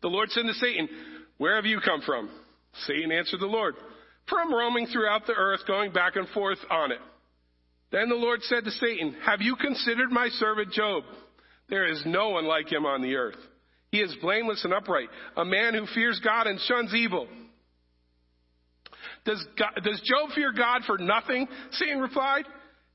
The 0.00 0.08
Lord 0.08 0.30
said 0.30 0.46
to 0.46 0.54
Satan, 0.54 0.88
Where 1.36 1.56
have 1.56 1.66
you 1.66 1.80
come 1.84 2.00
from? 2.00 2.30
Satan 2.86 3.12
answered 3.12 3.40
the 3.40 3.46
Lord, 3.46 3.74
From 4.30 4.52
roaming 4.52 4.86
throughout 4.86 5.26
the 5.26 5.34
earth, 5.34 5.60
going 5.66 5.92
back 5.92 6.16
and 6.16 6.26
forth 6.30 6.58
on 6.70 6.90
it. 6.90 6.98
Then 7.96 8.10
the 8.10 8.14
Lord 8.14 8.42
said 8.42 8.62
to 8.64 8.70
Satan, 8.72 9.16
Have 9.24 9.40
you 9.40 9.56
considered 9.56 10.10
my 10.10 10.28
servant 10.28 10.70
Job? 10.70 11.04
There 11.70 11.90
is 11.90 12.02
no 12.04 12.28
one 12.28 12.44
like 12.44 12.70
him 12.70 12.84
on 12.84 13.00
the 13.00 13.14
earth. 13.14 13.38
He 13.90 14.00
is 14.00 14.14
blameless 14.20 14.62
and 14.64 14.74
upright, 14.74 15.08
a 15.34 15.46
man 15.46 15.72
who 15.72 15.86
fears 15.94 16.20
God 16.22 16.46
and 16.46 16.60
shuns 16.60 16.94
evil. 16.94 17.26
Does, 19.24 19.42
God, 19.58 19.82
does 19.82 19.98
Job 20.04 20.28
fear 20.34 20.52
God 20.52 20.82
for 20.86 20.98
nothing? 20.98 21.48
Satan 21.70 22.00
replied. 22.00 22.44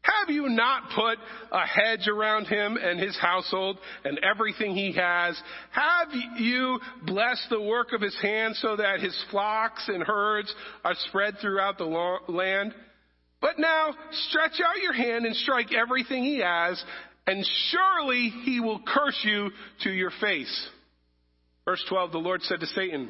Have 0.03 0.29
you 0.29 0.49
not 0.49 0.91
put 0.95 1.17
a 1.51 1.65
hedge 1.65 2.07
around 2.07 2.45
him 2.45 2.77
and 2.77 2.99
his 2.99 3.17
household 3.17 3.79
and 4.05 4.19
everything 4.19 4.75
he 4.75 4.93
has? 4.93 5.41
Have 5.71 6.09
you 6.37 6.79
blessed 7.07 7.47
the 7.49 7.61
work 7.61 7.91
of 7.93 8.01
his 8.01 8.15
hands 8.21 8.59
so 8.61 8.75
that 8.75 8.99
his 8.99 9.17
flocks 9.31 9.83
and 9.87 10.03
herds 10.03 10.53
are 10.85 10.95
spread 11.07 11.39
throughout 11.41 11.79
the 11.79 12.19
land? 12.27 12.75
But 13.41 13.57
now 13.57 13.93
stretch 14.29 14.61
out 14.63 14.81
your 14.81 14.93
hand 14.93 15.25
and 15.25 15.35
strike 15.35 15.73
everything 15.73 16.23
he 16.23 16.39
has, 16.39 16.81
and 17.25 17.45
surely 17.69 18.29
he 18.43 18.59
will 18.59 18.79
curse 18.85 19.19
you 19.23 19.49
to 19.83 19.89
your 19.89 20.11
face. 20.21 20.69
Verse 21.65 21.83
12, 21.89 22.11
the 22.11 22.19
Lord 22.19 22.41
said 22.43 22.59
to 22.59 22.67
Satan, 22.67 23.09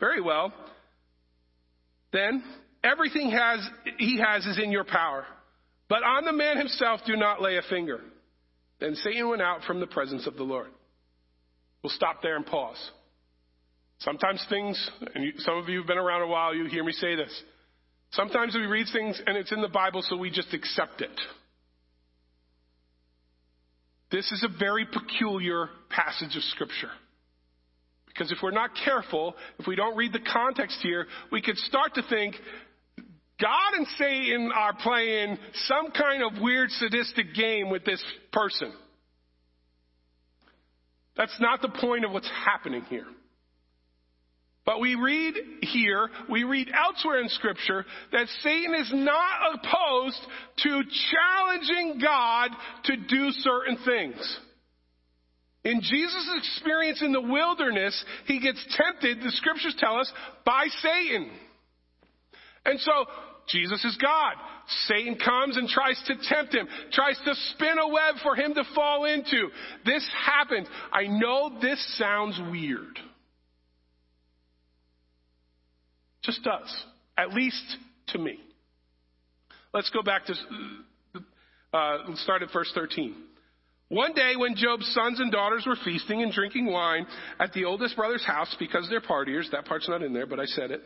Very 0.00 0.20
well. 0.20 0.52
Then 2.12 2.42
everything 2.82 3.30
has, 3.30 3.60
he 3.98 4.18
has 4.18 4.44
is 4.46 4.58
in 4.62 4.72
your 4.72 4.84
power. 4.84 5.24
But 5.88 6.02
on 6.02 6.24
the 6.24 6.32
man 6.32 6.58
himself 6.58 7.00
do 7.06 7.16
not 7.16 7.40
lay 7.40 7.56
a 7.56 7.62
finger. 7.70 8.00
Then 8.80 8.94
Satan 8.96 9.28
went 9.28 9.42
out 9.42 9.62
from 9.64 9.80
the 9.80 9.86
presence 9.86 10.26
of 10.26 10.36
the 10.36 10.42
Lord. 10.42 10.68
We'll 11.82 11.90
stop 11.90 12.22
there 12.22 12.36
and 12.36 12.46
pause. 12.46 12.78
Sometimes 14.00 14.44
things, 14.48 14.90
and 15.14 15.32
some 15.38 15.58
of 15.58 15.68
you 15.68 15.78
have 15.78 15.86
been 15.86 15.98
around 15.98 16.22
a 16.22 16.26
while, 16.26 16.54
you 16.54 16.66
hear 16.66 16.84
me 16.84 16.92
say 16.92 17.16
this. 17.16 17.42
Sometimes 18.12 18.54
we 18.54 18.62
read 18.62 18.86
things 18.92 19.20
and 19.26 19.36
it's 19.36 19.52
in 19.52 19.60
the 19.60 19.68
Bible, 19.68 20.02
so 20.02 20.16
we 20.16 20.30
just 20.30 20.52
accept 20.54 21.00
it. 21.00 21.20
This 24.10 24.30
is 24.32 24.42
a 24.42 24.58
very 24.58 24.86
peculiar 24.86 25.68
passage 25.90 26.34
of 26.36 26.42
Scripture. 26.44 26.90
Because 28.06 28.32
if 28.32 28.38
we're 28.42 28.50
not 28.50 28.70
careful, 28.84 29.36
if 29.58 29.66
we 29.66 29.76
don't 29.76 29.96
read 29.96 30.12
the 30.12 30.20
context 30.32 30.78
here, 30.82 31.06
we 31.30 31.42
could 31.42 31.56
start 31.58 31.94
to 31.94 32.02
think 32.08 32.34
God 33.40 33.74
and 33.76 33.86
Satan 33.98 34.50
are 34.52 34.74
playing 34.74 35.38
some 35.66 35.92
kind 35.92 36.22
of 36.22 36.42
weird 36.42 36.70
sadistic 36.70 37.34
game 37.34 37.70
with 37.70 37.84
this 37.84 38.02
person. 38.32 38.72
That's 41.16 41.36
not 41.38 41.62
the 41.62 41.68
point 41.68 42.04
of 42.04 42.12
what's 42.12 42.30
happening 42.44 42.82
here. 42.88 43.06
But 44.68 44.80
we 44.80 44.96
read 44.96 45.34
here, 45.62 46.10
we 46.28 46.44
read 46.44 46.68
elsewhere 46.68 47.22
in 47.22 47.30
Scripture 47.30 47.86
that 48.12 48.26
Satan 48.42 48.74
is 48.74 48.90
not 48.92 49.54
opposed 49.54 50.20
to 50.58 50.82
challenging 51.10 51.98
God 52.02 52.50
to 52.84 52.96
do 52.98 53.30
certain 53.30 53.78
things. 53.86 54.38
In 55.64 55.80
Jesus' 55.80 56.30
experience 56.36 57.00
in 57.00 57.12
the 57.12 57.20
wilderness, 57.22 58.04
he 58.26 58.40
gets 58.40 58.62
tempted, 58.76 59.22
the 59.22 59.30
Scriptures 59.30 59.74
tell 59.78 59.96
us, 59.96 60.12
by 60.44 60.66
Satan. 60.82 61.30
And 62.66 62.78
so, 62.78 63.06
Jesus 63.48 63.82
is 63.86 63.96
God. 63.96 64.34
Satan 64.86 65.16
comes 65.16 65.56
and 65.56 65.66
tries 65.66 65.98
to 66.08 66.14
tempt 66.28 66.54
him, 66.54 66.68
tries 66.92 67.18
to 67.24 67.34
spin 67.54 67.78
a 67.78 67.88
web 67.88 68.16
for 68.22 68.36
him 68.36 68.52
to 68.52 68.64
fall 68.74 69.06
into. 69.06 69.48
This 69.86 70.06
happened. 70.26 70.68
I 70.92 71.06
know 71.06 71.58
this 71.58 71.82
sounds 71.96 72.38
weird. 72.52 72.98
Just 76.22 76.42
does. 76.42 76.84
At 77.16 77.32
least 77.32 77.76
to 78.08 78.18
me. 78.18 78.38
Let's 79.72 79.90
go 79.90 80.02
back 80.02 80.26
to, 80.26 80.34
uh, 81.72 81.98
let's 82.08 82.22
start 82.22 82.42
at 82.42 82.52
verse 82.52 82.70
13. 82.74 83.14
One 83.90 84.12
day 84.12 84.34
when 84.36 84.54
Job's 84.54 84.86
sons 84.92 85.18
and 85.18 85.32
daughters 85.32 85.64
were 85.66 85.76
feasting 85.84 86.22
and 86.22 86.30
drinking 86.32 86.66
wine 86.66 87.06
at 87.40 87.52
the 87.52 87.64
oldest 87.64 87.96
brother's 87.96 88.24
house 88.24 88.54
because 88.58 88.86
they're 88.90 89.00
partiers, 89.00 89.50
that 89.52 89.64
part's 89.64 89.88
not 89.88 90.02
in 90.02 90.12
there, 90.12 90.26
but 90.26 90.38
I 90.38 90.44
said 90.44 90.70
it. 90.70 90.82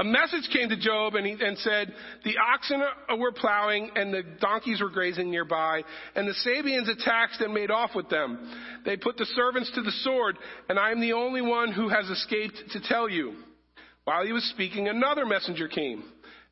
A 0.00 0.04
message 0.04 0.48
came 0.52 0.68
to 0.68 0.76
Job 0.76 1.16
and, 1.16 1.26
he, 1.26 1.32
and 1.32 1.58
said, 1.58 1.92
The 2.24 2.36
oxen 2.38 2.82
were 3.18 3.32
plowing 3.32 3.90
and 3.96 4.14
the 4.14 4.22
donkeys 4.40 4.80
were 4.80 4.90
grazing 4.90 5.30
nearby, 5.30 5.82
and 6.14 6.28
the 6.28 6.34
Sabeans 6.34 6.88
attacked 6.88 7.40
and 7.40 7.52
made 7.52 7.72
off 7.72 7.90
with 7.96 8.08
them. 8.08 8.38
They 8.84 8.96
put 8.96 9.16
the 9.16 9.26
servants 9.34 9.72
to 9.74 9.82
the 9.82 9.90
sword, 9.90 10.36
and 10.68 10.78
I 10.78 10.92
am 10.92 11.00
the 11.00 11.14
only 11.14 11.42
one 11.42 11.72
who 11.72 11.88
has 11.88 12.08
escaped 12.08 12.62
to 12.72 12.80
tell 12.80 13.08
you. 13.08 13.34
While 14.08 14.24
he 14.24 14.32
was 14.32 14.44
speaking, 14.44 14.88
another 14.88 15.26
messenger 15.26 15.68
came 15.68 16.02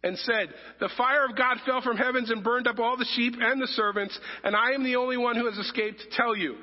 and 0.05 0.19
said, 0.19 0.49
The 0.79 0.91
fire 0.99 1.25
of 1.25 1.39
God 1.39 1.57
fell 1.65 1.81
from 1.81 1.97
heavens 1.97 2.31
and 2.31 2.45
burned 2.45 2.69
up 2.69 2.79
all 2.79 2.99
the 2.99 3.09
sheep 3.15 3.33
and 3.41 3.59
the 3.59 3.67
servants, 3.69 4.19
and 4.45 4.55
I 4.55 4.73
am 4.73 4.85
the 4.85 4.97
only 4.97 5.17
one 5.17 5.37
who 5.37 5.47
has 5.47 5.57
escaped 5.57 6.01
to 6.01 6.17
tell 6.19 6.37
you. 6.37 6.57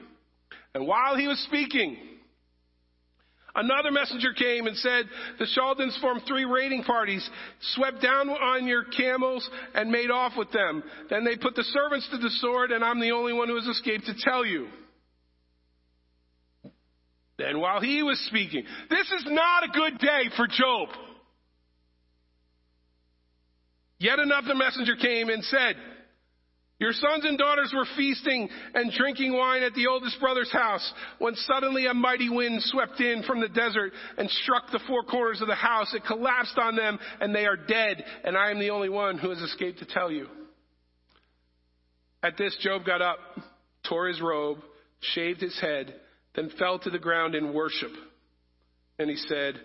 And 0.75 0.85
while 0.85 1.17
he 1.17 1.27
was 1.27 1.39
speaking, 1.47 1.97
Another 3.55 3.89
messenger 3.89 4.33
came 4.33 4.67
and 4.67 4.77
said, 4.77 5.05
The 5.39 5.47
Chaldeans 5.55 5.97
formed 5.99 6.23
three 6.27 6.45
raiding 6.45 6.83
parties, 6.83 7.27
swept 7.73 8.01
down 8.01 8.29
on 8.29 8.67
your 8.67 8.83
camels, 8.83 9.47
and 9.73 9.91
made 9.91 10.11
off 10.11 10.33
with 10.37 10.51
them. 10.51 10.83
Then 11.09 11.23
they 11.23 11.37
put 11.37 11.55
the 11.55 11.63
servants 11.63 12.07
to 12.11 12.17
the 12.17 12.31
sword, 12.39 12.71
and 12.71 12.83
I'm 12.83 12.99
the 12.99 13.11
only 13.11 13.33
one 13.33 13.49
who 13.49 13.55
has 13.55 13.67
escaped 13.67 14.05
to 14.05 14.15
tell 14.23 14.45
you. 14.45 14.67
Then 17.37 17.59
while 17.59 17.81
he 17.81 18.03
was 18.03 18.19
speaking, 18.27 18.63
this 18.89 19.11
is 19.11 19.25
not 19.27 19.63
a 19.63 19.67
good 19.69 19.97
day 19.99 20.29
for 20.37 20.47
Job. 20.47 20.89
Yet 23.99 24.19
another 24.19 24.55
messenger 24.55 24.95
came 24.95 25.29
and 25.29 25.43
said, 25.45 25.75
your 26.79 26.91
sons 26.91 27.23
and 27.23 27.37
daughters 27.37 27.71
were 27.73 27.85
feasting 27.95 28.49
and 28.73 28.91
drinking 28.91 29.31
wine 29.31 29.63
at 29.63 29.73
the 29.73 29.87
oldest 29.87 30.19
brother's 30.19 30.51
house 30.51 30.93
when 31.17 31.33
suddenly 31.35 31.85
a 31.85 31.93
mighty 31.93 32.29
wind 32.29 32.61
swept 32.63 32.99
in 32.99 33.23
from 33.23 33.39
the 33.39 33.47
desert 33.47 33.93
and 34.17 34.29
struck 34.29 34.69
the 34.69 34.81
four 34.85 35.03
corners 35.03 35.39
of 35.39 35.47
the 35.47 35.55
house. 35.55 35.93
It 35.93 36.03
collapsed 36.05 36.57
on 36.57 36.75
them 36.75 36.99
and 37.21 37.33
they 37.33 37.45
are 37.45 37.55
dead, 37.55 38.03
and 38.25 38.35
I 38.35 38.51
am 38.51 38.59
the 38.59 38.71
only 38.71 38.89
one 38.89 39.17
who 39.17 39.29
has 39.29 39.39
escaped 39.39 39.79
to 39.79 39.85
tell 39.85 40.11
you. 40.11 40.27
At 42.21 42.37
this, 42.37 42.57
Job 42.59 42.85
got 42.85 43.01
up, 43.01 43.19
tore 43.87 44.07
his 44.07 44.19
robe, 44.19 44.59
shaved 44.99 45.39
his 45.39 45.57
head, 45.61 45.95
then 46.35 46.49
fell 46.57 46.79
to 46.79 46.89
the 46.89 46.99
ground 46.99 47.35
in 47.35 47.53
worship. 47.53 47.91
And 48.99 49.09
he 49.09 49.15
said, 49.15 49.55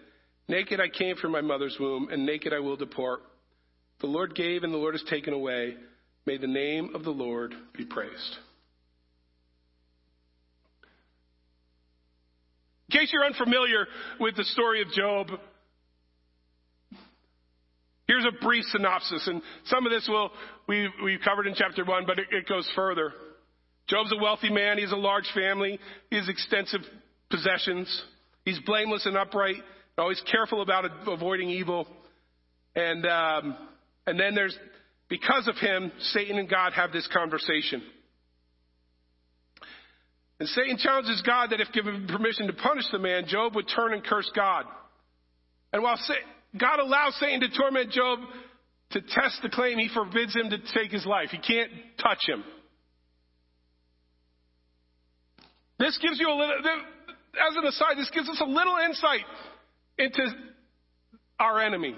Naked 0.49 0.81
I 0.81 0.89
came 0.89 1.17
from 1.17 1.33
my 1.33 1.41
mother's 1.41 1.77
womb, 1.79 2.09
and 2.11 2.25
naked 2.25 2.53
I 2.53 2.61
will 2.61 2.77
depart. 2.77 3.21
The 4.01 4.07
Lord 4.07 4.35
gave, 4.35 4.63
and 4.63 4.73
the 4.73 4.79
Lord 4.79 4.95
has 4.95 5.05
taken 5.11 5.35
away. 5.35 5.75
May 6.27 6.39
the 6.39 6.47
name 6.47 6.95
of 6.95 7.05
the 7.05 7.11
Lord 7.11 7.55
be 7.77 7.85
praised. 7.85 8.37
In 12.91 13.01
case 13.01 13.11
you're 13.13 13.25
unfamiliar 13.25 13.87
with 14.19 14.37
the 14.37 14.45
story 14.45 14.81
of 14.81 14.89
Job, 14.93 15.29
here's 18.07 18.25
a 18.25 18.43
brief 18.43 18.65
synopsis, 18.71 19.27
and 19.27 19.43
some 19.67 19.85
of 19.85 19.93
this 19.93 20.09
will 20.09 20.31
we 20.67 20.89
we 21.05 21.19
covered 21.19 21.47
in 21.47 21.55
chapter 21.55 21.85
one, 21.85 22.05
but 22.07 22.19
it, 22.19 22.27
it 22.31 22.49
goes 22.49 22.69
further. 22.75 23.13
Job's 23.89 24.13
a 24.13 24.23
wealthy 24.23 24.51
man. 24.51 24.77
He 24.77 24.83
has 24.83 24.93
a 24.93 24.97
large 24.97 25.31
family. 25.35 25.79
He 26.11 26.17
has 26.17 26.29
extensive 26.29 26.81
possessions. 27.31 28.05
He's 28.45 28.59
blameless 28.61 29.07
and 29.07 29.17
upright, 29.17 29.63
always 29.97 30.23
careful 30.31 30.63
about 30.63 30.85
avoiding 31.07 31.51
evil. 31.51 31.87
And 32.75 33.07
um, 33.07 33.57
and 34.07 34.19
then 34.19 34.35
there's 34.35 34.57
because 35.09 35.49
of 35.49 35.57
him, 35.57 35.91
Satan 36.01 36.39
and 36.39 36.49
God 36.49 36.75
have 36.75 36.93
this 36.93 37.09
conversation. 37.13 37.83
And 40.41 40.49
Satan 40.51 40.77
challenges 40.79 41.23
God 41.27 41.51
that 41.51 41.61
if 41.61 41.73
given 41.73 42.07
permission 42.07 42.47
to 42.47 42.53
punish 42.53 42.85
the 42.93 42.99
man, 42.99 43.25
Job 43.27 43.55
would 43.57 43.69
turn 43.75 43.93
and 43.93 44.05
curse 44.05 44.31
God. 44.37 44.67
And 45.73 45.83
while 45.83 45.99
God 46.59 46.79
allows 46.79 47.17
Satan 47.19 47.41
to 47.41 47.49
torment 47.57 47.91
Job 47.91 48.21
to 48.91 49.01
test 49.01 49.41
the 49.43 49.49
claim, 49.49 49.79
he 49.79 49.89
forbids 49.93 50.35
him 50.35 50.51
to 50.51 50.59
take 50.75 50.93
his 50.93 51.05
life. 51.05 51.31
He 51.31 51.39
can't 51.39 51.71
touch 52.01 52.21
him. 52.27 52.45
This 55.79 55.97
gives 55.99 56.19
you 56.19 56.29
a 56.29 56.35
little, 56.35 56.57
as 56.57 57.57
an 57.57 57.67
aside, 57.67 57.97
this 57.97 58.11
gives 58.11 58.29
us 58.29 58.41
a 58.41 58.49
little 58.49 58.77
insight 58.85 59.25
into 59.97 60.23
our 61.39 61.61
enemy. 61.61 61.95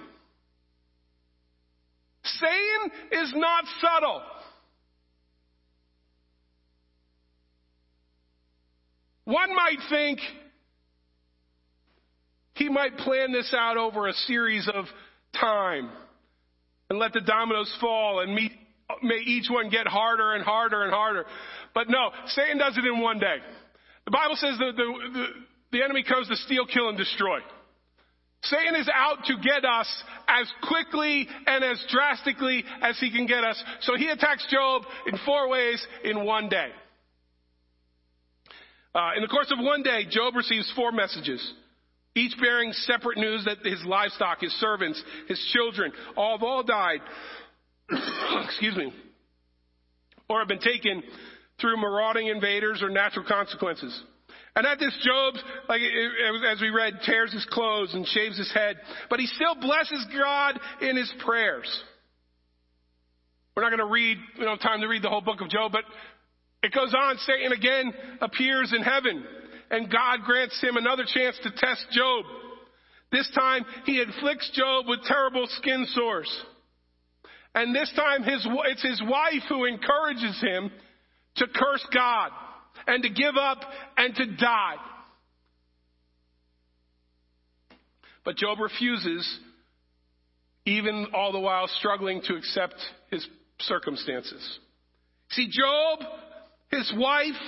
Satan 2.25 2.91
is 3.13 3.33
not 3.35 3.65
subtle. 3.81 4.23
One 9.25 9.55
might 9.55 9.79
think 9.89 10.19
he 12.55 12.69
might 12.69 12.99
plan 12.99 13.33
this 13.33 13.55
out 13.57 13.77
over 13.79 14.09
a 14.09 14.13
series 14.13 14.69
of 14.69 14.85
time 15.41 15.89
and 16.91 16.99
let 16.99 17.13
the 17.13 17.21
dominoes 17.21 17.75
fall 17.81 18.21
and 18.21 18.35
meet, 18.35 18.53
may 19.03 19.19
each 19.25 19.49
one 19.49 19.71
get 19.71 19.87
harder 19.87 20.35
and 20.35 20.45
harder 20.45 20.83
and 20.83 20.93
harder. 20.93 21.25
But 21.75 21.89
no, 21.89 22.11
Satan 22.27 22.59
does 22.59 22.77
it 22.77 22.85
in 22.85 23.01
one 23.01 23.19
day. 23.19 23.37
The 24.05 24.11
Bible 24.11 24.37
says 24.37 24.59
that 24.59 24.73
the, 24.77 25.11
the, 25.13 25.27
the 25.73 25.85
enemy 25.85 26.03
comes 26.03 26.29
to 26.29 26.37
steal, 26.37 26.67
kill, 26.67 26.89
and 26.89 26.99
destroy. 26.99 27.41
Satan 28.43 28.75
is 28.77 28.89
out 28.93 29.25
to 29.27 29.37
get 29.37 29.65
us 29.65 29.87
as 30.27 30.51
quickly 30.67 31.29
and 31.47 31.63
as 31.63 31.85
drastically 31.91 32.65
as 32.81 32.99
he 32.99 33.11
can 33.11 33.27
get 33.27 33.45
us. 33.45 33.63
So 33.83 33.97
he 33.97 34.09
attacks 34.09 34.47
Job 34.51 34.83
in 35.07 35.19
four 35.27 35.49
ways 35.49 35.85
in 36.05 36.25
one 36.25 36.49
day. 36.49 36.69
Uh, 38.95 39.11
in 39.17 39.23
the 39.23 39.29
course 39.29 39.53
of 39.53 39.65
one 39.65 39.83
day, 39.83 40.07
Job 40.11 40.35
receives 40.35 40.73
four 40.75 40.91
messages, 40.91 41.53
each 42.17 42.35
bearing 42.41 42.73
separate 42.73 43.19
news 43.19 43.45
that 43.45 43.59
his 43.65 43.85
livestock, 43.85 44.41
his 44.41 44.53
servants, 44.55 45.01
his 45.29 45.39
children, 45.53 45.93
all 46.17 46.39
have 46.39 46.43
all 46.43 46.63
died. 46.63 47.01
excuse 48.45 48.77
me. 48.77 48.93
Or 50.29 50.41
have 50.41 50.49
been 50.49 50.61
taken 50.61 51.03
through 51.61 51.77
marauding 51.77 52.29
invaders 52.29 52.83
or 52.83 52.89
natural 52.89 53.25
consequences. 53.27 54.03
And 54.57 54.67
at 54.67 54.79
this, 54.79 54.97
Job, 55.05 55.35
like 55.69 55.81
as 56.51 56.61
we 56.61 56.71
read, 56.71 56.95
tears 57.05 57.33
his 57.33 57.47
clothes 57.51 57.95
and 57.95 58.07
shaves 58.07 58.37
his 58.37 58.53
head, 58.53 58.77
but 59.09 59.21
he 59.21 59.27
still 59.27 59.55
blesses 59.55 60.07
God 60.13 60.59
in 60.81 60.97
his 60.97 61.13
prayers. 61.25 61.69
We're 63.57 63.63
not 63.63 63.71
going 63.71 63.87
to 63.87 63.93
read, 63.93 64.19
we 64.39 64.45
don't 64.45 64.61
have 64.61 64.71
time 64.71 64.81
to 64.81 64.89
read 64.89 65.03
the 65.03 65.09
whole 65.09 65.21
book 65.21 65.41
of 65.41 65.49
Job, 65.49 65.73
but 65.73 65.85
It 66.63 66.73
goes 66.73 66.95
on, 66.95 67.17
Satan 67.19 67.53
again 67.53 67.93
appears 68.21 68.73
in 68.77 68.83
heaven, 68.83 69.25
and 69.71 69.91
God 69.91 70.21
grants 70.25 70.61
him 70.61 70.77
another 70.77 71.05
chance 71.07 71.39
to 71.43 71.51
test 71.51 71.87
Job. 71.93 72.25
This 73.11 73.31
time, 73.35 73.65
he 73.87 74.01
inflicts 74.01 74.51
Job 74.53 74.87
with 74.87 75.01
terrible 75.05 75.47
skin 75.49 75.87
sores. 75.95 76.31
And 77.55 77.75
this 77.75 77.91
time, 77.97 78.23
his, 78.23 78.47
it's 78.67 78.83
his 78.83 79.03
wife 79.05 79.43
who 79.49 79.65
encourages 79.65 80.41
him 80.41 80.71
to 81.41 81.47
curse 81.49 81.87
God 81.93 82.31
and 82.87 83.03
to 83.03 83.09
give 83.11 83.37
up 83.37 83.59
and 83.97 84.15
to 84.15 84.27
die. 84.37 84.77
But 88.25 88.37
Job 88.37 88.59
refuses, 88.61 89.39
even 90.67 91.09
all 91.15 91.33
the 91.33 91.41
while 91.41 91.67
struggling 91.67 92.23
to 92.27 92.37
accept 92.37 92.75
his 93.11 93.27
circumstances. 93.61 94.59
See, 95.31 95.49
Job, 95.51 96.01
his 96.71 96.93
wife, 96.97 97.41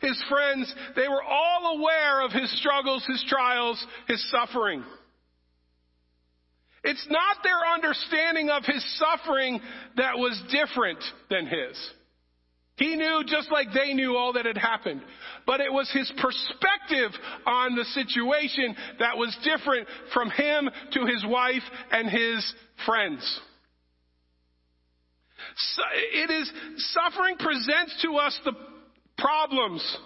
his 0.00 0.22
friends, 0.28 0.72
they 0.96 1.08
were 1.08 1.22
all 1.22 1.78
aware 1.78 2.24
of 2.24 2.32
his 2.32 2.50
struggles, 2.58 3.04
his 3.06 3.24
trials, 3.28 3.84
his 4.08 4.30
suffering. 4.30 4.84
It's 6.82 7.06
not 7.10 7.38
their 7.42 7.66
understanding 7.74 8.50
of 8.50 8.64
his 8.64 8.84
suffering 8.98 9.60
that 9.96 10.18
was 10.18 10.40
different 10.50 11.02
than 11.30 11.46
his. 11.46 11.90
He 12.76 12.94
knew 12.94 13.22
just 13.26 13.50
like 13.50 13.68
they 13.72 13.94
knew 13.94 14.16
all 14.16 14.34
that 14.34 14.44
had 14.44 14.58
happened. 14.58 15.02
But 15.46 15.60
it 15.60 15.72
was 15.72 15.90
his 15.92 16.12
perspective 16.20 17.10
on 17.46 17.74
the 17.74 17.84
situation 17.84 18.76
that 18.98 19.16
was 19.16 19.36
different 19.42 19.88
from 20.12 20.30
him 20.30 20.68
to 20.92 21.06
his 21.06 21.24
wife 21.26 21.62
and 21.90 22.10
his 22.10 22.54
friends. 22.84 23.40
So 25.56 25.82
it 26.12 26.30
is, 26.30 26.52
suffering 26.76 27.36
presents 27.38 28.02
to 28.02 28.16
us 28.16 28.38
the 28.44 28.52
problems, 29.16 29.96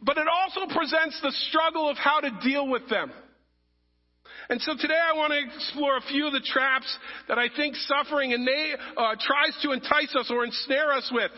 but 0.00 0.18
it 0.18 0.26
also 0.28 0.72
presents 0.72 1.20
the 1.20 1.32
struggle 1.48 1.88
of 1.88 1.96
how 1.96 2.20
to 2.20 2.30
deal 2.44 2.68
with 2.68 2.88
them. 2.88 3.10
And 4.48 4.60
so 4.60 4.74
today 4.78 4.98
I 4.98 5.16
want 5.16 5.32
to 5.32 5.56
explore 5.56 5.96
a 5.96 6.02
few 6.02 6.26
of 6.26 6.32
the 6.32 6.40
traps 6.40 6.98
that 7.28 7.38
I 7.38 7.48
think 7.56 7.76
suffering 7.76 8.32
and 8.32 8.46
they 8.46 8.72
uh, 8.96 9.14
tries 9.18 9.56
to 9.62 9.72
entice 9.72 10.14
us 10.18 10.30
or 10.30 10.44
ensnare 10.44 10.92
us 10.92 11.10
with. 11.12 11.30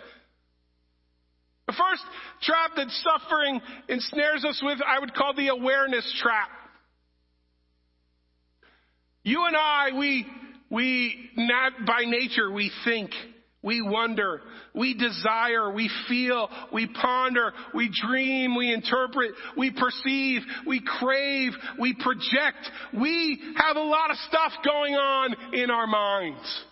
The 1.67 1.73
first 1.73 2.03
trap 2.43 2.73
that 2.77 2.89
suffering 2.91 3.61
ensnares 3.89 4.45
us 4.45 4.61
with, 4.63 4.79
I 4.87 5.01
would 5.01 5.15
call 5.15 5.35
the 5.35 5.49
awareness 5.49 6.13
trap. 6.23 6.49
You 9.25 9.45
and 9.47 9.57
I, 9.57 9.89
we, 9.99 10.27
we, 10.71 11.31
not 11.37 11.73
by 11.85 12.05
nature, 12.07 12.51
we 12.51 12.71
think. 12.85 13.11
We 13.63 13.83
wonder, 13.83 14.43
we 14.75 14.95
desire, 14.95 15.73
we 15.73 15.91
feel, 16.09 16.49
we 16.73 16.87
ponder, 16.87 17.53
we 17.75 17.91
dream, 18.07 18.55
we 18.55 18.73
interpret, 18.73 19.33
we 19.57 19.73
perceive, 19.73 20.43
we 20.67 20.81
crave, 20.81 21.53
we 21.81 21.95
project. 21.95 22.71
We 22.99 23.41
have 23.57 23.77
a 23.77 23.81
lot 23.81 24.11
of 24.11 24.17
stuff 24.29 24.53
going 24.65 24.95
on 24.95 25.55
in 25.55 25.71
our 25.71 25.87
minds. 25.87 26.65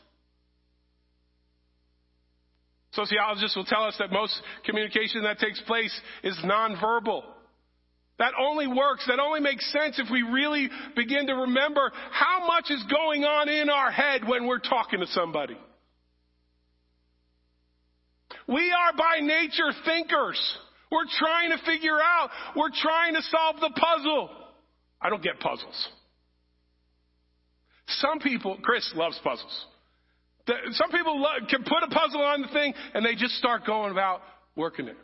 Sociologists 2.93 3.57
will 3.57 3.65
tell 3.65 3.85
us 3.85 3.97
that 3.99 4.13
most 4.13 4.41
communication 4.65 5.25
that 5.25 5.41
takes 5.41 5.61
place 5.63 6.01
is 6.23 6.39
nonverbal. 6.45 7.23
That 8.21 8.33
only 8.41 8.69
works, 8.69 9.05
that 9.09 9.19
only 9.19 9.41
makes 9.41 9.71
sense 9.73 9.99
if 9.99 10.09
we 10.13 10.23
really 10.23 10.71
begin 10.95 11.27
to 11.27 11.35
remember 11.35 11.91
how 12.13 12.47
much 12.47 12.71
is 12.71 12.85
going 12.89 13.25
on 13.25 13.49
in 13.49 13.69
our 13.69 13.91
head 13.91 14.23
when 14.29 14.47
we're 14.47 14.61
talking 14.61 15.01
to 15.01 15.07
somebody. 15.09 15.57
We 18.49 18.73
are 18.73 18.97
by 18.97 19.21
nature 19.21 19.73
thinkers. 19.85 20.59
We're 20.91 21.07
trying 21.19 21.51
to 21.51 21.59
figure 21.65 21.99
out, 22.01 22.31
we're 22.57 22.71
trying 22.75 23.15
to 23.15 23.23
solve 23.23 23.57
the 23.61 23.71
puzzle. 23.75 24.31
I 25.01 25.11
don't 25.11 25.23
get 25.23 25.41
puzzles. 25.41 25.89
Some 27.89 28.19
people, 28.21 28.59
Chris 28.63 28.91
loves 28.95 29.19
puzzles. 29.23 29.67
Some 30.73 30.91
people 30.91 31.27
can 31.49 31.65
put 31.65 31.83
a 31.83 31.89
puzzle 31.89 32.21
on 32.21 32.43
the 32.43 32.49
thing 32.49 32.75
and 32.93 33.05
they 33.05 33.15
just 33.15 33.35
start 33.37 33.65
going 33.67 33.93
about 33.93 34.21
working 34.57 34.89
it. 34.89 34.97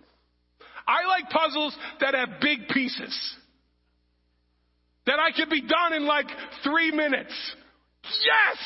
I 0.86 1.06
like 1.06 1.30
puzzles 1.30 1.76
that 2.00 2.14
have 2.14 2.40
big 2.40 2.68
pieces. 2.68 3.36
That 5.06 5.18
I 5.18 5.32
can 5.32 5.48
be 5.48 5.62
done 5.62 5.94
in 5.94 6.06
like 6.06 6.26
three 6.62 6.90
minutes. 6.90 7.32
Yes! 8.04 8.58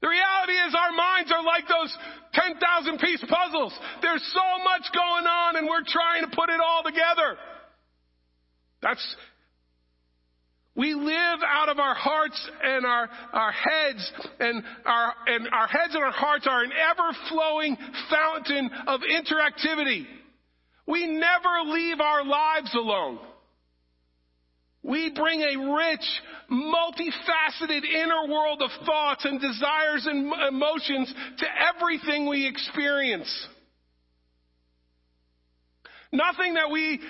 The 0.00 0.08
reality 0.08 0.52
is 0.52 0.74
our 0.74 0.92
minds 0.92 1.32
are 1.32 1.42
like 1.42 1.66
those 1.66 1.96
10,000 2.34 2.98
piece 2.98 3.24
puzzles. 3.28 3.74
There's 4.00 4.22
so 4.32 4.62
much 4.62 4.86
going 4.94 5.26
on 5.26 5.56
and 5.56 5.66
we're 5.66 5.86
trying 5.86 6.22
to 6.22 6.30
put 6.34 6.50
it 6.50 6.60
all 6.60 6.82
together. 6.84 7.36
That's, 8.80 9.16
we 10.76 10.94
live 10.94 11.40
out 11.44 11.68
of 11.68 11.80
our 11.80 11.94
hearts 11.94 12.50
and 12.62 12.86
our, 12.86 13.08
our 13.32 13.50
heads 13.50 14.12
and 14.38 14.62
our, 14.86 15.14
and 15.26 15.48
our 15.52 15.66
heads 15.66 15.94
and 15.94 16.04
our 16.04 16.12
hearts 16.12 16.46
are 16.48 16.62
an 16.62 16.70
ever 16.72 17.10
flowing 17.28 17.76
fountain 18.08 18.70
of 18.86 19.00
interactivity. 19.00 20.06
We 20.86 21.06
never 21.08 21.72
leave 21.72 22.00
our 22.00 22.24
lives 22.24 22.72
alone. 22.74 23.18
We 24.82 25.10
bring 25.10 25.42
a 25.42 25.56
rich, 25.74 26.06
multifaceted 26.50 27.84
inner 27.84 28.28
world 28.28 28.62
of 28.62 28.70
thoughts 28.86 29.24
and 29.24 29.40
desires 29.40 30.06
and 30.06 30.32
emotions 30.48 31.12
to 31.38 31.46
everything 31.74 32.28
we 32.28 32.46
experience. 32.46 33.48
Nothing 36.12 36.54
that 36.54 36.70
we 36.70 37.00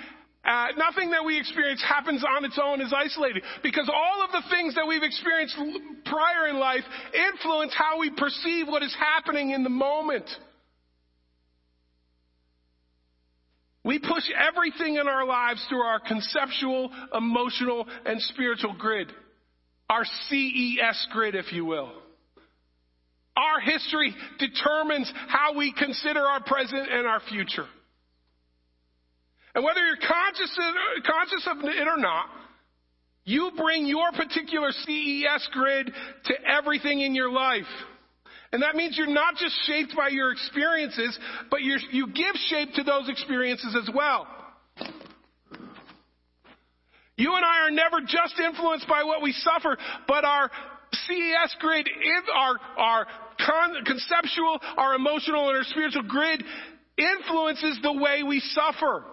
uh, 0.43 0.67
nothing 0.77 1.11
that 1.11 1.23
we 1.25 1.37
experience 1.37 1.83
happens 1.87 2.23
on 2.23 2.45
its 2.45 2.57
own 2.61 2.81
is 2.81 2.93
isolated 2.95 3.43
because 3.61 3.89
all 3.93 4.23
of 4.23 4.31
the 4.31 4.41
things 4.49 4.73
that 4.75 4.87
we've 4.87 5.03
experienced 5.03 5.55
prior 6.05 6.47
in 6.47 6.57
life 6.57 6.83
influence 7.13 7.73
how 7.77 7.99
we 7.99 8.09
perceive 8.09 8.67
what 8.67 8.81
is 8.81 8.95
happening 8.97 9.51
in 9.51 9.63
the 9.63 9.69
moment. 9.69 10.29
We 13.89 13.97
push 13.97 14.23
everything 14.37 14.97
in 14.97 15.07
our 15.07 15.25
lives 15.25 15.65
through 15.67 15.81
our 15.81 15.99
conceptual, 15.99 16.91
emotional, 17.11 17.87
and 18.05 18.21
spiritual 18.21 18.75
grid. 18.77 19.11
Our 19.89 20.05
CES 20.05 21.07
grid, 21.11 21.33
if 21.33 21.51
you 21.51 21.65
will. 21.65 21.91
Our 23.35 23.59
history 23.61 24.13
determines 24.37 25.11
how 25.27 25.57
we 25.57 25.73
consider 25.73 26.19
our 26.19 26.43
present 26.43 26.87
and 26.87 27.07
our 27.07 27.19
future. 27.31 27.65
And 29.55 29.63
whether 29.63 29.83
you're 29.83 30.07
conscious 30.07 30.55
of, 30.59 31.03
conscious 31.03 31.47
of 31.47 31.57
it 31.63 31.87
or 31.87 31.97
not, 31.97 32.27
you 33.23 33.49
bring 33.57 33.87
your 33.87 34.11
particular 34.11 34.69
CES 34.69 35.49
grid 35.51 35.91
to 36.25 36.33
everything 36.47 37.01
in 37.01 37.15
your 37.15 37.31
life. 37.31 37.65
And 38.51 38.63
that 38.63 38.75
means 38.75 38.97
you're 38.97 39.07
not 39.07 39.35
just 39.35 39.55
shaped 39.67 39.95
by 39.95 40.09
your 40.09 40.31
experiences, 40.31 41.17
but 41.51 41.61
you 41.61 42.07
give 42.07 42.35
shape 42.47 42.73
to 42.75 42.83
those 42.83 43.07
experiences 43.07 43.75
as 43.79 43.89
well. 43.93 44.27
You 47.15 47.35
and 47.35 47.43
I 47.43 47.67
are 47.67 47.71
never 47.71 47.99
just 47.99 48.39
influenced 48.39 48.87
by 48.87 49.03
what 49.03 49.21
we 49.21 49.33
suffer, 49.33 49.77
but 50.07 50.23
our 50.23 50.49
CES 50.93 51.55
grid, 51.59 51.87
our, 52.33 52.55
our 52.77 53.07
con- 53.45 53.83
conceptual, 53.85 54.57
our 54.77 54.95
emotional, 54.95 55.49
and 55.49 55.57
our 55.57 55.63
spiritual 55.65 56.03
grid 56.03 56.43
influences 56.97 57.79
the 57.83 57.93
way 57.93 58.23
we 58.23 58.39
suffer. 58.39 59.03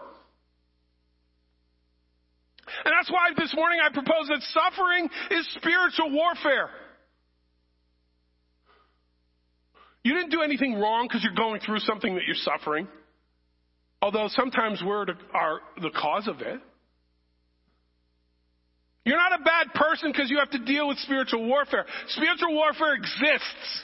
And 2.85 2.95
that's 2.97 3.11
why 3.11 3.31
this 3.37 3.53
morning 3.55 3.81
I 3.85 3.93
propose 3.93 4.29
that 4.29 4.43
suffering 4.53 5.09
is 5.33 5.49
spiritual 5.57 6.13
warfare. 6.13 6.71
You 10.07 10.15
didn't 10.15 10.31
do 10.31 10.43
anything 10.43 10.75
wrong 10.75 11.09
because 11.09 11.25
you're 11.25 11.35
going 11.35 11.61
through 11.61 11.81
something 11.81 12.15
that 12.15 12.23
you're 12.29 12.37
suffering. 12.37 12.87
Although 14.01 14.29
sometimes 14.29 14.81
we're 14.87 15.05
the, 15.05 15.15
are 15.35 15.59
the 15.83 15.91
cause 15.91 16.29
of 16.29 16.41
it. 16.43 16.61
You're 19.05 19.17
not 19.17 19.41
a 19.41 19.43
bad 19.43 19.75
person 19.75 20.13
because 20.13 20.31
you 20.31 20.39
have 20.39 20.51
to 20.51 20.65
deal 20.65 20.87
with 20.87 20.99
spiritual 20.99 21.45
warfare. 21.49 21.87
Spiritual 22.11 22.55
warfare 22.55 22.95
exists. 22.95 23.83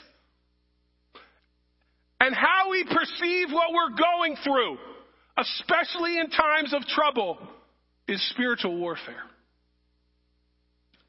And 2.21 2.33
how 2.33 2.69
we 2.71 2.85
perceive 2.85 3.49
what 3.51 3.73
we're 3.73 3.97
going 3.97 4.37
through, 4.45 4.77
especially 5.37 6.19
in 6.19 6.29
times 6.29 6.73
of 6.73 6.83
trouble, 6.83 7.37
is 8.07 8.25
spiritual 8.29 8.77
warfare. 8.77 9.23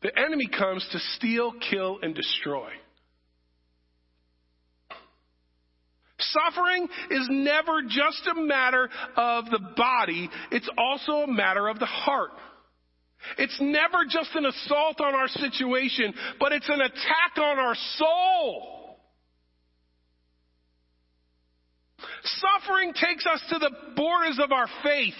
The 0.02 0.10
enemy 0.18 0.48
comes 0.48 0.84
to 0.90 0.98
steal, 0.98 1.52
kill, 1.70 2.00
and 2.02 2.16
destroy. 2.16 2.70
Suffering 6.32 6.88
is 7.10 7.28
never 7.30 7.82
just 7.82 8.28
a 8.30 8.40
matter 8.40 8.88
of 9.16 9.46
the 9.46 9.60
body, 9.76 10.30
it's 10.50 10.68
also 10.78 11.22
a 11.22 11.32
matter 11.32 11.68
of 11.68 11.78
the 11.78 11.86
heart. 11.86 12.30
It's 13.38 13.58
never 13.60 14.04
just 14.08 14.34
an 14.34 14.44
assault 14.44 15.00
on 15.00 15.14
our 15.14 15.28
situation, 15.28 16.12
but 16.38 16.52
it's 16.52 16.68
an 16.68 16.80
attack 16.80 17.38
on 17.38 17.58
our 17.58 17.74
soul. 17.96 18.70
Suffering 22.22 22.92
takes 22.92 23.26
us 23.26 23.42
to 23.50 23.58
the 23.58 23.70
borders 23.96 24.38
of 24.42 24.52
our 24.52 24.66
faith. 24.82 25.14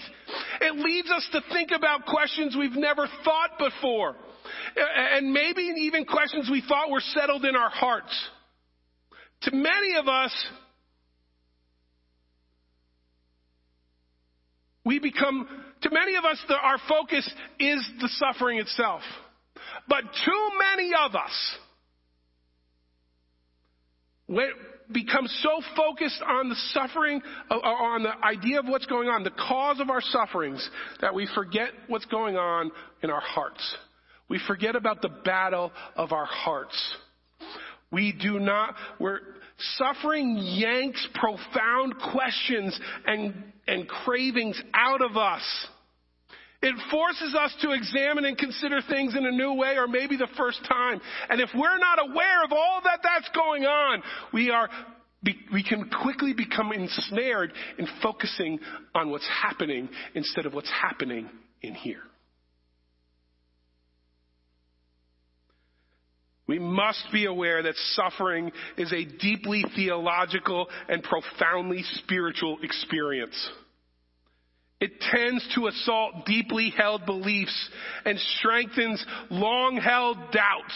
It 0.61 0.75
leads 0.75 1.09
us 1.11 1.27
to 1.33 1.41
think 1.51 1.71
about 1.75 2.05
questions 2.05 2.55
we've 2.57 2.75
never 2.75 3.07
thought 3.23 3.57
before. 3.57 4.15
And 4.75 5.31
maybe 5.31 5.61
even 5.61 6.05
questions 6.05 6.49
we 6.49 6.63
thought 6.67 6.89
were 6.89 7.01
settled 7.01 7.45
in 7.45 7.55
our 7.55 7.69
hearts. 7.69 8.29
To 9.43 9.51
many 9.51 9.95
of 9.97 10.07
us, 10.07 10.31
we 14.85 14.99
become, 14.99 15.47
to 15.81 15.89
many 15.91 16.15
of 16.15 16.23
us, 16.23 16.37
the, 16.47 16.55
our 16.55 16.77
focus 16.87 17.29
is 17.59 17.91
the 17.99 18.09
suffering 18.19 18.59
itself. 18.59 19.01
But 19.87 20.03
too 20.03 20.49
many 20.59 20.91
of 21.05 21.15
us 21.15 21.57
become 24.91 25.27
so 25.27 25.61
focused 25.75 26.21
on 26.27 26.49
the 26.49 26.55
suffering, 26.73 27.21
on 27.49 28.03
the 28.03 28.13
idea 28.25 28.59
of 28.59 28.65
what's 28.67 28.85
going 28.85 29.09
on, 29.09 29.23
the 29.23 29.31
cause 29.31 29.79
of 29.79 29.89
our 29.89 30.01
sufferings, 30.01 30.67
that 31.01 31.13
we 31.13 31.27
forget 31.33 31.69
what's 31.87 32.05
going 32.05 32.37
on 32.37 32.71
in 33.01 33.09
our 33.09 33.21
hearts. 33.21 33.75
We 34.29 34.39
forget 34.47 34.75
about 34.75 35.01
the 35.01 35.09
battle 35.09 35.71
of 35.95 36.11
our 36.11 36.25
hearts. 36.25 36.95
We 37.91 38.11
do 38.11 38.39
not, 38.39 38.75
we're, 38.99 39.19
suffering 39.77 40.37
yanks 40.37 41.07
profound 41.13 41.95
questions 42.11 42.79
and, 43.05 43.33
and 43.67 43.87
cravings 43.87 44.61
out 44.73 45.01
of 45.01 45.17
us. 45.17 45.67
It 46.61 46.75
forces 46.89 47.35
us 47.35 47.55
to 47.61 47.71
examine 47.71 48.25
and 48.25 48.37
consider 48.37 48.79
things 48.89 49.15
in 49.15 49.25
a 49.25 49.31
new 49.31 49.53
way 49.53 49.77
or 49.77 49.87
maybe 49.87 50.17
the 50.17 50.27
first 50.35 50.59
time. 50.67 50.99
And 51.29 51.39
if 51.39 51.49
we're 51.53 51.77
not 51.77 51.99
aware 52.09 52.43
of 52.43 52.51
all 52.51 52.81
that 52.83 53.01
that's 53.03 53.29
going 53.35 53.65
on, 53.65 54.01
we 54.33 54.49
are 54.49 54.69
we 55.51 55.63
can 55.63 55.89
quickly 56.03 56.33
become 56.33 56.71
ensnared 56.71 57.51
in 57.79 57.87
focusing 58.01 58.59
on 58.93 59.09
what's 59.09 59.27
happening 59.27 59.89
instead 60.13 60.45
of 60.45 60.53
what's 60.53 60.69
happening 60.69 61.29
in 61.61 61.73
here. 61.73 62.01
We 66.47 66.59
must 66.59 67.07
be 67.11 67.25
aware 67.25 67.63
that 67.63 67.75
suffering 67.93 68.51
is 68.77 68.93
a 68.93 69.03
deeply 69.03 69.65
theological 69.75 70.67
and 70.87 71.01
profoundly 71.01 71.83
spiritual 71.93 72.59
experience. 72.61 73.49
It 74.79 74.99
tends 75.01 75.47
to 75.55 75.67
assault 75.67 76.25
deeply 76.25 76.69
held 76.69 77.05
beliefs 77.05 77.69
and 78.05 78.19
strengthens 78.37 79.03
long 79.31 79.77
held 79.77 80.17
doubts. 80.31 80.75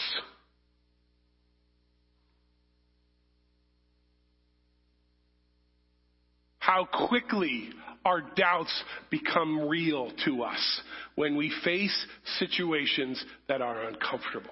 How 6.58 6.88
quickly 7.08 7.70
our 8.04 8.22
doubts 8.22 8.72
become 9.10 9.68
real 9.68 10.10
to 10.24 10.42
us 10.42 10.80
when 11.14 11.36
we 11.36 11.52
face 11.62 12.06
situations 12.38 13.22
that 13.48 13.60
are 13.60 13.82
uncomfortable 13.82 14.50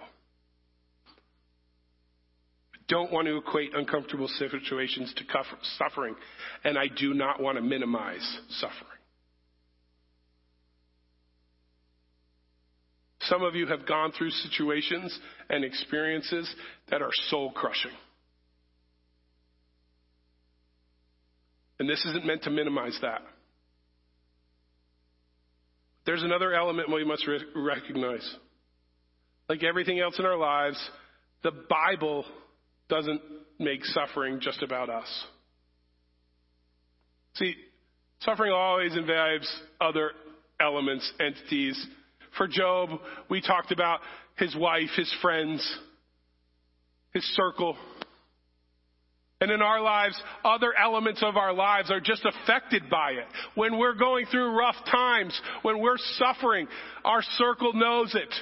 don't 2.88 3.12
want 3.12 3.26
to 3.26 3.36
equate 3.36 3.74
uncomfortable 3.74 4.28
situations 4.28 5.12
to 5.16 5.24
suffering, 5.78 6.14
and 6.64 6.78
I 6.78 6.86
do 6.88 7.14
not 7.14 7.40
want 7.40 7.56
to 7.56 7.62
minimize 7.62 8.38
suffering. 8.50 8.98
Some 13.22 13.42
of 13.42 13.54
you 13.54 13.66
have 13.66 13.86
gone 13.86 14.12
through 14.12 14.30
situations 14.30 15.16
and 15.50 15.64
experiences 15.64 16.52
that 16.90 17.02
are 17.02 17.10
soul 17.28 17.52
crushing. 17.52 17.90
And 21.78 21.88
this 21.88 22.04
isn't 22.06 22.24
meant 22.24 22.44
to 22.44 22.50
minimize 22.50 22.98
that. 23.02 23.20
There's 26.06 26.22
another 26.22 26.54
element 26.54 26.90
we 26.90 27.04
must 27.04 27.26
re- 27.26 27.44
recognize. 27.54 28.26
Like 29.48 29.62
everything 29.62 30.00
else 30.00 30.18
in 30.18 30.24
our 30.24 30.38
lives, 30.38 30.78
the 31.42 31.52
Bible 31.68 32.24
doesn't 32.88 33.20
make 33.58 33.84
suffering 33.84 34.40
just 34.40 34.62
about 34.62 34.88
us. 34.90 35.24
See, 37.34 37.54
suffering 38.20 38.52
always 38.52 38.96
involves 38.96 39.48
other 39.80 40.12
elements, 40.60 41.10
entities. 41.20 41.86
For 42.36 42.48
Job, 42.48 42.90
we 43.28 43.40
talked 43.40 43.72
about 43.72 44.00
his 44.36 44.54
wife, 44.56 44.90
his 44.96 45.12
friends, 45.20 45.78
his 47.12 47.24
circle. 47.34 47.76
And 49.40 49.52
in 49.52 49.62
our 49.62 49.80
lives, 49.80 50.20
other 50.44 50.72
elements 50.74 51.22
of 51.22 51.36
our 51.36 51.52
lives 51.52 51.90
are 51.92 52.00
just 52.00 52.24
affected 52.24 52.90
by 52.90 53.12
it. 53.12 53.26
When 53.54 53.78
we're 53.78 53.94
going 53.94 54.26
through 54.26 54.58
rough 54.58 54.76
times, 54.90 55.40
when 55.62 55.80
we're 55.80 55.98
suffering, 56.16 56.66
our 57.04 57.22
circle 57.36 57.72
knows 57.72 58.16
it. 58.16 58.34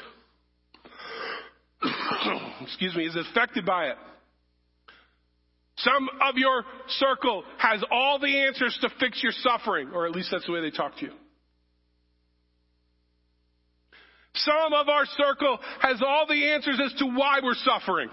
Excuse 2.63 2.97
me, 2.97 3.07
is 3.07 3.17
affected 3.17 3.67
by 3.67 3.89
it. 3.89 3.97
Some 5.79 6.09
of 6.23 6.37
your 6.37 6.65
circle 6.89 7.45
has 7.59 7.83
all 7.91 8.19
the 8.19 8.45
answers 8.47 8.77
to 8.81 8.89
fix 8.99 9.23
your 9.23 9.33
suffering, 9.33 9.91
or 9.93 10.07
at 10.07 10.13
least 10.13 10.31
that's 10.31 10.47
the 10.47 10.53
way 10.53 10.63
they 10.63 10.71
talk 10.71 10.97
to 10.99 11.07
you. 11.07 11.13
Some 14.35 14.73
of 14.73 14.89
our 14.89 15.05
circle 15.07 15.59
has 15.81 16.01
all 16.07 16.27
the 16.27 16.49
answers 16.49 16.81
as 16.85 16.93
to 16.99 17.07
why 17.07 17.41
we're 17.43 17.55
suffering. 17.55 18.09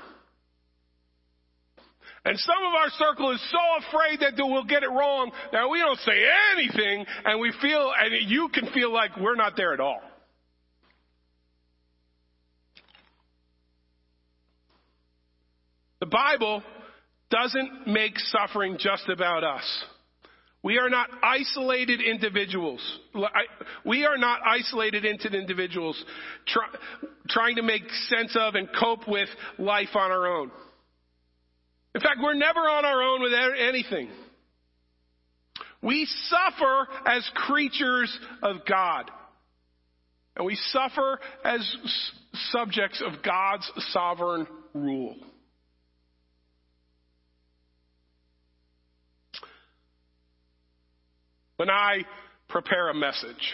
And 2.26 2.40
some 2.40 2.64
of 2.66 2.74
our 2.74 2.90
circle 2.92 3.32
is 3.32 3.52
so 3.52 3.88
afraid 3.88 4.20
that 4.22 4.34
we'll 4.38 4.64
get 4.64 4.84
it 4.84 4.90
wrong 4.90 5.32
that 5.52 5.70
we 5.70 5.80
don't 5.80 6.00
say 6.00 6.24
anything 6.54 7.06
and 7.26 7.40
we 7.40 7.54
feel, 7.62 7.92
and 7.98 8.30
you 8.30 8.50
can 8.54 8.72
feel 8.74 8.94
like 8.94 9.12
we're 9.18 9.36
not 9.36 9.54
there 9.58 9.74
at 9.74 9.82
all. 9.82 10.02
The 16.00 16.06
Bible 16.06 16.64
doesn't 17.34 17.88
make 17.88 18.20
suffering 18.20 18.78
just 18.80 19.10
about 19.10 19.44
us. 19.44 19.84
We 20.62 20.78
are 20.78 20.90
not 20.90 21.10
isolated 21.22 22.00
individuals. 22.00 23.00
We 23.86 24.06
are 24.06 24.18
not 24.18 24.40
isolated 24.46 25.04
into 25.04 25.28
individuals 25.28 26.02
try, 26.48 26.66
trying 27.28 27.56
to 27.58 27.64
make 27.64 27.82
sense 28.08 28.38
of 28.40 28.56
and 28.56 28.70
cope 28.80 29.08
with 29.08 29.28
life 29.58 29.90
on 29.96 30.12
our 30.12 30.28
own. 30.28 30.52
In 31.96 32.02
fact, 32.02 32.20
we're 32.24 32.34
never 32.34 32.62
on 32.62 32.86
our 32.86 33.04
own 33.04 33.22
with 33.22 33.34
anything. 33.34 34.10
We 35.82 36.08
suffer 36.30 36.88
as 37.06 37.30
creatures 37.36 38.18
of 38.42 38.58
God. 38.68 39.12
And 40.38 40.46
we 40.46 40.56
suffer 40.72 41.20
as 41.44 41.76
subjects 42.52 43.04
of 43.06 43.22
God's 43.22 43.70
sovereign 43.92 44.48
rule. 44.74 45.18
When 51.64 51.70
I 51.70 52.04
prepare 52.50 52.90
a 52.90 52.94
message, 52.94 53.54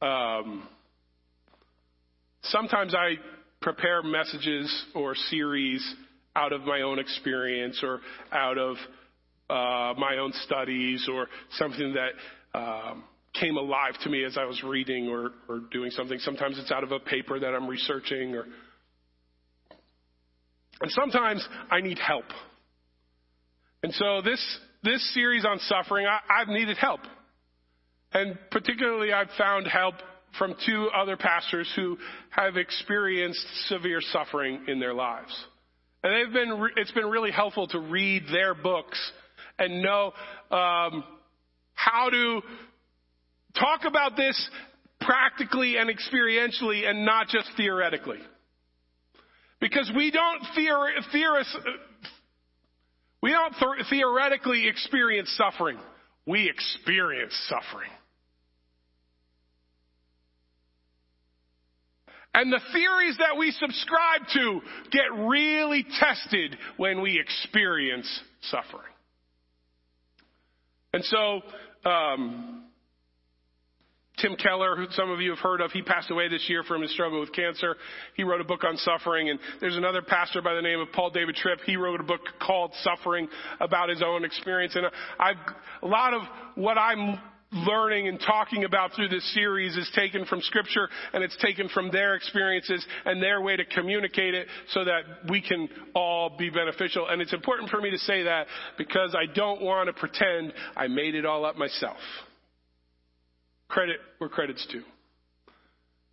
um, 0.00 0.68
sometimes 2.44 2.94
I 2.94 3.14
prepare 3.60 4.00
messages 4.04 4.84
or 4.94 5.16
series 5.16 5.84
out 6.36 6.52
of 6.52 6.60
my 6.60 6.82
own 6.82 7.00
experience 7.00 7.80
or 7.82 7.98
out 8.30 8.56
of 8.56 8.76
uh, 9.48 9.98
my 9.98 10.18
own 10.20 10.32
studies 10.44 11.08
or 11.12 11.26
something 11.58 11.92
that 11.94 12.56
um, 12.56 13.02
came 13.34 13.56
alive 13.56 13.94
to 14.04 14.10
me 14.10 14.22
as 14.22 14.38
I 14.38 14.44
was 14.44 14.62
reading 14.62 15.08
or, 15.08 15.32
or 15.48 15.58
doing 15.72 15.90
something. 15.90 16.20
Sometimes 16.20 16.56
it's 16.60 16.70
out 16.70 16.84
of 16.84 16.92
a 16.92 17.00
paper 17.00 17.40
that 17.40 17.52
I'm 17.52 17.66
researching 17.66 18.36
or 18.36 18.46
and 20.82 20.90
sometimes 20.92 21.44
I 21.68 21.80
need 21.80 21.98
help. 21.98 22.26
And 23.82 23.92
so 23.92 24.22
this 24.22 24.60
this 24.82 25.14
series 25.14 25.44
on 25.44 25.58
suffering, 25.60 26.06
I, 26.06 26.18
I've 26.40 26.48
needed 26.48 26.76
help. 26.76 27.00
And 28.12 28.38
particularly, 28.50 29.12
I've 29.12 29.30
found 29.38 29.66
help 29.66 29.94
from 30.38 30.54
two 30.66 30.88
other 30.94 31.16
pastors 31.16 31.70
who 31.76 31.98
have 32.30 32.56
experienced 32.56 33.44
severe 33.66 34.00
suffering 34.00 34.64
in 34.68 34.80
their 34.80 34.94
lives. 34.94 35.32
And 36.02 36.12
they've 36.14 36.32
been, 36.32 36.68
it's 36.76 36.92
been 36.92 37.06
really 37.06 37.30
helpful 37.30 37.66
to 37.68 37.78
read 37.78 38.24
their 38.32 38.54
books 38.54 38.98
and 39.58 39.82
know 39.82 40.12
um, 40.50 41.04
how 41.74 42.08
to 42.10 42.40
talk 43.58 43.80
about 43.86 44.16
this 44.16 44.50
practically 45.00 45.76
and 45.76 45.90
experientially 45.90 46.88
and 46.88 47.04
not 47.04 47.28
just 47.28 47.48
theoretically. 47.56 48.18
Because 49.60 49.90
we 49.94 50.10
don't 50.10 50.42
theor- 50.56 50.96
we 53.22 53.30
don't 53.30 53.52
th- 53.52 53.86
theoretically 53.88 54.68
experience 54.68 55.30
suffering. 55.36 55.78
We 56.26 56.48
experience 56.48 57.34
suffering. 57.48 57.90
And 62.32 62.52
the 62.52 62.60
theories 62.72 63.16
that 63.18 63.36
we 63.38 63.50
subscribe 63.50 64.22
to 64.34 64.60
get 64.92 65.26
really 65.26 65.84
tested 65.98 66.56
when 66.76 67.02
we 67.02 67.18
experience 67.18 68.08
suffering. 68.42 68.92
And 70.92 71.04
so, 71.04 71.40
um, 71.88 72.69
Tim 74.20 74.36
Keller, 74.36 74.76
who 74.76 74.86
some 74.90 75.10
of 75.10 75.20
you 75.20 75.30
have 75.30 75.38
heard 75.38 75.60
of, 75.60 75.72
he 75.72 75.82
passed 75.82 76.10
away 76.10 76.28
this 76.28 76.48
year 76.48 76.62
from 76.62 76.82
his 76.82 76.92
struggle 76.92 77.20
with 77.20 77.32
cancer. 77.32 77.76
He 78.14 78.24
wrote 78.24 78.40
a 78.40 78.44
book 78.44 78.64
on 78.64 78.76
suffering. 78.76 79.30
And 79.30 79.38
there's 79.60 79.76
another 79.76 80.02
pastor 80.02 80.42
by 80.42 80.54
the 80.54 80.62
name 80.62 80.80
of 80.80 80.92
Paul 80.92 81.10
David 81.10 81.36
Tripp. 81.36 81.60
He 81.64 81.76
wrote 81.76 82.00
a 82.00 82.04
book 82.04 82.20
called 82.40 82.72
Suffering 82.82 83.28
about 83.60 83.88
his 83.88 84.02
own 84.02 84.24
experience. 84.24 84.76
And 84.76 84.86
I've, 85.18 85.36
a 85.82 85.86
lot 85.86 86.14
of 86.14 86.22
what 86.54 86.78
I'm 86.78 87.18
learning 87.52 88.06
and 88.06 88.20
talking 88.20 88.64
about 88.64 88.92
through 88.94 89.08
this 89.08 89.34
series 89.34 89.76
is 89.76 89.90
taken 89.94 90.24
from 90.24 90.40
scripture 90.40 90.88
and 91.12 91.24
it's 91.24 91.36
taken 91.38 91.68
from 91.68 91.90
their 91.90 92.14
experiences 92.14 92.84
and 93.04 93.20
their 93.20 93.40
way 93.40 93.56
to 93.56 93.64
communicate 93.64 94.34
it 94.34 94.46
so 94.68 94.84
that 94.84 95.02
we 95.28 95.40
can 95.40 95.68
all 95.94 96.36
be 96.38 96.48
beneficial. 96.48 97.08
And 97.08 97.20
it's 97.20 97.32
important 97.32 97.70
for 97.70 97.80
me 97.80 97.90
to 97.90 97.98
say 97.98 98.22
that 98.24 98.46
because 98.78 99.16
I 99.16 99.32
don't 99.32 99.62
want 99.62 99.88
to 99.88 99.92
pretend 99.92 100.52
I 100.76 100.86
made 100.86 101.14
it 101.14 101.26
all 101.26 101.44
up 101.44 101.56
myself. 101.56 101.98
Credit 103.70 103.96
where 104.18 104.28
credit's 104.28 104.66
due. 104.66 104.82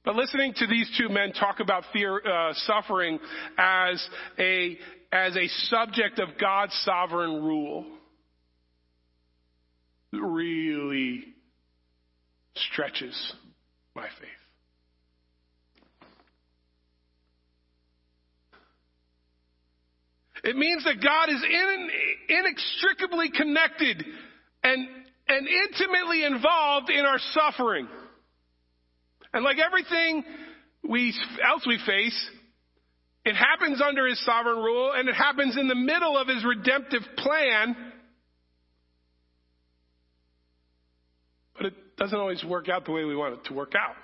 But 0.06 0.16
listening 0.16 0.54
to 0.58 0.68
these 0.68 0.90
two 0.98 1.10
men 1.10 1.34
talk 1.34 1.60
about 1.60 1.84
fear, 1.92 2.22
uh, 2.26 2.54
suffering 2.54 3.20
as 3.58 4.10
a, 4.40 4.78
as 5.12 5.36
a 5.36 5.48
subject 5.66 6.20
of 6.20 6.30
God's 6.40 6.74
sovereign 6.86 7.44
rule 7.44 7.86
really 10.14 11.26
stretches 12.56 13.34
my 13.96 14.06
faith. 14.06 14.30
It 20.44 20.56
means 20.56 20.84
that 20.86 21.04
God 21.04 21.30
is 21.30 21.44
in, 21.44 21.90
inextricably 22.30 23.32
connected 23.32 24.06
and, 24.64 24.88
and 25.28 25.48
intimately 25.48 26.24
involved 26.24 26.90
in 26.90 27.06
our 27.06 27.20
suffering. 27.34 27.88
And 29.34 29.44
like 29.44 29.58
everything 29.60 30.24
we, 30.88 31.14
else 31.46 31.66
we 31.68 31.80
face, 31.86 32.30
it 33.26 33.36
happens 33.36 33.82
under 33.82 34.08
His 34.08 34.24
sovereign 34.26 34.58
rule 34.58 34.94
and 34.96 35.10
it 35.10 35.16
happens 35.16 35.58
in 35.58 35.68
the 35.68 35.76
middle 35.76 36.18
of 36.18 36.28
His 36.28 36.44
redemptive 36.46 37.02
plan. 37.18 37.76
But 41.58 41.68
it 41.68 41.98
doesn't 41.98 42.18
always 42.18 42.44
work 42.44 42.70
out 42.70 42.86
the 42.86 42.92
way 42.92 43.04
we 43.04 43.16
want 43.16 43.34
it 43.34 43.46
to 43.46 43.54
work 43.54 43.74
out. 43.76 43.96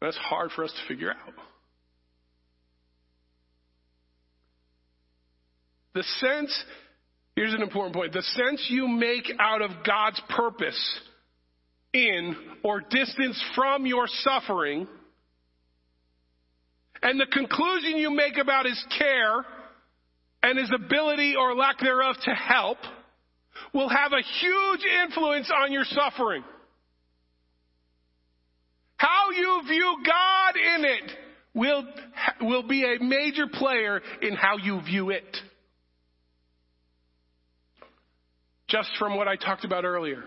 That's 0.00 0.16
hard 0.16 0.50
for 0.54 0.62
us 0.62 0.72
to 0.72 0.88
figure 0.94 1.10
out. 1.10 1.34
The 5.94 6.02
sense, 6.20 6.64
here's 7.36 7.54
an 7.54 7.62
important 7.62 7.94
point 7.94 8.12
the 8.12 8.22
sense 8.22 8.66
you 8.68 8.88
make 8.88 9.30
out 9.38 9.62
of 9.62 9.70
God's 9.86 10.20
purpose 10.30 11.00
in 11.92 12.34
or 12.64 12.80
distance 12.80 13.42
from 13.54 13.86
your 13.86 14.06
suffering, 14.06 14.88
and 17.02 17.20
the 17.20 17.26
conclusion 17.30 17.96
you 17.98 18.10
make 18.10 18.36
about 18.38 18.66
His 18.66 18.84
care 18.98 19.44
and 20.42 20.58
His 20.58 20.70
ability 20.74 21.34
or 21.38 21.54
lack 21.54 21.78
thereof 21.78 22.16
to 22.24 22.30
help 22.34 22.78
will 23.72 23.88
have 23.88 24.12
a 24.12 24.22
huge 24.40 24.80
influence 25.04 25.50
on 25.54 25.72
your 25.72 25.84
suffering. 25.84 26.42
How 28.96 29.30
you 29.30 29.62
view 29.68 29.96
God 30.06 30.54
in 30.76 30.84
it 30.84 31.10
will, 31.54 31.84
will 32.42 32.66
be 32.66 32.84
a 32.84 33.02
major 33.02 33.46
player 33.46 34.00
in 34.22 34.34
how 34.34 34.56
you 34.56 34.80
view 34.82 35.10
it. 35.10 35.36
Just 38.68 38.90
from 38.98 39.16
what 39.16 39.28
I 39.28 39.36
talked 39.36 39.64
about 39.64 39.84
earlier. 39.84 40.24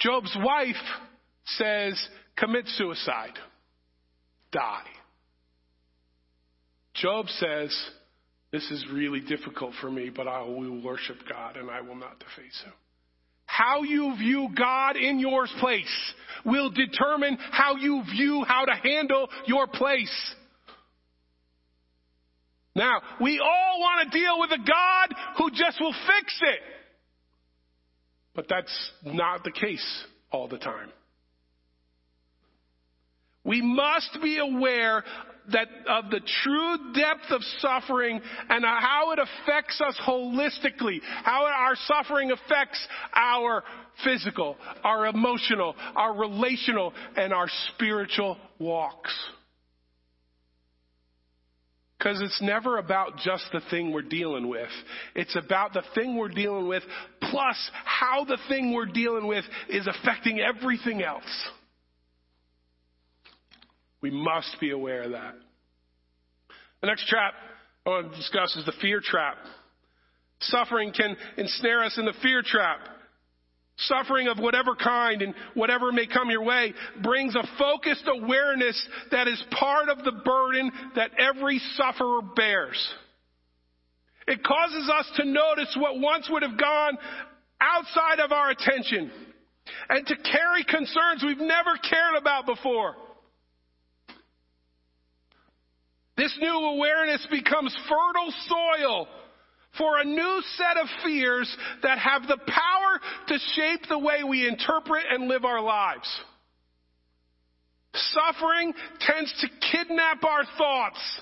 Job's 0.00 0.36
wife 0.42 0.76
says, 1.44 2.08
commit 2.36 2.66
suicide. 2.66 3.34
Die. 4.52 4.82
Job 6.94 7.26
says, 7.28 7.76
this 8.50 8.68
is 8.70 8.84
really 8.92 9.20
difficult 9.20 9.74
for 9.80 9.90
me, 9.90 10.10
but 10.10 10.26
I 10.26 10.42
will 10.42 10.82
worship 10.82 11.16
God 11.28 11.56
and 11.56 11.70
I 11.70 11.80
will 11.80 11.94
not 11.94 12.18
deface 12.18 12.60
him. 12.64 12.72
How 13.44 13.82
you 13.82 14.14
view 14.16 14.48
God 14.56 14.96
in 14.96 15.18
your 15.18 15.46
place 15.58 16.12
will 16.44 16.70
determine 16.70 17.38
how 17.50 17.76
you 17.76 18.02
view 18.10 18.44
how 18.46 18.64
to 18.64 18.74
handle 18.74 19.28
your 19.46 19.66
place. 19.66 20.34
Now, 22.74 23.00
we 23.20 23.40
all 23.40 23.80
want 23.80 24.10
to 24.10 24.18
deal 24.18 24.38
with 24.38 24.50
a 24.52 24.58
God 24.58 25.14
who 25.38 25.50
just 25.50 25.80
will 25.80 25.94
fix 26.06 26.38
it. 26.42 26.60
But 28.38 28.46
that's 28.48 28.92
not 29.04 29.42
the 29.42 29.50
case 29.50 30.04
all 30.30 30.46
the 30.46 30.58
time. 30.58 30.90
We 33.42 33.60
must 33.60 34.16
be 34.22 34.38
aware 34.38 35.02
that 35.50 35.66
of 35.88 36.08
the 36.12 36.20
true 36.44 36.92
depth 36.94 37.32
of 37.32 37.42
suffering 37.58 38.20
and 38.48 38.64
how 38.64 39.10
it 39.10 39.18
affects 39.18 39.80
us 39.80 39.98
holistically, 40.06 41.00
how 41.24 41.46
our 41.46 41.74
suffering 41.86 42.30
affects 42.30 42.78
our 43.12 43.64
physical, 44.04 44.56
our 44.84 45.08
emotional, 45.08 45.74
our 45.96 46.14
relational, 46.16 46.92
and 47.16 47.32
our 47.32 47.48
spiritual 47.74 48.36
walks. 48.60 49.12
Because 51.98 52.22
it's 52.22 52.40
never 52.40 52.78
about 52.78 53.16
just 53.16 53.46
the 53.52 53.60
thing 53.70 53.90
we're 53.90 54.02
dealing 54.02 54.46
with. 54.46 54.68
It's 55.16 55.34
about 55.34 55.72
the 55.72 55.82
thing 55.96 56.16
we're 56.16 56.28
dealing 56.28 56.68
with 56.68 56.84
plus 57.30 57.70
how 57.84 58.24
the 58.24 58.38
thing 58.48 58.72
we're 58.72 58.86
dealing 58.86 59.26
with 59.26 59.44
is 59.68 59.86
affecting 59.86 60.40
everything 60.40 61.02
else. 61.02 61.48
We 64.00 64.10
must 64.10 64.56
be 64.60 64.70
aware 64.70 65.02
of 65.02 65.12
that. 65.12 65.34
The 66.80 66.86
next 66.86 67.08
trap 67.08 67.34
I 67.84 67.90
want 67.90 68.12
to 68.12 68.16
discuss 68.16 68.54
is 68.56 68.64
the 68.64 68.72
fear 68.80 69.00
trap. 69.02 69.36
Suffering 70.40 70.92
can 70.92 71.16
ensnare 71.36 71.82
us 71.84 71.98
in 71.98 72.04
the 72.04 72.14
fear 72.22 72.42
trap. 72.44 72.78
Suffering 73.78 74.28
of 74.28 74.38
whatever 74.38 74.74
kind 74.74 75.22
and 75.22 75.34
whatever 75.54 75.92
may 75.92 76.06
come 76.06 76.30
your 76.30 76.42
way 76.42 76.74
brings 77.02 77.34
a 77.34 77.46
focused 77.58 78.08
awareness 78.08 78.88
that 79.10 79.28
is 79.28 79.42
part 79.58 79.88
of 79.88 80.04
the 80.04 80.12
burden 80.24 80.70
that 80.96 81.10
every 81.18 81.60
sufferer 81.74 82.20
bears. 82.34 82.94
It 84.28 84.44
causes 84.44 84.90
us 84.90 85.10
to 85.16 85.24
notice 85.24 85.74
what 85.78 85.98
once 85.98 86.28
would 86.30 86.42
have 86.42 86.58
gone 86.58 86.98
outside 87.60 88.20
of 88.20 88.30
our 88.30 88.50
attention 88.50 89.10
and 89.88 90.06
to 90.06 90.16
carry 90.16 90.64
concerns 90.64 91.24
we've 91.24 91.38
never 91.38 91.76
cared 91.88 92.16
about 92.18 92.44
before. 92.44 92.94
This 96.18 96.36
new 96.38 96.52
awareness 96.52 97.26
becomes 97.30 97.74
fertile 97.88 98.34
soil 98.48 99.08
for 99.78 99.98
a 99.98 100.04
new 100.04 100.42
set 100.56 100.76
of 100.76 100.88
fears 101.02 101.56
that 101.82 101.98
have 101.98 102.22
the 102.22 102.36
power 102.36 103.00
to 103.28 103.38
shape 103.54 103.88
the 103.88 103.98
way 103.98 104.24
we 104.28 104.46
interpret 104.46 105.04
and 105.10 105.28
live 105.28 105.46
our 105.46 105.62
lives. 105.62 106.08
Suffering 107.94 108.74
tends 109.00 109.32
to 109.40 109.48
kidnap 109.72 110.22
our 110.22 110.44
thoughts. 110.58 111.20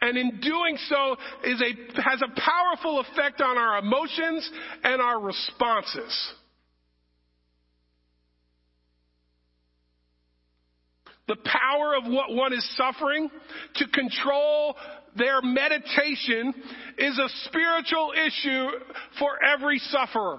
And 0.00 0.16
in 0.16 0.40
doing 0.40 0.78
so 0.88 1.16
is 1.44 1.60
a, 1.60 2.00
has 2.02 2.22
a 2.22 2.40
powerful 2.40 3.00
effect 3.00 3.40
on 3.40 3.58
our 3.58 3.78
emotions 3.78 4.48
and 4.84 5.02
our 5.02 5.20
responses. 5.20 6.34
the 11.28 11.36
power 11.36 11.94
of 11.94 12.10
what 12.10 12.34
one 12.34 12.52
is 12.54 12.76
suffering 12.76 13.30
to 13.74 13.86
control 13.88 14.74
their 15.14 15.42
meditation 15.42 16.54
is 16.96 17.18
a 17.18 17.28
spiritual 17.44 18.12
issue 18.26 18.66
for 19.18 19.38
every 19.44 19.78
sufferer. 19.78 20.38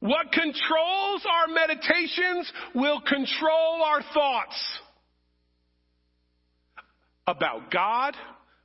What 0.00 0.32
controls 0.32 1.26
our 1.30 1.48
meditations 1.52 2.50
will 2.74 3.00
control 3.00 3.82
our 3.82 4.02
thoughts 4.14 4.78
about 7.26 7.70
God, 7.70 8.14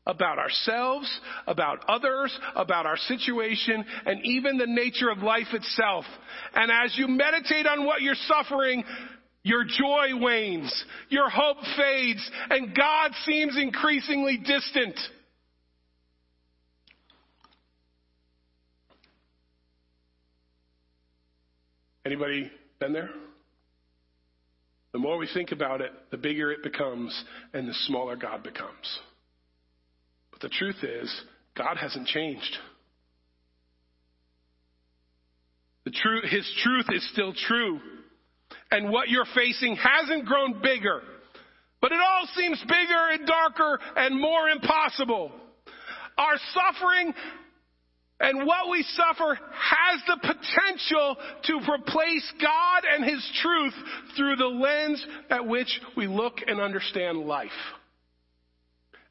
about 0.06 0.40
ourselves, 0.40 1.20
about 1.48 1.86
others, 1.88 2.38
about 2.56 2.86
our 2.86 2.98
situation, 2.98 3.84
and 4.06 4.26
even 4.26 4.58
the 4.58 4.68
nature 4.68 5.10
of 5.10 5.20
life 5.20 5.48
itself. 5.54 6.06
And 6.54 6.72
as 6.72 6.98
you 6.98 7.08
meditate 7.08 7.68
on 7.68 7.86
what 7.86 8.02
you're 8.02 8.16
suffering, 8.16 8.84
your 9.44 9.64
joy 9.64 10.20
wanes, 10.20 10.86
your 11.10 11.30
hope 11.30 11.58
fades, 11.78 12.32
and 12.50 12.76
God 12.76 13.12
seems 13.26 13.58
increasingly 13.58 14.38
distant. 14.38 15.00
Anybody 22.06 22.52
been 22.80 22.94
there? 22.94 23.10
The 24.94 25.00
more 25.00 25.18
we 25.18 25.28
think 25.34 25.52
about 25.52 25.82
it, 25.82 25.92
the 26.12 26.18
bigger 26.18 26.52
it 26.52 26.64
becomes 26.64 27.24
and 27.54 27.68
the 27.68 27.74
smaller 27.86 28.16
God 28.16 28.44
becomes. 28.44 29.00
But 30.32 30.42
the 30.42 30.50
truth 30.50 30.84
is, 30.84 31.22
God 31.56 31.78
hasn't 31.78 32.08
changed. 32.08 32.58
The 35.86 35.92
truth, 35.92 36.26
his 36.30 36.50
truth 36.64 36.86
is 36.90 37.10
still 37.12 37.34
true. 37.34 37.80
And 38.70 38.90
what 38.90 39.10
you're 39.10 39.26
facing 39.34 39.78
hasn't 39.78 40.26
grown 40.26 40.62
bigger. 40.62 41.02
But 41.82 41.92
it 41.92 42.00
all 42.00 42.28
seems 42.36 42.62
bigger 42.62 43.08
and 43.12 43.26
darker 43.26 43.80
and 43.96 44.20
more 44.20 44.50
impossible. 44.50 45.32
Our 46.18 46.36
suffering 46.54 47.14
and 48.22 48.46
what 48.46 48.70
we 48.70 48.84
suffer 48.84 49.36
has 49.36 50.02
the 50.08 50.18
potential 50.18 51.18
to 51.46 51.60
replace 51.72 52.34
God 52.40 52.84
and 52.94 53.04
His 53.04 53.28
truth 53.42 53.74
through 54.16 54.36
the 54.36 54.46
lens 54.46 55.06
at 55.30 55.48
which 55.48 55.82
we 55.98 56.08
look 56.08 56.36
and 56.46 56.62
understand 56.62 57.20
life. 57.20 57.50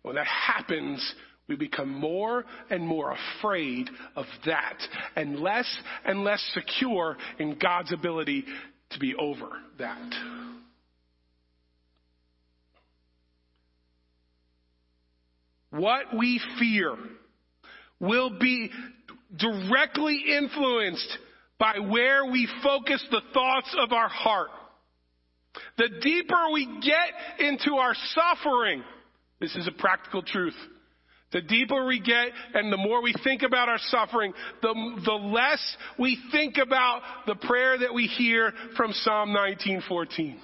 When 0.03 0.15
that 0.15 0.27
happens, 0.27 1.15
we 1.49 1.57
become 1.57 1.91
more 1.91 2.45
and 2.71 2.87
more 2.87 3.15
afraid 3.39 3.91
of 4.15 4.27
that 4.47 4.79
and 5.17 5.41
less 5.41 5.69
and 6.05 6.23
less 6.23 6.41
secure 6.55 7.17
in 7.41 7.59
God's 7.59 7.93
ability 7.93 8.45
to 8.91 8.99
be 9.01 9.15
over 9.17 9.49
that. 9.79 10.15
What 15.71 16.17
we 16.17 16.41
fear 16.59 16.97
will 18.01 18.39
be 18.39 18.71
directly 19.37 20.23
influenced 20.37 21.19
by 21.59 21.79
where 21.79 22.25
we 22.25 22.49
focus 22.63 23.05
the 23.11 23.21
thoughts 23.33 23.75
of 23.79 23.93
our 23.93 24.09
heart. 24.09 24.51
The 25.77 25.89
deeper 26.01 26.51
we 26.53 26.67
get 26.81 27.47
into 27.47 27.75
our 27.75 27.95
suffering, 28.15 28.83
this 29.41 29.55
is 29.57 29.69
a 29.69 29.73
practical 29.73 30.23
truth. 30.23 30.57
The 31.33 31.43
deeper 31.43 31.87
we 31.87 32.01
get 32.01 32.31
and 32.55 32.73
the 32.73 32.77
more 32.77 33.03
we 33.03 33.15
think 33.23 33.43
about 33.43 33.69
our 33.69 33.79
suffering, 33.79 34.33
the, 34.63 35.01
the 35.05 35.13
less 35.13 35.77
we 35.99 36.19
think 36.33 36.57
about 36.59 37.03
the 37.27 37.37
prayer 37.37 37.79
that 37.79 37.95
we 37.95 38.07
hear 38.07 38.53
from 38.77 38.93
Psalm 38.93 39.33
1914. 39.33 40.41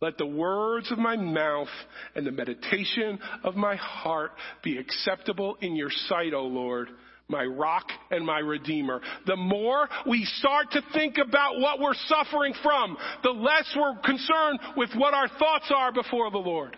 Let 0.00 0.18
the 0.18 0.26
words 0.26 0.90
of 0.92 0.98
my 0.98 1.16
mouth 1.16 1.68
and 2.14 2.26
the 2.26 2.32
meditation 2.32 3.18
of 3.42 3.54
my 3.54 3.76
heart 3.76 4.32
be 4.62 4.78
acceptable 4.78 5.56
in 5.60 5.74
your 5.74 5.90
sight, 5.90 6.34
O 6.34 6.44
Lord, 6.44 6.88
my 7.28 7.44
rock 7.44 7.86
and 8.10 8.24
my 8.24 8.38
redeemer. 8.38 9.00
The 9.26 9.36
more 9.36 9.88
we 10.06 10.24
start 10.24 10.70
to 10.72 10.82
think 10.92 11.16
about 11.18 11.58
what 11.58 11.80
we're 11.80 11.94
suffering 12.06 12.54
from, 12.62 12.96
the 13.22 13.30
less 13.30 13.74
we're 13.76 13.96
concerned 14.04 14.60
with 14.76 14.90
what 14.96 15.14
our 15.14 15.28
thoughts 15.28 15.72
are 15.74 15.92
before 15.92 16.30
the 16.30 16.38
Lord. 16.38 16.76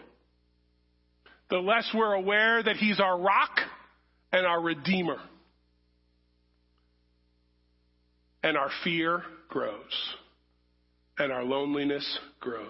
The 1.50 1.58
less 1.58 1.88
we're 1.94 2.14
aware 2.14 2.62
that 2.62 2.76
He's 2.76 3.00
our 3.00 3.18
rock 3.18 3.58
and 4.32 4.46
our 4.46 4.60
redeemer. 4.60 5.18
And 8.42 8.56
our 8.56 8.70
fear 8.84 9.22
grows. 9.48 10.14
And 11.18 11.32
our 11.32 11.42
loneliness 11.42 12.18
grows. 12.40 12.68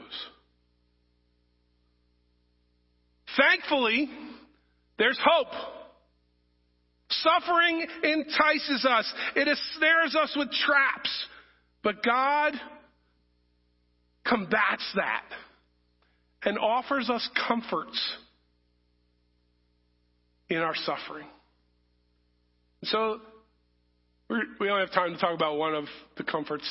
Thankfully, 3.37 4.09
there's 4.99 5.19
hope. 5.23 5.78
Suffering 7.11 7.87
entices 8.03 8.87
us. 8.89 9.13
It 9.35 9.59
snares 9.77 10.15
us 10.15 10.35
with 10.37 10.51
traps. 10.51 11.27
But 11.83 12.03
God 12.03 12.55
combats 14.27 14.93
that 14.97 15.25
and 16.43 16.59
offers 16.59 17.09
us 17.09 17.27
comforts 17.49 18.17
in 20.49 20.59
our 20.59 20.75
suffering. 20.75 21.27
So, 22.85 23.21
we 24.29 24.69
only 24.69 24.85
have 24.85 24.93
time 24.93 25.15
to 25.15 25.19
talk 25.19 25.35
about 25.35 25.57
one 25.57 25.75
of 25.75 25.85
the 26.17 26.25
comforts 26.25 26.65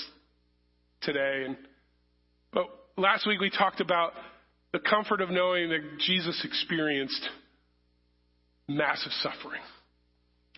today. 1.01 1.43
And, 1.47 1.57
but 2.53 2.65
last 2.97 3.25
week 3.25 3.39
we 3.39 3.49
talked 3.49 3.81
about 3.81 4.13
the 4.73 4.79
comfort 4.79 5.21
of 5.21 5.29
knowing 5.29 5.69
that 5.69 5.99
Jesus 5.99 6.39
experienced 6.43 7.27
massive 8.67 9.11
suffering. 9.23 9.61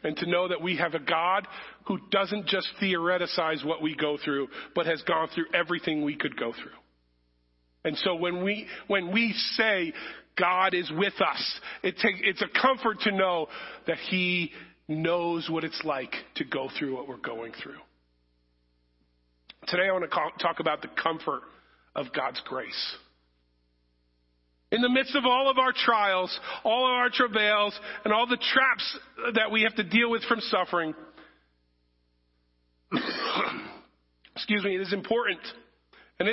And 0.04 0.16
to 0.18 0.30
know 0.30 0.48
that 0.48 0.62
we 0.62 0.78
have 0.78 0.94
a 0.94 1.00
God 1.00 1.48
who 1.86 2.00
doesn't 2.12 2.48
just 2.48 2.70
theoreticize 2.82 3.66
what 3.66 3.82
we 3.82 3.96
go 3.96 4.18
through, 4.24 4.48
but 4.76 4.86
has 4.86 5.02
gone 5.04 5.28
through 5.34 5.48
everything 5.54 6.04
we 6.04 6.16
could 6.16 6.38
go 6.38 6.54
through. 6.54 6.72
And 7.84 7.98
so 7.98 8.16
when 8.16 8.44
we, 8.44 8.68
when 8.88 9.12
we 9.12 9.34
say 9.56 9.94
God 10.38 10.74
is 10.74 10.92
with 10.92 11.20
us, 11.22 11.60
it 11.84 11.98
take, 11.98 12.16
it's 12.24 12.42
a 12.42 12.62
comfort 12.62 13.02
to 13.02 13.12
know 13.12 13.48
that 13.88 13.98
He 13.98 14.52
knows 14.88 15.50
what 15.50 15.64
it's 15.64 15.82
like 15.84 16.14
to 16.36 16.46
go 16.46 16.70
through 16.78 16.96
what 16.96 17.08
we're 17.08 17.18
going 17.18 17.54
through. 17.62 17.78
Today 19.68 19.88
I 19.88 19.92
want 19.92 20.10
to 20.10 20.44
talk 20.44 20.60
about 20.60 20.82
the 20.82 20.90
comfort 21.02 21.42
of 21.96 22.08
God's 22.14 22.42
grace. 22.46 22.96
In 24.72 24.82
the 24.82 24.90
midst 24.90 25.16
of 25.16 25.26
all 25.26 25.50
of 25.50 25.58
our 25.58 25.74
trials, 25.74 26.38
all 26.64 26.86
of 26.86 26.92
our 26.92 27.10
travails, 27.10 27.78
and 28.06 28.14
all 28.14 28.28
the 28.28 28.38
traps 28.54 29.00
that 29.34 29.52
we 29.52 29.64
have 29.64 29.76
to 29.76 29.84
deal 29.84 30.12
with 30.12 30.24
from 30.26 30.40
suffering, 30.42 30.94
excuse 34.36 34.64
me, 34.64 34.76
it 34.76 34.82
is 34.82 34.94
important. 34.94 35.40
And 36.20 36.28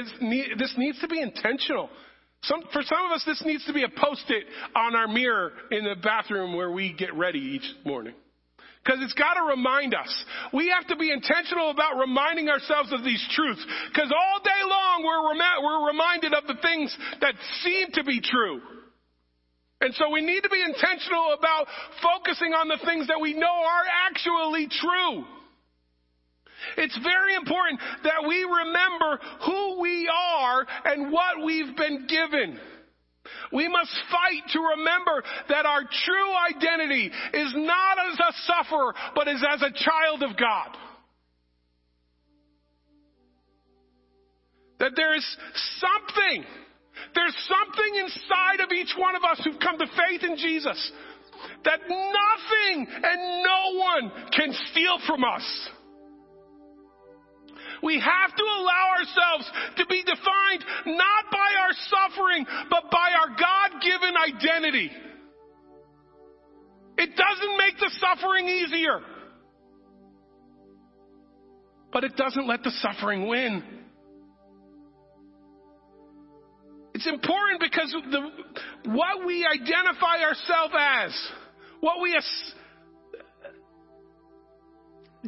this 0.59 0.75
needs 0.77 1.01
to 1.01 1.09
be 1.09 1.21
intentional. 1.21 1.89
Some, 2.43 2.63
for 2.73 2.83
some 2.83 3.07
of 3.07 3.13
us, 3.13 3.25
this 3.25 3.43
needs 3.45 3.65
to 3.67 3.73
be 3.73 3.85
a 3.85 3.89
post-it 3.89 4.45
on 4.75 4.95
our 4.95 5.09
mirror 5.09 5.53
in 5.71 5.85
the 5.85 5.97
bathroom 6.03 6.55
where 6.55 6.71
we 6.71 6.93
get 6.93 7.15
ready 7.15 7.39
each 7.39 7.75
morning. 7.85 8.15
Because 8.87 9.03
it's 9.03 9.19
got 9.19 9.35
to 9.35 9.43
remind 9.43 9.95
us. 9.95 10.25
We 10.55 10.71
have 10.71 10.87
to 10.87 10.97
be 10.97 11.11
intentional 11.11 11.71
about 11.71 11.99
reminding 11.99 12.49
ourselves 12.49 12.93
of 12.93 13.03
these 13.03 13.23
truths. 13.35 13.67
Because 13.93 14.15
all 14.15 14.39
day 14.39 14.63
long 14.63 15.03
we're, 15.03 15.31
rem- 15.35 15.59
we're 15.65 15.87
reminded 15.89 16.33
of 16.35 16.47
the 16.47 16.55
things 16.63 16.97
that 17.21 17.35
seem 17.65 17.89
to 17.95 18.05
be 18.05 18.21
true. 18.21 18.61
And 19.81 19.93
so 19.95 20.09
we 20.11 20.23
need 20.23 20.41
to 20.43 20.49
be 20.49 20.63
intentional 20.63 21.35
about 21.37 21.67
focusing 22.01 22.53
on 22.55 22.69
the 22.69 22.79
things 22.87 23.09
that 23.09 23.21
we 23.21 23.35
know 23.35 23.47
are 23.47 23.85
actually 24.07 24.69
true. 24.71 25.25
It's 26.79 26.99
very 27.03 27.35
important 27.35 27.81
that 28.05 28.23
we 28.27 28.43
remember 28.45 29.21
who 29.45 29.81
we 29.81 30.09
are 30.09 30.67
and 30.85 31.13
what 31.13 31.45
we've 31.45 31.77
been 31.77 32.07
given. 32.07 32.59
We 33.53 33.69
must 33.69 33.91
fight 34.11 34.51
to 34.53 34.61
remember 34.61 35.23
that 35.49 35.67
our 35.67 35.83
true 35.83 36.33
identity 36.51 37.11
is 37.35 37.53
not 37.55 37.99
as 38.11 38.19
a 38.19 38.33
sufferer, 38.47 38.95
but 39.15 39.29
is 39.29 39.45
as 39.49 39.63
a 39.63 39.71
child 39.71 40.23
of 40.23 40.37
God. 40.37 40.77
That 44.79 44.93
there 44.95 45.17
is 45.17 45.25
something, 45.79 46.45
there's 47.15 47.49
something 47.49 47.95
inside 47.97 48.61
of 48.61 48.73
each 48.73 48.95
one 48.97 49.17
of 49.17 49.25
us 49.25 49.41
who've 49.43 49.61
come 49.61 49.79
to 49.79 49.87
faith 49.87 50.23
in 50.23 50.37
Jesus 50.37 50.93
that 51.65 51.81
nothing 51.89 52.87
and 53.03 53.43
no 53.43 53.79
one 53.79 54.31
can 54.33 54.53
steal 54.71 54.99
from 55.07 55.25
us. 55.25 55.69
We 57.83 58.01
have 58.01 58.37
to 58.37 58.43
allow 58.43 58.95
ourselves 58.99 59.51
to 59.79 59.87
be 59.87 60.03
defined 60.03 60.65
not 60.87 61.25
by 61.31 61.51
our 61.61 61.75
suffering, 61.91 62.47
but 62.71 62.91
by 62.91 63.11
our 63.21 63.29
God 63.37 63.83
given 63.83 64.15
identity. 64.17 64.91
It 66.99 67.11
doesn't 67.15 67.59
make 67.59 67.79
the 67.79 67.91
suffering 68.01 68.49
easier, 68.49 69.01
but 71.93 72.05
it 72.05 72.17
doesn't 72.17 72.47
let 72.47 72.63
the 72.63 72.71
suffering 72.83 73.29
win. 73.29 73.63
It's 76.95 77.07
important 77.07 77.61
because 77.61 77.95
the, 78.11 78.91
what 78.91 79.27
we 79.27 79.45
identify 79.45 80.23
ourselves 80.23 80.75
as, 80.79 81.31
what 81.81 82.01
we 82.01 82.17
as, 82.17 82.25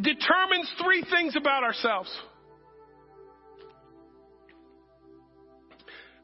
determines 0.01 0.73
three 0.83 1.05
things 1.11 1.37
about 1.37 1.65
ourselves. 1.65 2.11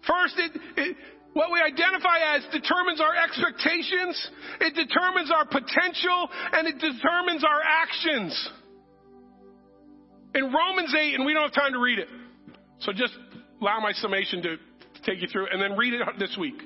First, 0.07 0.35
it, 0.39 0.53
it, 0.77 0.97
what 1.33 1.51
we 1.51 1.61
identify 1.61 2.37
as 2.37 2.43
determines 2.53 3.01
our 3.01 3.15
expectations, 3.17 4.31
it 4.61 4.75
determines 4.75 5.31
our 5.31 5.45
potential, 5.45 6.29
and 6.53 6.69
it 6.69 6.79
determines 6.79 7.45
our 7.45 7.61
actions. 7.63 8.51
In 10.35 10.53
Romans 10.53 10.95
8, 10.97 11.15
and 11.15 11.27
we 11.27 11.33
don't 11.33 11.45
have 11.45 11.55
time 11.55 11.73
to 11.73 11.81
read 11.81 11.99
it, 11.99 12.09
so 12.81 12.93
just 12.93 13.15
allow 13.61 13.81
my 13.81 13.93
summation 13.93 14.43
to, 14.43 14.57
to 14.57 15.03
take 15.05 15.23
you 15.23 15.29
through, 15.29 15.49
and 15.53 15.61
then 15.61 15.77
read 15.77 15.95
it 15.95 16.01
this 16.19 16.37
week. 16.39 16.61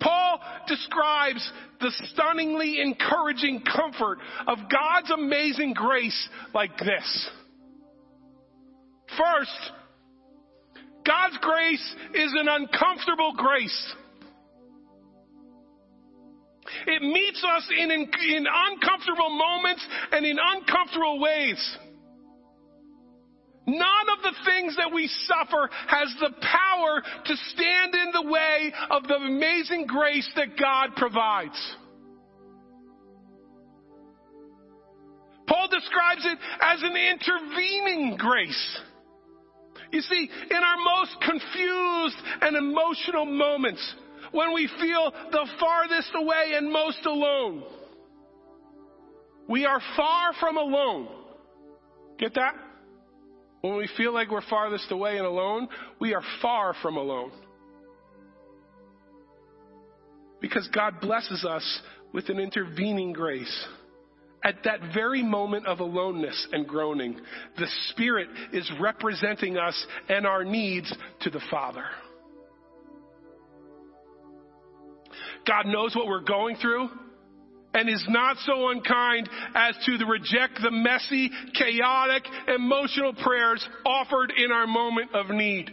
Paul 0.00 0.40
describes 0.66 1.50
the 1.80 1.90
stunningly 2.12 2.80
encouraging 2.80 3.62
comfort 3.62 4.18
of 4.46 4.58
God's 4.70 5.10
amazing 5.10 5.74
grace 5.74 6.28
like 6.54 6.76
this. 6.78 7.30
First, 9.18 9.72
God's 11.06 11.38
grace 11.40 11.94
is 12.14 12.32
an 12.36 12.48
uncomfortable 12.48 13.32
grace. 13.36 13.94
It 16.86 17.02
meets 17.02 17.44
us 17.44 17.68
in, 17.78 17.90
in, 17.90 18.02
in, 18.02 18.46
uncomfortable 18.46 19.30
moments 19.30 19.86
and 20.12 20.24
in 20.24 20.36
uncomfortable 20.40 21.20
ways. 21.20 21.76
None 23.66 24.08
of 24.16 24.22
the 24.22 24.34
things 24.44 24.76
that 24.76 24.92
we 24.92 25.08
suffer 25.26 25.68
has 25.88 26.14
the 26.20 26.30
power 26.40 27.02
to 27.24 27.36
stand 27.36 27.94
in 27.94 28.12
the 28.12 28.30
way 28.30 28.72
of 28.90 29.04
the 29.04 29.14
amazing 29.14 29.86
grace 29.86 30.28
that 30.36 30.56
God 30.58 30.96
provides. 30.96 31.76
Paul 35.46 35.68
describes 35.68 36.24
it 36.24 36.38
as 36.60 36.82
an 36.82 36.96
intervening 36.96 38.16
grace. 38.16 38.80
You 39.92 40.00
see, 40.02 40.30
in 40.50 40.56
our 40.56 40.76
most 40.76 41.16
confused 41.20 42.16
and 42.42 42.56
emotional 42.56 43.26
moments, 43.26 43.94
when 44.32 44.54
we 44.54 44.68
feel 44.80 45.12
the 45.32 45.48
farthest 45.58 46.10
away 46.14 46.52
and 46.54 46.72
most 46.72 47.04
alone, 47.04 47.64
we 49.48 49.66
are 49.66 49.80
far 49.96 50.32
from 50.38 50.56
alone. 50.56 51.08
Get 52.18 52.34
that? 52.34 52.54
When 53.62 53.76
we 53.76 53.88
feel 53.96 54.14
like 54.14 54.30
we're 54.30 54.42
farthest 54.48 54.90
away 54.92 55.16
and 55.16 55.26
alone, 55.26 55.68
we 56.00 56.14
are 56.14 56.22
far 56.40 56.74
from 56.80 56.96
alone. 56.96 57.32
Because 60.40 60.68
God 60.72 61.00
blesses 61.00 61.44
us 61.44 61.80
with 62.12 62.28
an 62.28 62.38
intervening 62.38 63.12
grace. 63.12 63.66
At 64.42 64.64
that 64.64 64.80
very 64.94 65.22
moment 65.22 65.66
of 65.66 65.80
aloneness 65.80 66.48
and 66.52 66.66
groaning, 66.66 67.20
the 67.58 67.66
Spirit 67.90 68.28
is 68.52 68.70
representing 68.80 69.58
us 69.58 69.86
and 70.08 70.26
our 70.26 70.44
needs 70.44 70.92
to 71.20 71.30
the 71.30 71.40
Father. 71.50 71.84
God 75.46 75.66
knows 75.66 75.94
what 75.94 76.06
we're 76.06 76.22
going 76.22 76.56
through 76.56 76.88
and 77.74 77.88
is 77.88 78.04
not 78.08 78.36
so 78.46 78.70
unkind 78.70 79.28
as 79.54 79.74
to 79.84 80.04
reject 80.06 80.60
the 80.62 80.70
messy, 80.70 81.30
chaotic, 81.54 82.24
emotional 82.48 83.12
prayers 83.12 83.66
offered 83.84 84.32
in 84.36 84.50
our 84.50 84.66
moment 84.66 85.14
of 85.14 85.28
need. 85.28 85.70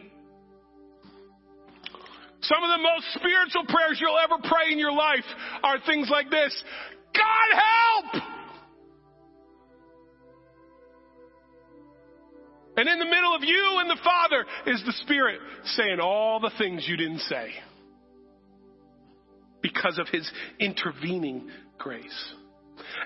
Some 2.42 2.64
of 2.64 2.70
the 2.78 2.84
most 2.84 3.06
spiritual 3.16 3.66
prayers 3.68 3.98
you'll 4.00 4.20
ever 4.20 4.38
pray 4.44 4.72
in 4.72 4.78
your 4.80 4.92
life 4.92 5.26
are 5.64 5.78
things 5.86 6.10
like 6.10 6.30
this 6.30 6.64
God 7.14 8.14
help! 8.14 8.37
And 12.78 12.88
in 12.88 13.00
the 13.00 13.06
middle 13.06 13.36
of 13.36 13.44
you 13.44 13.78
and 13.80 13.90
the 13.90 14.00
Father 14.04 14.46
is 14.68 14.84
the 14.86 14.94
Spirit 15.04 15.40
saying 15.66 16.00
all 16.00 16.40
the 16.40 16.52
things 16.60 16.86
you 16.88 16.96
didn't 16.96 17.22
say 17.22 17.50
because 19.64 19.98
of 19.98 20.08
his 20.10 20.30
intervening 20.60 21.50
grace. 21.80 22.34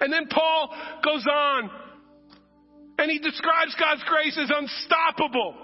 And 0.02 0.12
then 0.12 0.28
Paul 0.30 0.76
goes 1.04 1.26
on 1.26 1.72
and 2.98 3.10
he 3.10 3.20
describes 3.20 3.74
God's 3.80 4.04
grace 4.04 4.38
as 4.38 4.52
unstoppable. 4.54 5.56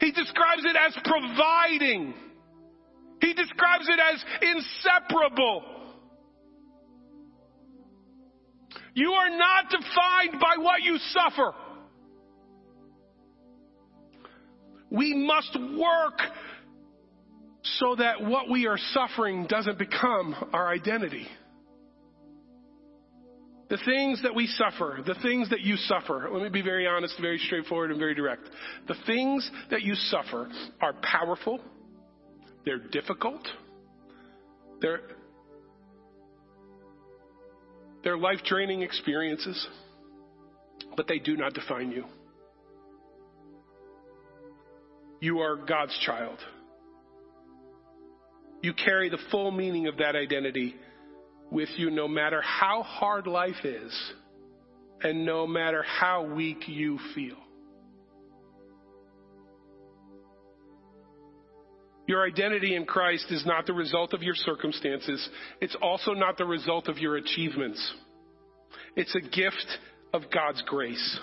He 0.00 0.12
describes 0.12 0.64
it 0.64 0.76
as 0.76 0.94
providing. 1.02 2.12
He 3.22 3.32
describes 3.32 3.88
it 3.88 3.98
as 3.98 4.24
inseparable. 4.42 5.64
You 8.92 9.12
are 9.12 9.30
not 9.30 9.70
defined 9.70 10.40
by 10.40 10.62
what 10.62 10.82
you 10.82 10.98
suffer. 10.98 11.54
We 14.94 15.12
must 15.14 15.58
work 15.76 16.20
so 17.78 17.96
that 17.96 18.22
what 18.22 18.48
we 18.48 18.66
are 18.66 18.78
suffering 18.92 19.46
doesn't 19.48 19.78
become 19.78 20.34
our 20.52 20.68
identity. 20.68 21.26
The 23.70 23.78
things 23.84 24.22
that 24.22 24.34
we 24.34 24.46
suffer, 24.46 25.00
the 25.04 25.16
things 25.20 25.50
that 25.50 25.62
you 25.62 25.76
suffer, 25.76 26.28
let 26.30 26.42
me 26.42 26.48
be 26.48 26.62
very 26.62 26.86
honest, 26.86 27.14
very 27.20 27.38
straightforward, 27.38 27.90
and 27.90 27.98
very 27.98 28.14
direct. 28.14 28.42
The 28.86 28.94
things 29.06 29.50
that 29.70 29.82
you 29.82 29.94
suffer 29.94 30.48
are 30.80 30.92
powerful, 31.02 31.60
they're 32.64 32.78
difficult, 32.78 33.48
they're, 34.80 35.00
they're 38.04 38.18
life 38.18 38.40
draining 38.44 38.82
experiences, 38.82 39.66
but 40.96 41.08
they 41.08 41.18
do 41.18 41.36
not 41.36 41.54
define 41.54 41.90
you. 41.90 42.04
You 45.24 45.38
are 45.38 45.56
God's 45.56 45.98
child. 46.04 46.36
You 48.60 48.74
carry 48.74 49.08
the 49.08 49.16
full 49.30 49.50
meaning 49.52 49.86
of 49.86 49.96
that 49.96 50.14
identity 50.14 50.74
with 51.50 51.70
you 51.78 51.90
no 51.90 52.06
matter 52.06 52.42
how 52.42 52.82
hard 52.82 53.26
life 53.26 53.64
is 53.64 54.12
and 55.02 55.24
no 55.24 55.46
matter 55.46 55.82
how 55.82 56.26
weak 56.26 56.68
you 56.68 56.98
feel. 57.14 57.38
Your 62.06 62.26
identity 62.26 62.76
in 62.76 62.84
Christ 62.84 63.24
is 63.30 63.46
not 63.46 63.64
the 63.64 63.72
result 63.72 64.12
of 64.12 64.22
your 64.22 64.34
circumstances. 64.34 65.26
It's 65.62 65.76
also 65.80 66.12
not 66.12 66.36
the 66.36 66.44
result 66.44 66.86
of 66.88 66.98
your 66.98 67.16
achievements. 67.16 67.94
It's 68.94 69.14
a 69.14 69.22
gift 69.22 69.78
of 70.12 70.24
God's 70.30 70.60
grace. 70.66 71.18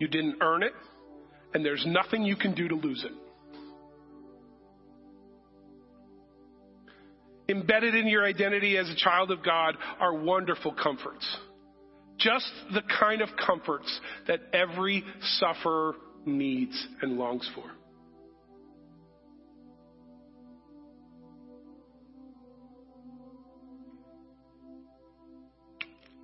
You 0.00 0.08
didn't 0.08 0.38
earn 0.40 0.64
it 0.64 0.72
and 1.56 1.64
there's 1.64 1.86
nothing 1.86 2.22
you 2.22 2.36
can 2.36 2.54
do 2.54 2.68
to 2.68 2.74
lose 2.74 3.02
it. 3.02 3.12
Embedded 7.50 7.94
in 7.94 8.08
your 8.08 8.26
identity 8.26 8.76
as 8.76 8.90
a 8.90 8.94
child 8.94 9.30
of 9.30 9.42
God 9.42 9.74
are 9.98 10.12
wonderful 10.12 10.74
comforts. 10.74 11.26
Just 12.18 12.44
the 12.74 12.82
kind 13.00 13.22
of 13.22 13.30
comforts 13.38 14.00
that 14.28 14.40
every 14.52 15.02
sufferer 15.38 15.94
needs 16.26 16.86
and 17.00 17.12
longs 17.12 17.50
for. 17.54 17.64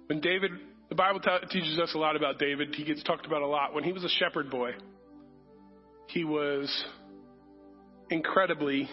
When 0.09 0.21
David, 0.21 0.51
the 0.91 0.95
Bible 0.95 1.21
t- 1.21 1.31
teaches 1.49 1.79
us 1.79 1.95
a 1.95 1.99
lot 1.99 2.17
about 2.17 2.39
David, 2.39 2.75
he 2.75 2.85
gets 2.85 3.03
talked 3.03 3.25
about 3.25 3.41
a 3.41 3.47
lot. 3.47 3.73
When 3.73 3.83
he 3.83 3.93
was 3.93 4.05
a 4.05 4.11
shepherd 4.11 4.51
boy, 4.51 4.73
he 6.13 6.25
was 6.25 6.85
incredibly 8.11 8.89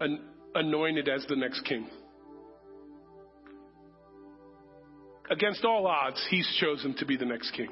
an, 0.00 0.20
anointed 0.54 1.08
as 1.08 1.24
the 1.26 1.36
next 1.36 1.60
king. 1.62 1.88
Against 5.30 5.64
all 5.64 5.86
odds, 5.86 6.22
he's 6.28 6.46
chosen 6.60 6.94
to 6.96 7.06
be 7.06 7.16
the 7.16 7.24
next 7.24 7.52
king. 7.52 7.70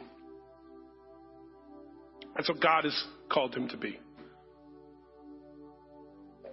That's 2.34 2.48
what 2.48 2.62
God 2.62 2.84
has 2.84 3.04
called 3.30 3.54
him 3.54 3.68
to 3.68 3.76
be. 3.76 3.98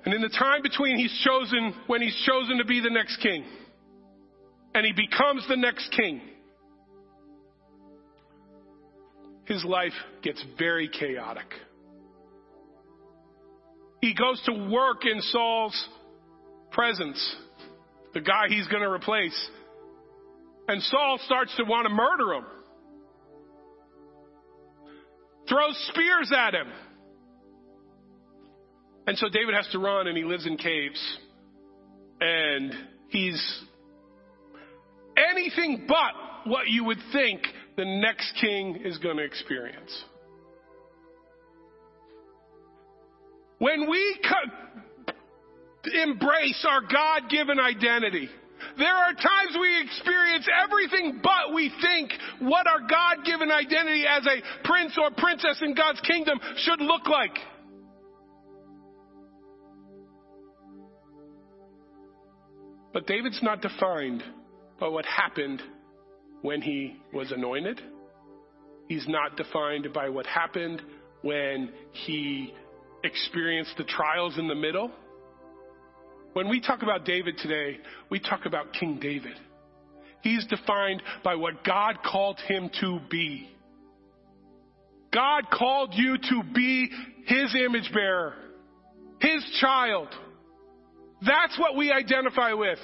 And 0.03 0.13
in 0.13 0.21
the 0.21 0.29
time 0.29 0.61
between 0.61 0.97
he's 0.97 1.17
chosen, 1.25 1.73
when 1.87 2.01
he's 2.01 2.15
chosen 2.25 2.57
to 2.57 2.65
be 2.65 2.81
the 2.81 2.89
next 2.89 3.17
king, 3.21 3.45
and 4.73 4.85
he 4.85 4.91
becomes 4.91 5.47
the 5.47 5.55
next 5.55 5.89
king, 5.91 6.21
his 9.47 9.63
life 9.63 9.93
gets 10.21 10.43
very 10.59 10.89
chaotic. 10.89 11.47
He 14.01 14.13
goes 14.13 14.41
to 14.45 14.69
work 14.69 15.05
in 15.05 15.21
Saul's 15.21 15.87
presence, 16.71 17.35
the 18.13 18.21
guy 18.21 18.45
he's 18.49 18.67
going 18.67 18.83
to 18.83 18.89
replace. 18.89 19.49
And 20.67 20.81
Saul 20.83 21.19
starts 21.25 21.55
to 21.57 21.63
want 21.63 21.87
to 21.87 21.93
murder 21.93 22.33
him. 22.33 22.45
Throws 25.49 25.89
spears 25.93 26.31
at 26.35 26.53
him. 26.53 26.67
And 29.07 29.17
so 29.17 29.29
David 29.29 29.55
has 29.55 29.67
to 29.71 29.79
run 29.79 30.07
and 30.07 30.17
he 30.17 30.25
lives 30.25 30.45
in 30.45 30.57
caves. 30.57 31.17
And 32.19 32.73
he's 33.07 33.63
anything 35.15 35.85
but 35.87 36.51
what 36.51 36.67
you 36.67 36.83
would 36.83 36.99
think 37.13 37.41
the 37.77 37.85
next 37.85 38.33
king 38.41 38.81
is 38.83 38.97
going 38.97 39.17
to 39.17 39.23
experience. 39.23 40.03
When 43.59 43.89
we 43.89 44.19
co- 44.27 45.11
embrace 46.03 46.65
our 46.67 46.81
God 46.81 47.29
given 47.29 47.59
identity, 47.59 48.29
there 48.77 48.93
are 48.93 49.13
times 49.13 49.55
we 49.59 49.81
experience 49.81 50.47
everything 50.63 51.21
but 51.21 51.53
we 51.53 51.71
think 51.81 52.11
what 52.39 52.65
our 52.67 52.81
God 52.81 53.23
given 53.25 53.51
identity 53.51 54.05
as 54.07 54.25
a 54.25 54.67
prince 54.67 54.97
or 54.99 55.11
princess 55.15 55.59
in 55.61 55.75
God's 55.75 56.01
kingdom 56.01 56.39
should 56.57 56.81
look 56.81 57.07
like. 57.07 57.37
But 62.93 63.05
David's 63.05 63.41
not 63.43 63.61
defined 63.61 64.23
by 64.79 64.87
what 64.87 65.05
happened 65.05 65.61
when 66.41 66.61
he 66.61 66.97
was 67.13 67.31
anointed. 67.31 67.81
He's 68.87 69.07
not 69.07 69.35
defined 69.35 69.91
by 69.93 70.09
what 70.09 70.25
happened 70.25 70.81
when 71.21 71.71
he 71.91 72.53
experienced 73.03 73.73
the 73.77 73.83
trials 73.83 74.37
in 74.37 74.47
the 74.47 74.55
middle. 74.55 74.91
When 76.33 76.49
we 76.49 76.61
talk 76.61 76.83
about 76.83 77.05
David 77.05 77.37
today, 77.37 77.77
we 78.09 78.19
talk 78.19 78.45
about 78.45 78.73
King 78.73 78.99
David. 79.01 79.33
He's 80.21 80.45
defined 80.47 81.01
by 81.23 81.35
what 81.35 81.63
God 81.63 81.99
called 82.03 82.39
him 82.47 82.69
to 82.81 82.99
be. 83.09 83.49
God 85.13 85.49
called 85.51 85.93
you 85.93 86.17
to 86.17 86.43
be 86.53 86.89
His 87.25 87.55
image 87.55 87.89
bearer, 87.93 88.33
His 89.19 89.43
child. 89.59 90.09
That's 91.25 91.57
what 91.57 91.75
we 91.75 91.91
identify 91.91 92.53
with. 92.53 92.79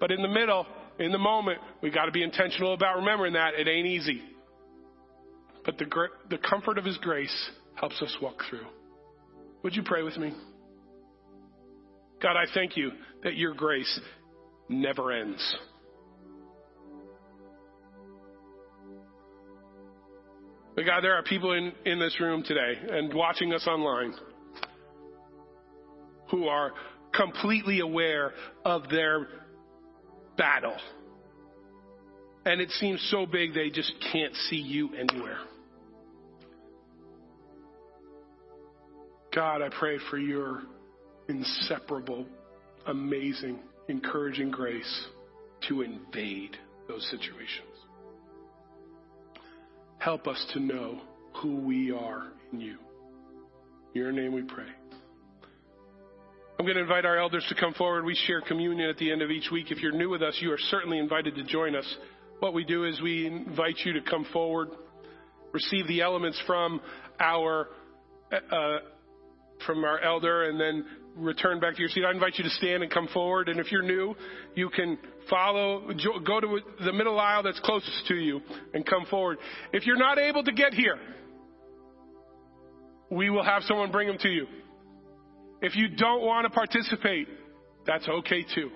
But 0.00 0.10
in 0.10 0.22
the 0.22 0.28
middle, 0.28 0.66
in 0.98 1.12
the 1.12 1.18
moment, 1.18 1.58
we 1.82 1.90
got 1.90 2.06
to 2.06 2.12
be 2.12 2.22
intentional 2.22 2.74
about 2.74 2.96
remembering 2.96 3.34
that. 3.34 3.54
It 3.54 3.68
ain't 3.68 3.86
easy. 3.86 4.22
But 5.64 5.78
the, 5.78 5.86
the 6.30 6.38
comfort 6.38 6.78
of 6.78 6.84
His 6.84 6.96
grace 6.98 7.50
helps 7.74 8.00
us 8.02 8.16
walk 8.20 8.42
through. 8.48 8.66
Would 9.62 9.76
you 9.76 9.82
pray 9.82 10.02
with 10.02 10.16
me? 10.16 10.34
God, 12.20 12.36
I 12.36 12.44
thank 12.52 12.76
you 12.76 12.90
that 13.22 13.36
your 13.36 13.54
grace 13.54 14.00
never 14.68 15.12
ends. 15.12 15.56
But 20.74 20.84
God, 20.84 21.02
there 21.02 21.14
are 21.14 21.22
people 21.22 21.52
in, 21.52 21.72
in 21.84 21.98
this 21.98 22.20
room 22.20 22.42
today 22.44 22.74
and 22.90 23.12
watching 23.12 23.52
us 23.52 23.66
online 23.66 24.14
who 26.30 26.46
are 26.46 26.72
completely 27.12 27.80
aware 27.80 28.32
of 28.64 28.88
their 28.88 29.26
battle. 30.38 30.76
And 32.46 32.62
it 32.62 32.70
seems 32.70 33.06
so 33.10 33.26
big 33.26 33.52
they 33.52 33.68
just 33.68 33.92
can't 34.10 34.34
see 34.48 34.56
you 34.56 34.94
anywhere. 34.94 35.40
God, 39.34 39.60
I 39.60 39.68
pray 39.68 39.98
for 40.08 40.16
your 40.16 40.62
inseparable, 41.28 42.24
amazing, 42.86 43.58
encouraging 43.88 44.50
grace 44.50 45.06
to 45.68 45.82
invade 45.82 46.56
those 46.88 47.06
situations. 47.10 47.66
Help 49.98 50.26
us 50.26 50.42
to 50.54 50.60
know 50.60 51.00
who 51.42 51.56
we 51.56 51.92
are 51.92 52.28
in 52.52 52.60
you. 52.60 52.78
In 53.94 54.00
your 54.00 54.12
name 54.12 54.32
we 54.32 54.42
pray. 54.42 54.68
I'm 56.58 56.64
going 56.64 56.74
to 56.74 56.82
invite 56.82 57.04
our 57.04 57.16
elders 57.16 57.46
to 57.50 57.54
come 57.54 57.72
forward. 57.74 58.04
We 58.04 58.16
share 58.26 58.40
communion 58.40 58.90
at 58.90 58.96
the 58.96 59.12
end 59.12 59.22
of 59.22 59.30
each 59.30 59.48
week. 59.52 59.70
If 59.70 59.78
you're 59.78 59.92
new 59.92 60.10
with 60.10 60.22
us, 60.22 60.36
you 60.40 60.50
are 60.50 60.58
certainly 60.58 60.98
invited 60.98 61.36
to 61.36 61.44
join 61.44 61.76
us. 61.76 61.86
What 62.40 62.52
we 62.52 62.64
do 62.64 62.84
is 62.84 63.00
we 63.00 63.26
invite 63.26 63.76
you 63.84 63.92
to 63.92 64.00
come 64.00 64.26
forward, 64.32 64.70
receive 65.52 65.86
the 65.86 66.00
elements 66.00 66.40
from 66.48 66.80
our 67.20 67.68
uh, 68.32 68.78
from 69.64 69.84
our 69.84 70.00
elder, 70.00 70.50
and 70.50 70.60
then 70.60 70.84
return 71.14 71.60
back 71.60 71.74
to 71.76 71.80
your 71.80 71.90
seat. 71.90 72.04
I 72.04 72.10
invite 72.10 72.38
you 72.38 72.44
to 72.44 72.50
stand 72.50 72.82
and 72.82 72.90
come 72.90 73.06
forward. 73.14 73.48
And 73.48 73.60
if 73.60 73.70
you're 73.70 73.82
new, 73.82 74.16
you 74.56 74.68
can 74.68 74.98
follow, 75.30 75.92
go 76.26 76.40
to 76.40 76.58
the 76.84 76.92
middle 76.92 77.20
aisle 77.20 77.44
that's 77.44 77.60
closest 77.60 78.08
to 78.08 78.14
you 78.16 78.40
and 78.74 78.84
come 78.84 79.06
forward. 79.06 79.38
If 79.72 79.86
you're 79.86 79.96
not 79.96 80.18
able 80.18 80.42
to 80.42 80.52
get 80.52 80.74
here, 80.74 80.98
we 83.10 83.30
will 83.30 83.44
have 83.44 83.62
someone 83.62 83.92
bring 83.92 84.08
them 84.08 84.18
to 84.18 84.28
you. 84.28 84.46
If 85.60 85.74
you 85.76 85.88
don't 85.88 86.22
want 86.22 86.44
to 86.46 86.50
participate, 86.50 87.28
that's 87.86 88.08
okay 88.08 88.44
too. 88.54 88.70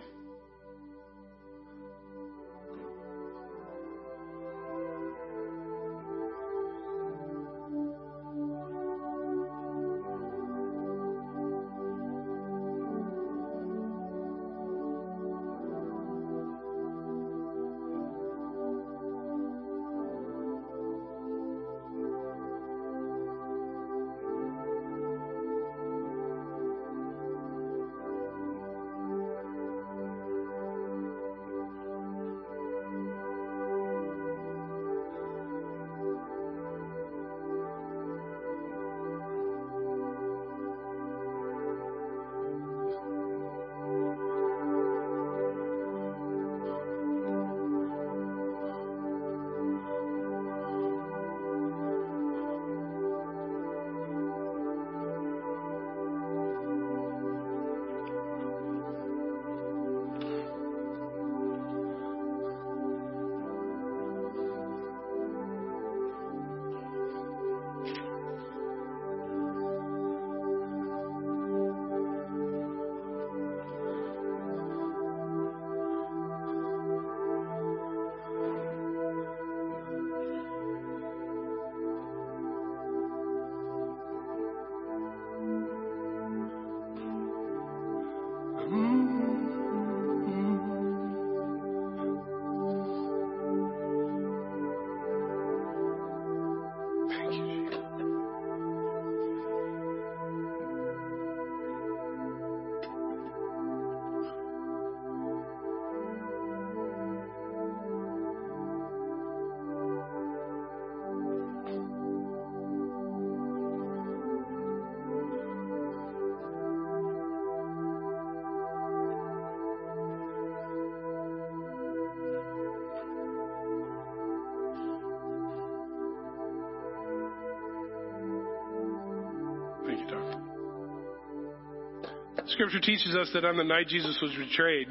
Scripture 132.53 132.81
teaches 132.81 133.16
us 133.16 133.31
that 133.33 133.45
on 133.45 133.57
the 133.57 133.65
night 133.65 133.89
Jesus 133.89 134.19
was 134.20 134.31
betrayed, 134.37 134.89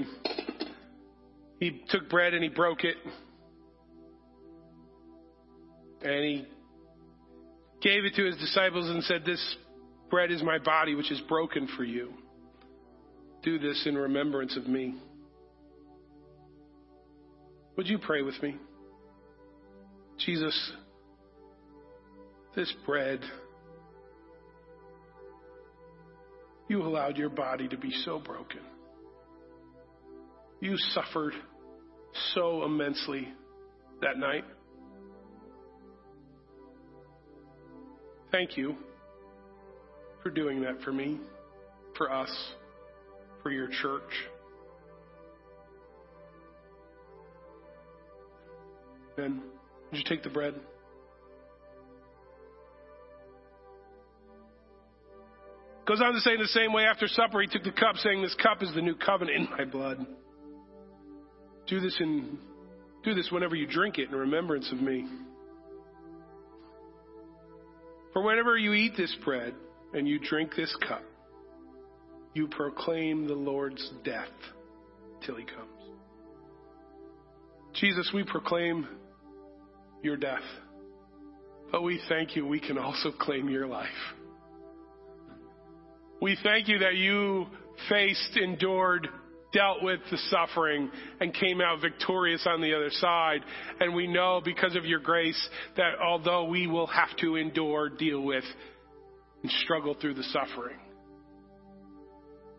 he 1.59 1.83
took 1.89 2.09
bread 2.09 2.33
and 2.33 2.43
he 2.43 2.49
broke 2.49 2.83
it. 2.83 2.95
And 6.03 6.23
he 6.25 6.47
gave 7.81 8.03
it 8.03 8.15
to 8.15 8.25
his 8.25 8.35
disciples 8.37 8.89
and 8.89 9.03
said, 9.03 9.23
This 9.25 9.55
bread 10.09 10.31
is 10.31 10.41
my 10.41 10.57
body, 10.57 10.95
which 10.95 11.11
is 11.11 11.21
broken 11.21 11.67
for 11.77 11.83
you. 11.83 12.13
Do 13.43 13.59
this 13.59 13.83
in 13.85 13.95
remembrance 13.95 14.57
of 14.57 14.67
me. 14.67 14.95
Would 17.77 17.87
you 17.87 17.99
pray 17.99 18.23
with 18.23 18.41
me? 18.41 18.55
Jesus, 20.17 20.71
this 22.55 22.73
bread, 22.85 23.21
you 26.71 26.81
allowed 26.83 27.17
your 27.17 27.29
body 27.29 27.67
to 27.67 27.75
be 27.75 27.91
so 28.05 28.17
broken. 28.17 28.61
You 30.61 30.77
suffered 30.93 31.33
so 32.33 32.63
immensely 32.63 33.27
that 34.01 34.17
night. 34.17 34.45
Thank 38.31 38.55
you 38.55 38.77
for 40.23 40.29
doing 40.29 40.61
that 40.61 40.81
for 40.81 40.93
me, 40.93 41.19
for 41.97 42.09
us, 42.09 42.33
for 43.43 43.51
your 43.51 43.67
church. 43.67 44.13
Ben, 49.17 49.41
would 49.91 49.97
you 49.97 50.05
take 50.07 50.23
the 50.23 50.29
bread? 50.29 50.55
Goes 55.87 56.01
on 56.01 56.13
to 56.13 56.19
say 56.19 56.33
in 56.33 56.39
the 56.39 56.47
same 56.47 56.73
way 56.73 56.83
after 56.83 57.07
supper, 57.07 57.41
he 57.41 57.47
took 57.47 57.63
the 57.63 57.71
cup, 57.71 57.95
saying, 57.97 58.21
This 58.21 58.35
cup 58.35 58.61
is 58.61 58.73
the 58.75 58.81
new 58.81 58.95
covenant 58.95 59.37
in 59.37 59.57
my 59.57 59.65
blood. 59.65 60.05
Do 61.67 61.79
this 61.79 61.97
in 61.99 62.37
do 63.03 63.15
this 63.15 63.29
whenever 63.31 63.55
you 63.55 63.65
drink 63.65 63.97
it 63.97 64.09
in 64.09 64.15
remembrance 64.15 64.71
of 64.71 64.79
me. 64.79 65.07
For 68.13 68.21
whenever 68.21 68.57
you 68.57 68.73
eat 68.73 68.93
this 68.95 69.15
bread 69.23 69.55
and 69.93 70.07
you 70.07 70.19
drink 70.19 70.51
this 70.55 70.75
cup, 70.87 71.03
you 72.33 72.47
proclaim 72.47 73.27
the 73.27 73.33
Lord's 73.33 73.89
death 74.03 74.29
till 75.25 75.35
he 75.35 75.45
comes. 75.45 75.67
Jesus, 77.73 78.11
we 78.13 78.23
proclaim 78.23 78.87
your 80.03 80.17
death, 80.17 80.39
but 81.71 81.81
we 81.81 81.99
thank 82.09 82.35
you 82.35 82.45
we 82.45 82.59
can 82.59 82.77
also 82.77 83.11
claim 83.11 83.49
your 83.49 83.65
life. 83.65 83.87
We 86.21 86.37
thank 86.43 86.67
you 86.67 86.79
that 86.79 86.95
you 86.95 87.47
faced, 87.89 88.37
endured, 88.37 89.09
dealt 89.53 89.81
with 89.81 89.99
the 90.09 90.17
suffering 90.29 90.89
and 91.19 91.33
came 91.33 91.61
out 91.61 91.81
victorious 91.81 92.45
on 92.47 92.61
the 92.61 92.73
other 92.73 92.91
side. 92.91 93.41
And 93.79 93.95
we 93.95 94.07
know 94.07 94.41
because 94.43 94.75
of 94.75 94.85
your 94.85 94.99
grace 94.99 95.49
that 95.77 95.95
although 96.01 96.45
we 96.45 96.67
will 96.67 96.87
have 96.87 97.15
to 97.21 97.35
endure, 97.35 97.89
deal 97.89 98.21
with, 98.21 98.43
and 99.41 99.51
struggle 99.63 99.95
through 99.99 100.13
the 100.13 100.23
suffering, 100.23 100.77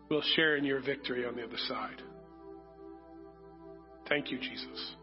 we'll 0.09 0.21
share 0.35 0.57
in 0.57 0.65
your 0.65 0.81
victory 0.81 1.25
on 1.25 1.35
the 1.35 1.43
other 1.43 1.57
side. 1.67 2.01
Thank 4.09 4.29
you, 4.29 4.37
Jesus. 4.37 4.95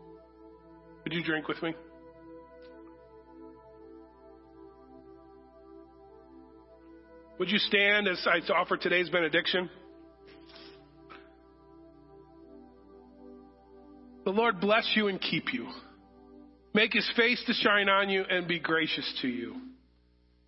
Would 1.04 1.14
you 1.14 1.24
drink 1.24 1.48
with 1.48 1.62
me? 1.62 1.74
Would 7.40 7.50
you 7.50 7.58
stand 7.58 8.06
as 8.06 8.22
I 8.26 8.40
offer 8.52 8.76
today's 8.76 9.08
benediction? 9.08 9.70
The 14.26 14.30
Lord 14.30 14.60
bless 14.60 14.86
you 14.94 15.08
and 15.08 15.18
keep 15.18 15.54
you. 15.54 15.66
Make 16.74 16.92
his 16.92 17.10
face 17.16 17.42
to 17.46 17.54
shine 17.54 17.88
on 17.88 18.10
you 18.10 18.24
and 18.28 18.46
be 18.46 18.60
gracious 18.60 19.10
to 19.22 19.28
you. 19.28 19.56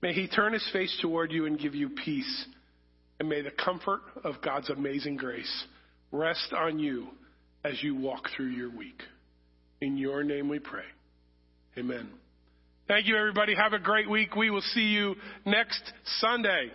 May 0.03 0.13
he 0.13 0.29
turn 0.29 0.53
his 0.53 0.69
face 0.71 0.95
toward 1.01 1.33
you 1.33 1.47
and 1.47 1.59
give 1.59 1.75
you 1.75 1.89
peace. 1.89 2.47
And 3.19 3.27
may 3.27 3.41
the 3.41 3.53
comfort 3.53 4.03
of 4.23 4.43
God's 4.43 4.69
amazing 4.69 5.17
grace 5.17 5.65
rest 6.11 6.53
on 6.55 6.79
you 6.79 7.07
as 7.65 7.83
you 7.83 7.95
walk 7.95 8.29
through 8.37 8.51
your 8.51 8.69
week. 8.69 9.01
In 9.81 9.97
your 9.97 10.23
name 10.25 10.51
we 10.51 10.59
pray. 10.59 10.85
Amen. 11.79 12.11
Thank 12.89 13.07
you, 13.07 13.17
everybody. 13.17 13.55
Have 13.55 13.73
a 13.73 13.79
great 13.79 14.11
week. 14.11 14.35
We 14.35 14.51
will 14.51 14.61
see 14.61 14.81
you 14.81 15.15
next 15.47 15.93
Sunday. 16.19 16.73